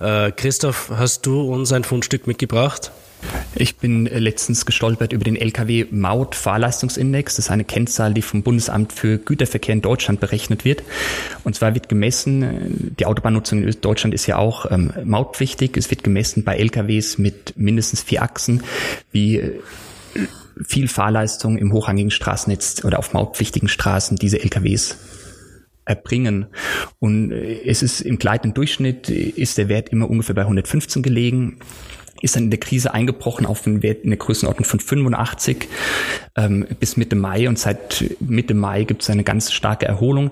Äh, 0.00 0.32
Christoph, 0.32 0.90
hast 0.90 1.26
du 1.26 1.40
uns 1.42 1.72
ein 1.72 1.84
Fundstück 1.84 2.26
mitgebracht? 2.26 2.90
Ich 3.54 3.76
bin 3.76 4.06
äh, 4.06 4.18
letztens 4.18 4.64
gestolpert 4.64 5.12
über 5.12 5.24
den 5.24 5.36
LKW 5.36 5.86
Maut 5.90 6.34
Fahrleistungsindex. 6.34 7.36
Das 7.36 7.46
ist 7.46 7.50
eine 7.50 7.64
Kennzahl, 7.64 8.14
die 8.14 8.22
vom 8.22 8.42
Bundesamt 8.42 8.92
für 8.92 9.18
Güterverkehr 9.18 9.74
in 9.74 9.82
Deutschland 9.82 10.20
berechnet 10.20 10.64
wird. 10.64 10.82
Und 11.44 11.54
zwar 11.54 11.74
wird 11.74 11.88
gemessen, 11.88 12.42
äh, 12.42 12.50
die 12.98 13.06
Autobahnnutzung 13.06 13.62
in 13.62 13.80
Deutschland 13.80 14.14
ist 14.14 14.26
ja 14.26 14.38
auch 14.38 14.70
ähm, 14.70 14.92
mautpflichtig. 15.04 15.76
Es 15.76 15.90
wird 15.90 16.04
gemessen 16.04 16.44
bei 16.44 16.56
LKWs 16.56 17.18
mit 17.18 17.54
mindestens 17.56 18.02
vier 18.02 18.22
Achsen, 18.22 18.62
wie 19.10 19.38
äh, 19.38 19.60
viel 20.66 20.88
Fahrleistung 20.88 21.58
im 21.58 21.72
hochrangigen 21.72 22.10
Straßennetz 22.10 22.84
oder 22.84 22.98
auf 22.98 23.12
mautpflichtigen 23.12 23.68
Straßen 23.68 24.16
diese 24.16 24.42
LKWs 24.42 24.98
erbringen. 25.86 26.46
Und 26.98 27.32
es 27.32 27.82
ist 27.82 28.00
im 28.02 28.18
gleitenden 28.18 28.54
Durchschnitt 28.54 29.08
ist 29.08 29.56
der 29.56 29.68
Wert 29.68 29.88
immer 29.88 30.10
ungefähr 30.10 30.34
bei 30.34 30.42
115 30.42 31.02
gelegen 31.02 31.58
ist 32.20 32.36
dann 32.36 32.44
in 32.44 32.50
der 32.50 32.60
Krise 32.60 32.94
eingebrochen 32.94 33.46
auf 33.46 33.66
einen 33.66 33.82
Wert 33.82 34.04
in 34.04 34.10
der 34.10 34.18
Größenordnung 34.18 34.64
von 34.64 34.80
85 34.80 35.68
ähm, 36.36 36.66
bis 36.78 36.96
Mitte 36.96 37.16
Mai 37.16 37.48
und 37.48 37.58
seit 37.58 38.04
Mitte 38.20 38.54
Mai 38.54 38.84
gibt 38.84 39.02
es 39.02 39.10
eine 39.10 39.24
ganz 39.24 39.52
starke 39.52 39.86
Erholung. 39.86 40.30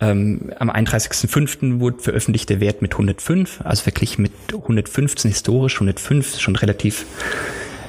Ähm, 0.00 0.52
am 0.58 0.70
31.05. 0.70 1.80
wurde 1.80 1.98
veröffentlicht 1.98 2.50
der 2.50 2.60
Wert 2.60 2.82
mit 2.82 2.92
105, 2.92 3.60
also 3.64 3.82
verglichen 3.82 4.22
mit 4.22 4.32
115 4.52 5.30
historisch, 5.30 5.76
105 5.76 6.38
schon 6.38 6.56
relativ 6.56 7.06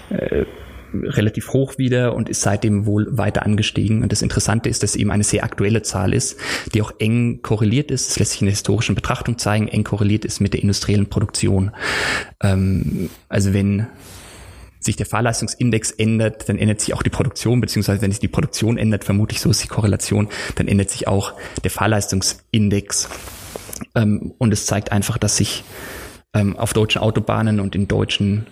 äh, 0.09 0.45
relativ 0.93 1.53
hoch 1.53 1.77
wieder 1.77 2.15
und 2.15 2.29
ist 2.29 2.41
seitdem 2.41 2.85
wohl 2.85 3.07
weiter 3.17 3.43
angestiegen. 3.45 4.03
Und 4.03 4.11
das 4.11 4.21
Interessante 4.21 4.69
ist, 4.69 4.83
dass 4.83 4.95
eben 4.95 5.11
eine 5.11 5.23
sehr 5.23 5.43
aktuelle 5.43 5.81
Zahl 5.81 6.13
ist, 6.13 6.37
die 6.73 6.81
auch 6.81 6.91
eng 6.99 7.41
korreliert 7.41 7.91
ist. 7.91 8.09
Das 8.09 8.19
lässt 8.19 8.31
sich 8.31 8.41
in 8.41 8.47
der 8.47 8.53
historischen 8.53 8.95
Betrachtung 8.95 9.37
zeigen, 9.37 9.67
eng 9.67 9.83
korreliert 9.83 10.25
ist 10.25 10.39
mit 10.39 10.53
der 10.53 10.61
industriellen 10.61 11.07
Produktion. 11.07 11.71
Ähm, 12.41 13.09
also 13.29 13.53
wenn 13.53 13.87
sich 14.79 14.95
der 14.95 15.05
Fahrleistungsindex 15.05 15.91
ändert, 15.91 16.49
dann 16.49 16.57
ändert 16.57 16.81
sich 16.81 16.93
auch 16.93 17.03
die 17.03 17.11
Produktion, 17.11 17.61
beziehungsweise 17.61 18.01
wenn 18.01 18.11
sich 18.11 18.19
die 18.19 18.27
Produktion 18.27 18.77
ändert, 18.77 19.03
vermutlich 19.03 19.39
so 19.39 19.49
ist 19.51 19.63
die 19.63 19.67
Korrelation, 19.67 20.27
dann 20.55 20.67
ändert 20.67 20.89
sich 20.89 21.07
auch 21.07 21.33
der 21.63 21.71
Fahrleistungsindex. 21.71 23.09
Ähm, 23.95 24.33
und 24.37 24.51
es 24.51 24.65
zeigt 24.65 24.91
einfach, 24.91 25.17
dass 25.17 25.37
sich 25.37 25.63
ähm, 26.33 26.57
auf 26.57 26.73
deutschen 26.73 27.01
Autobahnen 27.01 27.59
und 27.59 27.75
in 27.75 27.87
deutschen 27.87 28.47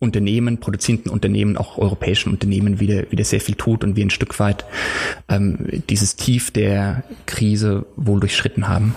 Unternehmen, 0.00 0.58
produzierenden 0.58 1.10
Unternehmen, 1.10 1.56
auch 1.56 1.78
europäischen 1.78 2.30
Unternehmen 2.30 2.80
wieder, 2.80 3.10
wieder 3.10 3.24
sehr 3.24 3.40
viel 3.40 3.54
tut 3.54 3.84
und 3.84 3.96
wir 3.96 4.04
ein 4.04 4.10
Stück 4.10 4.38
weit 4.38 4.64
ähm, 5.28 5.82
dieses 5.88 6.16
Tief 6.16 6.50
der 6.50 7.04
Krise 7.26 7.86
wohl 7.96 8.20
durchschritten 8.20 8.68
haben. 8.68 8.94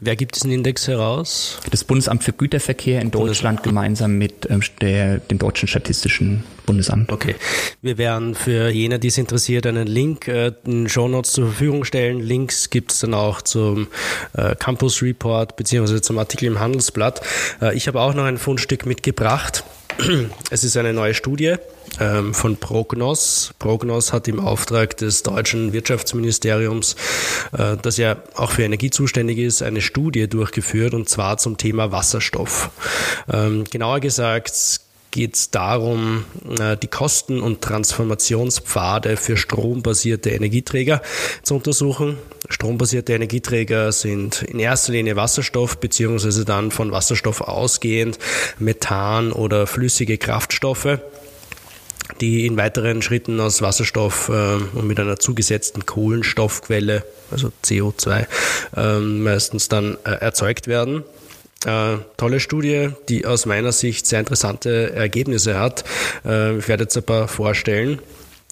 Wer 0.00 0.16
gibt 0.16 0.36
diesen 0.36 0.50
Index 0.50 0.88
heraus? 0.88 1.58
Das 1.70 1.84
Bundesamt 1.84 2.24
für 2.24 2.32
Güterverkehr 2.32 3.00
in 3.00 3.10
Deutschland 3.10 3.62
gemeinsam 3.62 4.18
mit 4.18 4.48
ähm, 4.50 4.60
der, 4.80 5.18
dem 5.18 5.38
Deutschen 5.38 5.68
Statistischen 5.68 6.44
Bundesamt. 6.66 7.10
Okay. 7.10 7.34
Wir 7.80 7.98
werden 7.98 8.34
für 8.34 8.68
jene, 8.68 8.98
die 8.98 9.08
es 9.08 9.18
interessiert, 9.18 9.66
einen 9.66 9.86
Link 9.86 10.28
äh, 10.28 10.52
in 10.64 10.88
Show 10.88 11.08
Notes 11.08 11.32
zur 11.32 11.46
Verfügung 11.46 11.84
stellen. 11.84 12.20
Links 12.20 12.70
gibt 12.70 12.92
es 12.92 13.00
dann 13.00 13.14
auch 13.14 13.42
zum 13.42 13.88
äh, 14.34 14.54
Campus 14.56 15.02
Report 15.02 15.56
beziehungsweise 15.56 16.00
zum 16.00 16.18
Artikel 16.18 16.46
im 16.46 16.60
Handelsblatt. 16.60 17.20
Äh, 17.60 17.76
ich 17.76 17.88
habe 17.88 18.00
auch 18.00 18.14
noch 18.14 18.24
ein 18.24 18.38
Fundstück 18.38 18.86
mitgebracht. 18.86 19.64
Es 20.50 20.64
ist 20.64 20.76
eine 20.76 20.92
neue 20.92 21.14
Studie 21.14 21.56
ähm, 22.00 22.34
von 22.34 22.56
Prognos. 22.56 23.52
Prognos 23.58 24.12
hat 24.12 24.28
im 24.28 24.40
Auftrag 24.40 24.96
des 24.96 25.22
deutschen 25.22 25.72
Wirtschaftsministeriums, 25.72 26.96
äh, 27.52 27.76
das 27.80 27.96
ja 27.96 28.16
auch 28.34 28.52
für 28.52 28.62
Energie 28.62 28.90
zuständig 28.90 29.38
ist, 29.38 29.62
eine 29.62 29.80
Studie 29.80 30.28
durchgeführt 30.28 30.94
und 30.94 31.08
zwar 31.08 31.38
zum 31.38 31.56
Thema 31.56 31.92
Wasserstoff. 31.92 32.70
Ähm, 33.32 33.64
genauer 33.70 34.00
gesagt 34.00 34.80
geht 35.12 35.36
es 35.36 35.50
darum, 35.50 36.24
äh, 36.58 36.76
die 36.76 36.88
Kosten- 36.88 37.40
und 37.40 37.60
Transformationspfade 37.60 39.16
für 39.16 39.36
strombasierte 39.36 40.30
Energieträger 40.30 41.00
zu 41.44 41.54
untersuchen. 41.54 42.18
Strombasierte 42.48 43.12
Energieträger 43.12 43.92
sind 43.92 44.42
in 44.42 44.58
erster 44.58 44.92
Linie 44.92 45.14
Wasserstoff 45.14 45.78
beziehungsweise 45.78 46.44
dann 46.44 46.72
von 46.72 46.90
Wasserstoff 46.90 47.42
ausgehend 47.42 48.18
Methan 48.58 49.30
oder 49.30 49.68
flüssige 49.68 50.18
Kraftstoffe 50.18 50.98
die 52.20 52.46
in 52.46 52.56
weiteren 52.56 53.02
Schritten 53.02 53.40
aus 53.40 53.62
Wasserstoff 53.62 54.28
äh, 54.28 54.32
und 54.32 54.86
mit 54.86 55.00
einer 55.00 55.18
zugesetzten 55.18 55.86
Kohlenstoffquelle, 55.86 57.04
also 57.30 57.52
CO2, 57.64 58.26
äh, 58.76 58.98
meistens 59.00 59.68
dann 59.68 59.96
äh, 60.04 60.10
erzeugt 60.10 60.66
werden. 60.66 61.04
Äh, 61.64 61.98
tolle 62.16 62.40
Studie, 62.40 62.90
die 63.08 63.26
aus 63.26 63.46
meiner 63.46 63.72
Sicht 63.72 64.06
sehr 64.06 64.20
interessante 64.20 64.92
Ergebnisse 64.92 65.58
hat. 65.58 65.84
Äh, 66.24 66.58
ich 66.58 66.68
werde 66.68 66.84
jetzt 66.84 66.96
ein 66.96 67.04
paar 67.04 67.28
vorstellen. 67.28 68.00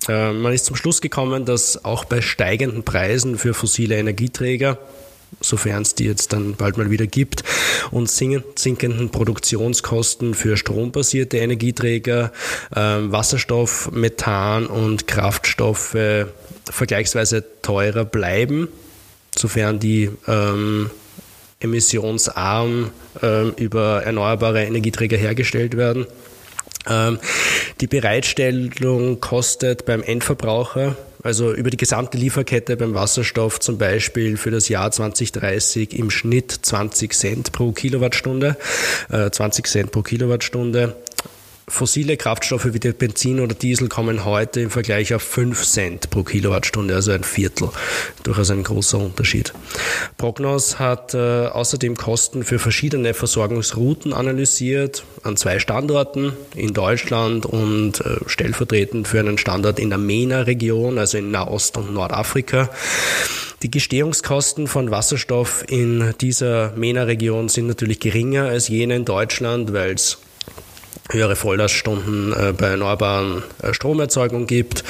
Äh, 0.09 0.33
man 0.33 0.53
ist 0.53 0.67
zum 0.67 0.77
Schluss 0.77 1.01
gekommen, 1.01 1.45
dass 1.45 1.85
auch 1.85 2.05
bei 2.05 2.21
steigenden 2.21 2.85
Preisen 2.85 3.37
für 3.39 3.55
fossile 3.55 3.97
Energieträger 3.97 4.79
sofern 5.41 5.83
es 5.83 5.95
die 5.95 6.05
jetzt 6.05 6.33
dann 6.33 6.55
bald 6.57 6.77
mal 6.77 6.91
wieder 6.91 7.07
gibt, 7.07 7.45
und 7.91 8.11
sinkenden 8.11 9.11
Produktionskosten 9.11 10.35
für 10.35 10.57
strombasierte 10.57 11.39
Energieträger, 11.39 12.33
äh, 12.75 12.81
Wasserstoff, 12.81 13.91
Methan 13.93 14.67
und 14.67 15.07
Kraftstoffe 15.07 15.97
vergleichsweise 16.71 17.45
teurer 17.63 18.05
bleiben, 18.05 18.69
sofern 19.37 19.79
die 19.79 20.11
ähm, 20.27 20.91
emissionsarm 21.61 22.91
äh, 23.23 23.49
über 23.51 24.03
erneuerbare 24.03 24.65
Energieträger 24.65 25.17
hergestellt 25.17 25.77
werden. 25.77 26.07
Ähm, 26.89 27.19
die 27.81 27.87
Bereitstellung 27.87 29.21
kostet 29.21 29.85
beim 29.85 30.03
Endverbraucher 30.03 30.97
also 31.23 31.53
über 31.53 31.71
die 31.71 31.77
gesamte 31.77 32.17
Lieferkette 32.17 32.77
beim 32.77 32.95
Wasserstoff 32.95 33.61
zum 33.61 33.79
Beispiel 33.79 34.37
für 34.37 34.51
das 34.51 34.69
Jahr 34.69 34.91
2030 34.91 35.99
im 35.99 36.11
Schnitt 36.11 36.53
20 36.63 37.13
Cent 37.13 37.53
pro 37.53 37.73
Kilowattstunde, 37.73 38.57
äh, 39.11 39.31
20 39.31 39.67
Cent 39.67 39.91
pro 39.93 40.03
Kilowattstunde. 40.03 40.97
Fossile 41.71 42.17
Kraftstoffe 42.17 42.75
wie 42.75 42.81
der 42.81 42.93
Benzin 42.93 43.41
oder 43.41 43.55
Diesel 43.55 43.89
kommen 43.89 44.25
heute 44.25 44.61
im 44.61 44.71
Vergleich 44.71 45.15
auf 45.15 45.23
5 45.23 45.65
Cent 45.65 46.11
pro 46.11 46.25
Kilowattstunde, 46.25 46.95
also 46.95 47.13
ein 47.13 47.23
Viertel. 47.23 47.71
Durchaus 48.25 48.51
ein 48.51 48.65
großer 48.65 48.99
Unterschied. 48.99 49.55
Prognos 50.19 50.79
hat 50.81 51.15
äh, 51.15 51.47
außerdem 51.47 51.97
Kosten 51.97 52.43
für 52.43 52.59
verschiedene 52.59 53.15
Versorgungsrouten 53.15 54.13
analysiert 54.13 55.05
an 55.23 55.37
zwei 55.37 55.61
Standorten 55.61 56.33
in 56.57 56.75
Deutschland 56.75 57.47
und 57.47 58.01
äh, 58.01 58.17
stellvertretend 58.27 59.07
für 59.07 59.21
einen 59.21 59.39
Standort 59.39 59.79
in 59.79 59.91
der 59.91 59.99
MENA-Region, 59.99 60.99
also 60.99 61.19
in 61.19 61.31
Nahost- 61.31 61.77
und 61.77 61.95
Nordafrika. 61.95 62.69
Die 63.63 63.71
Gestehungskosten 63.71 64.67
von 64.67 64.91
Wasserstoff 64.91 65.65
in 65.69 66.15
dieser 66.21 66.73
MENA-Region 66.77 67.49
sind 67.49 67.69
natürlich 67.69 68.01
geringer 68.01 68.47
als 68.47 68.69
jene 68.69 68.97
in 68.97 69.05
Deutschland, 69.05 69.73
weil 69.73 69.93
es 69.93 70.19
höhere 71.13 71.37
Volllaststunden 71.37 72.33
äh, 72.33 72.53
bei 72.53 72.69
erneuerbaren 72.69 73.43
äh, 73.63 73.75
Stromerzeugung 73.75 74.47
gibt, 74.47 74.85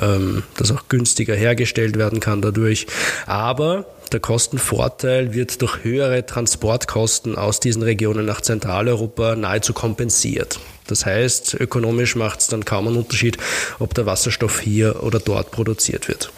ähm, 0.00 0.42
das 0.56 0.72
auch 0.72 0.88
günstiger 0.88 1.34
hergestellt 1.34 1.98
werden 1.98 2.20
kann 2.20 2.42
dadurch. 2.42 2.86
Aber 3.26 3.86
der 4.12 4.20
Kostenvorteil 4.20 5.34
wird 5.34 5.60
durch 5.62 5.82
höhere 5.82 6.24
Transportkosten 6.24 7.36
aus 7.36 7.60
diesen 7.60 7.82
Regionen 7.82 8.24
nach 8.24 8.40
Zentraleuropa 8.40 9.34
nahezu 9.34 9.72
kompensiert. 9.72 10.60
Das 10.86 11.04
heißt, 11.04 11.54
ökonomisch 11.54 12.14
macht 12.14 12.40
es 12.40 12.46
dann 12.46 12.64
kaum 12.64 12.86
einen 12.86 12.98
Unterschied, 12.98 13.38
ob 13.78 13.94
der 13.94 14.06
Wasserstoff 14.06 14.60
hier 14.60 15.02
oder 15.02 15.18
dort 15.18 15.50
produziert 15.50 16.06
wird. 16.06 16.30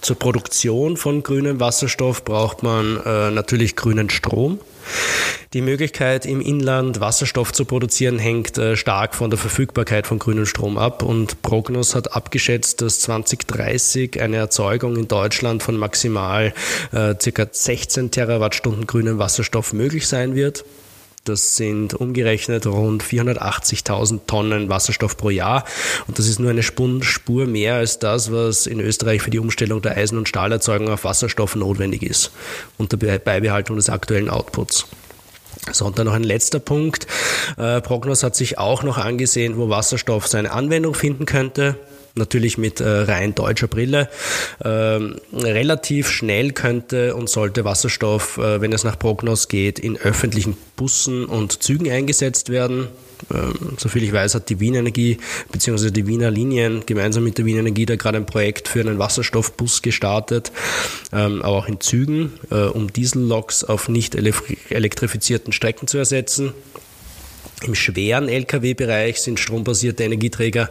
Zur 0.00 0.18
Produktion 0.18 0.96
von 0.96 1.22
grünem 1.22 1.60
Wasserstoff 1.60 2.24
braucht 2.24 2.62
man 2.62 3.00
äh, 3.04 3.30
natürlich 3.30 3.76
grünen 3.76 4.10
Strom. 4.10 4.60
Die 5.54 5.62
Möglichkeit, 5.62 6.26
im 6.26 6.42
Inland 6.42 7.00
Wasserstoff 7.00 7.52
zu 7.52 7.64
produzieren, 7.64 8.18
hängt 8.18 8.58
äh, 8.58 8.76
stark 8.76 9.14
von 9.14 9.30
der 9.30 9.38
Verfügbarkeit 9.38 10.06
von 10.06 10.18
grünem 10.18 10.44
Strom 10.44 10.76
ab. 10.76 11.02
Und 11.02 11.40
Prognos 11.40 11.94
hat 11.94 12.14
abgeschätzt, 12.14 12.82
dass 12.82 13.00
2030 13.00 14.20
eine 14.20 14.36
Erzeugung 14.36 14.96
in 14.96 15.08
Deutschland 15.08 15.62
von 15.62 15.78
maximal 15.78 16.52
äh, 16.92 17.14
ca. 17.14 17.46
16 17.50 18.10
Terawattstunden 18.10 18.86
grünem 18.86 19.18
Wasserstoff 19.18 19.72
möglich 19.72 20.06
sein 20.06 20.34
wird. 20.34 20.64
Das 21.24 21.56
sind 21.56 21.94
umgerechnet 21.94 22.66
rund 22.66 23.02
480.000 23.02 24.20
Tonnen 24.26 24.68
Wasserstoff 24.68 25.16
pro 25.16 25.30
Jahr. 25.30 25.64
Und 26.06 26.18
das 26.18 26.26
ist 26.26 26.38
nur 26.38 26.50
eine 26.50 26.62
Spur 26.62 27.46
mehr 27.46 27.74
als 27.74 27.98
das, 27.98 28.32
was 28.32 28.66
in 28.66 28.80
Österreich 28.80 29.22
für 29.22 29.30
die 29.30 29.38
Umstellung 29.38 29.82
der 29.82 29.96
Eisen- 29.96 30.18
und 30.18 30.28
Stahlerzeugung 30.28 30.88
auf 30.88 31.04
Wasserstoff 31.04 31.54
notwendig 31.54 32.02
ist. 32.02 32.30
Unter 32.78 32.96
Beibehaltung 32.96 33.76
des 33.76 33.90
aktuellen 33.90 34.30
Outputs. 34.30 34.86
So, 35.72 35.84
und 35.86 35.98
dann 35.98 36.06
noch 36.06 36.14
ein 36.14 36.24
letzter 36.24 36.60
Punkt. 36.60 37.06
Äh, 37.56 37.80
Prognos 37.80 38.22
hat 38.22 38.36
sich 38.36 38.58
auch 38.58 38.82
noch 38.82 38.96
angesehen, 38.96 39.56
wo 39.58 39.68
Wasserstoff 39.68 40.26
seine 40.26 40.52
Anwendung 40.52 40.94
finden 40.94 41.26
könnte 41.26 41.76
natürlich 42.18 42.58
mit 42.58 42.80
äh, 42.80 42.88
rein 42.88 43.34
deutscher 43.34 43.68
Brille. 43.68 44.08
Ähm, 44.62 45.16
relativ 45.32 46.10
schnell 46.10 46.52
könnte 46.52 47.14
und 47.14 47.28
sollte 47.28 47.64
Wasserstoff, 47.64 48.38
äh, 48.38 48.60
wenn 48.60 48.72
es 48.72 48.84
nach 48.84 48.98
Prognos 48.98 49.48
geht, 49.48 49.78
in 49.78 49.96
öffentlichen 49.96 50.56
Bussen 50.76 51.24
und 51.24 51.62
Zügen 51.62 51.90
eingesetzt 51.90 52.50
werden. 52.50 52.88
Ähm, 53.34 53.76
soviel 53.78 54.04
ich 54.04 54.12
weiß, 54.12 54.34
hat 54.34 54.48
die 54.48 54.60
Wien 54.60 54.74
Energie 54.74 55.18
bzw. 55.50 55.90
die 55.90 56.06
Wiener 56.06 56.30
Linien 56.30 56.84
gemeinsam 56.86 57.24
mit 57.24 57.38
der 57.38 57.44
Wien 57.44 57.58
Energie 57.58 57.86
da 57.86 57.96
gerade 57.96 58.18
ein 58.18 58.26
Projekt 58.26 58.68
für 58.68 58.80
einen 58.80 58.98
Wasserstoffbus 58.98 59.82
gestartet, 59.82 60.52
ähm, 61.12 61.42
aber 61.42 61.56
auch 61.56 61.68
in 61.68 61.80
Zügen, 61.80 62.32
äh, 62.50 62.64
um 62.64 62.92
Dieselloks 62.92 63.64
auf 63.64 63.88
nicht 63.88 64.14
elektrifizierten 64.14 65.52
Strecken 65.52 65.88
zu 65.88 65.98
ersetzen. 65.98 66.54
Im 67.66 67.74
schweren 67.74 68.28
Lkw-Bereich 68.28 69.20
sind 69.20 69.40
strombasierte 69.40 70.04
Energieträger 70.04 70.70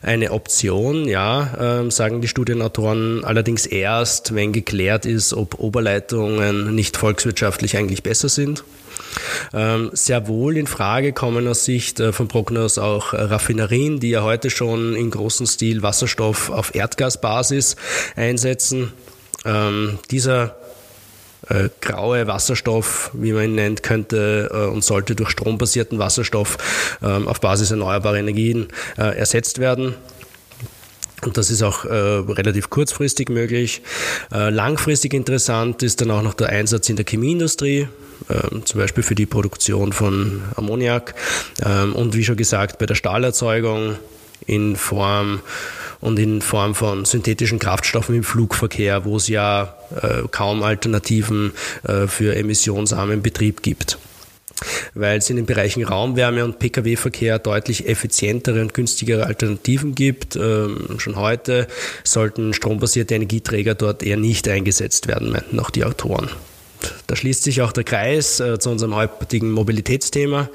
eine 0.00 0.32
Option, 0.32 1.06
ja, 1.06 1.82
äh, 1.82 1.90
sagen 1.90 2.22
die 2.22 2.28
Studienautoren, 2.28 3.24
allerdings 3.24 3.66
erst, 3.66 4.34
wenn 4.34 4.52
geklärt 4.52 5.04
ist, 5.04 5.34
ob 5.34 5.58
Oberleitungen 5.58 6.74
nicht 6.74 6.96
volkswirtschaftlich 6.96 7.76
eigentlich 7.76 8.02
besser 8.02 8.28
sind. 8.30 8.64
Ähm, 9.52 9.90
sehr 9.92 10.26
wohl 10.26 10.56
in 10.56 10.66
Frage 10.66 11.12
kommen 11.12 11.46
aus 11.46 11.64
Sicht 11.64 12.00
äh, 12.00 12.12
von 12.12 12.28
Prognos 12.28 12.78
auch 12.78 13.12
Raffinerien, 13.12 14.00
die 14.00 14.10
ja 14.10 14.22
heute 14.22 14.48
schon 14.48 14.96
in 14.96 15.10
großem 15.10 15.46
Stil 15.46 15.82
Wasserstoff 15.82 16.48
auf 16.48 16.74
Erdgasbasis 16.74 17.76
einsetzen. 18.16 18.92
Ähm, 19.44 19.98
dieser 20.10 20.56
äh, 21.52 21.68
graue 21.80 22.26
Wasserstoff, 22.26 23.10
wie 23.14 23.32
man 23.32 23.44
ihn 23.44 23.54
nennt, 23.54 23.82
könnte 23.82 24.50
äh, 24.52 24.66
und 24.66 24.82
sollte 24.84 25.14
durch 25.14 25.30
strombasierten 25.30 25.98
Wasserstoff 25.98 26.58
äh, 27.02 27.06
auf 27.06 27.40
Basis 27.40 27.70
erneuerbarer 27.70 28.16
Energien 28.16 28.68
äh, 28.96 29.16
ersetzt 29.16 29.58
werden. 29.58 29.94
Und 31.24 31.36
das 31.36 31.50
ist 31.50 31.62
auch 31.62 31.84
äh, 31.84 31.92
relativ 31.92 32.68
kurzfristig 32.68 33.28
möglich. 33.28 33.82
Äh, 34.32 34.50
langfristig 34.50 35.14
interessant 35.14 35.82
ist 35.82 36.00
dann 36.00 36.10
auch 36.10 36.22
noch 36.22 36.34
der 36.34 36.48
Einsatz 36.48 36.88
in 36.88 36.96
der 36.96 37.04
Chemieindustrie, 37.04 37.86
äh, 38.28 38.60
zum 38.64 38.80
Beispiel 38.80 39.04
für 39.04 39.14
die 39.14 39.26
Produktion 39.26 39.92
von 39.92 40.42
Ammoniak 40.56 41.14
ähm, 41.64 41.94
und 41.94 42.14
wie 42.16 42.24
schon 42.24 42.36
gesagt 42.36 42.78
bei 42.78 42.86
der 42.86 42.96
Stahlerzeugung 42.96 43.96
in 44.46 44.76
Form 44.76 45.40
und 46.00 46.18
in 46.18 46.42
Form 46.42 46.74
von 46.74 47.04
synthetischen 47.04 47.58
Kraftstoffen 47.58 48.16
im 48.16 48.24
Flugverkehr, 48.24 49.04
wo 49.04 49.16
es 49.16 49.28
ja 49.28 49.76
äh, 50.00 50.22
kaum 50.30 50.62
Alternativen 50.62 51.52
äh, 51.84 52.06
für 52.06 52.34
emissionsarmen 52.34 53.22
Betrieb 53.22 53.62
gibt 53.62 53.98
weil 54.94 55.18
es 55.18 55.30
in 55.30 55.36
den 55.36 55.46
Bereichen 55.46 55.82
Raumwärme 55.82 56.44
und 56.44 56.58
Pkw-Verkehr 56.58 57.38
deutlich 57.38 57.88
effizientere 57.88 58.60
und 58.60 58.74
günstigere 58.74 59.26
Alternativen 59.26 59.94
gibt. 59.94 60.36
Ähm, 60.36 60.98
schon 60.98 61.16
heute 61.16 61.66
sollten 62.04 62.54
strombasierte 62.54 63.14
Energieträger 63.14 63.74
dort 63.74 64.02
eher 64.02 64.16
nicht 64.16 64.48
eingesetzt 64.48 65.08
werden, 65.08 65.32
meinten 65.32 65.58
auch 65.58 65.70
die 65.70 65.84
Autoren. 65.84 66.30
Da 67.06 67.16
schließt 67.16 67.42
sich 67.42 67.62
auch 67.62 67.72
der 67.72 67.84
Kreis 67.84 68.40
äh, 68.40 68.58
zu 68.58 68.70
unserem 68.70 68.94
heutigen 68.94 69.52
Mobilitätsthema. 69.52 70.48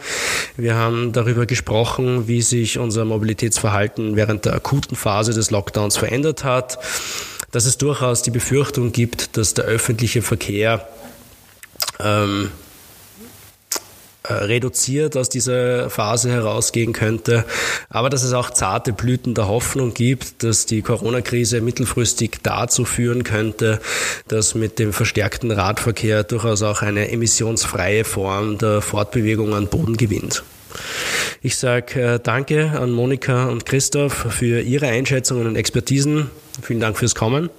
Wir 0.55 0.75
haben 0.75 1.11
darüber 1.11 1.45
gesprochen, 1.45 2.27
wie 2.27 2.41
sich 2.41 2.79
unser 2.79 3.05
Mobilitätsverhalten 3.05 4.15
während 4.15 4.45
der 4.45 4.53
akuten 4.53 4.95
Phase 4.95 5.33
des 5.33 5.51
Lockdowns 5.51 5.97
verändert 5.97 6.43
hat, 6.43 6.79
dass 7.51 7.65
es 7.65 7.77
durchaus 7.77 8.21
die 8.21 8.31
Befürchtung 8.31 8.91
gibt, 8.91 9.37
dass 9.37 9.53
der 9.53 9.65
öffentliche 9.65 10.21
Verkehr 10.21 10.87
ähm, 11.99 12.45
äh, 12.45 12.66
reduziert 14.29 15.17
aus 15.17 15.29
dieser 15.29 15.89
Phase 15.89 16.31
herausgehen 16.31 16.93
könnte, 16.93 17.45
aber 17.89 18.09
dass 18.09 18.23
es 18.23 18.33
auch 18.33 18.49
zarte 18.49 18.93
Blüten 18.93 19.33
der 19.33 19.47
Hoffnung 19.47 19.93
gibt, 19.93 20.43
dass 20.43 20.65
die 20.65 20.81
Corona-Krise 20.81 21.61
mittelfristig 21.61 22.39
dazu 22.43 22.85
führen 22.85 23.23
könnte, 23.23 23.79
dass 24.27 24.55
mit 24.55 24.79
dem 24.79 24.93
verstärkten 24.93 25.51
Radverkehr 25.51 26.23
durchaus 26.23 26.61
auch 26.63 26.81
eine 26.81 27.11
emissionsfreie 27.11 28.03
Form 28.03 28.57
der 28.57 28.81
Fortbewegung 28.81 29.53
an 29.53 29.67
Boden 29.67 29.97
gewinnt. 29.97 30.43
Ich 31.41 31.57
sage 31.57 32.01
äh, 32.01 32.19
danke 32.21 32.71
an 32.71 32.91
Monika 32.91 33.47
und 33.47 33.65
Christoph 33.65 34.27
für 34.29 34.61
ihre 34.61 34.87
Einschätzungen 34.87 35.47
und 35.47 35.55
Expertisen. 35.55 36.29
Vielen 36.61 36.79
Dank 36.79 36.97
fürs 36.97 37.15
Kommen. 37.15 37.49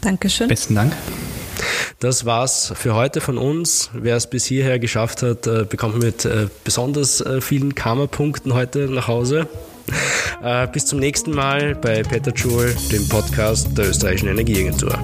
Dankeschön. 0.00 0.48
Besten 0.48 0.74
Dank. 0.74 0.92
Das 2.00 2.24
war's 2.24 2.72
für 2.76 2.94
heute 2.94 3.20
von 3.20 3.38
uns. 3.38 3.90
Wer 3.92 4.16
es 4.16 4.28
bis 4.28 4.44
hierher 4.46 4.78
geschafft 4.78 5.22
hat, 5.22 5.46
äh, 5.46 5.64
bekommt 5.68 5.98
mit 5.98 6.24
äh, 6.24 6.46
besonders 6.64 7.20
äh, 7.20 7.40
vielen 7.40 7.74
Karma-Punkten 7.74 8.54
heute 8.54 8.88
nach 8.88 9.08
Hause. 9.08 9.48
Bis 10.72 10.84
zum 10.84 11.00
nächsten 11.00 11.32
Mal 11.32 11.74
bei 11.74 12.02
Peter 12.02 12.30
Joule, 12.30 12.76
dem 12.92 13.08
Podcast 13.08 13.76
der 13.76 13.88
Österreichischen 13.88 14.28
Energieagentur. 14.28 14.98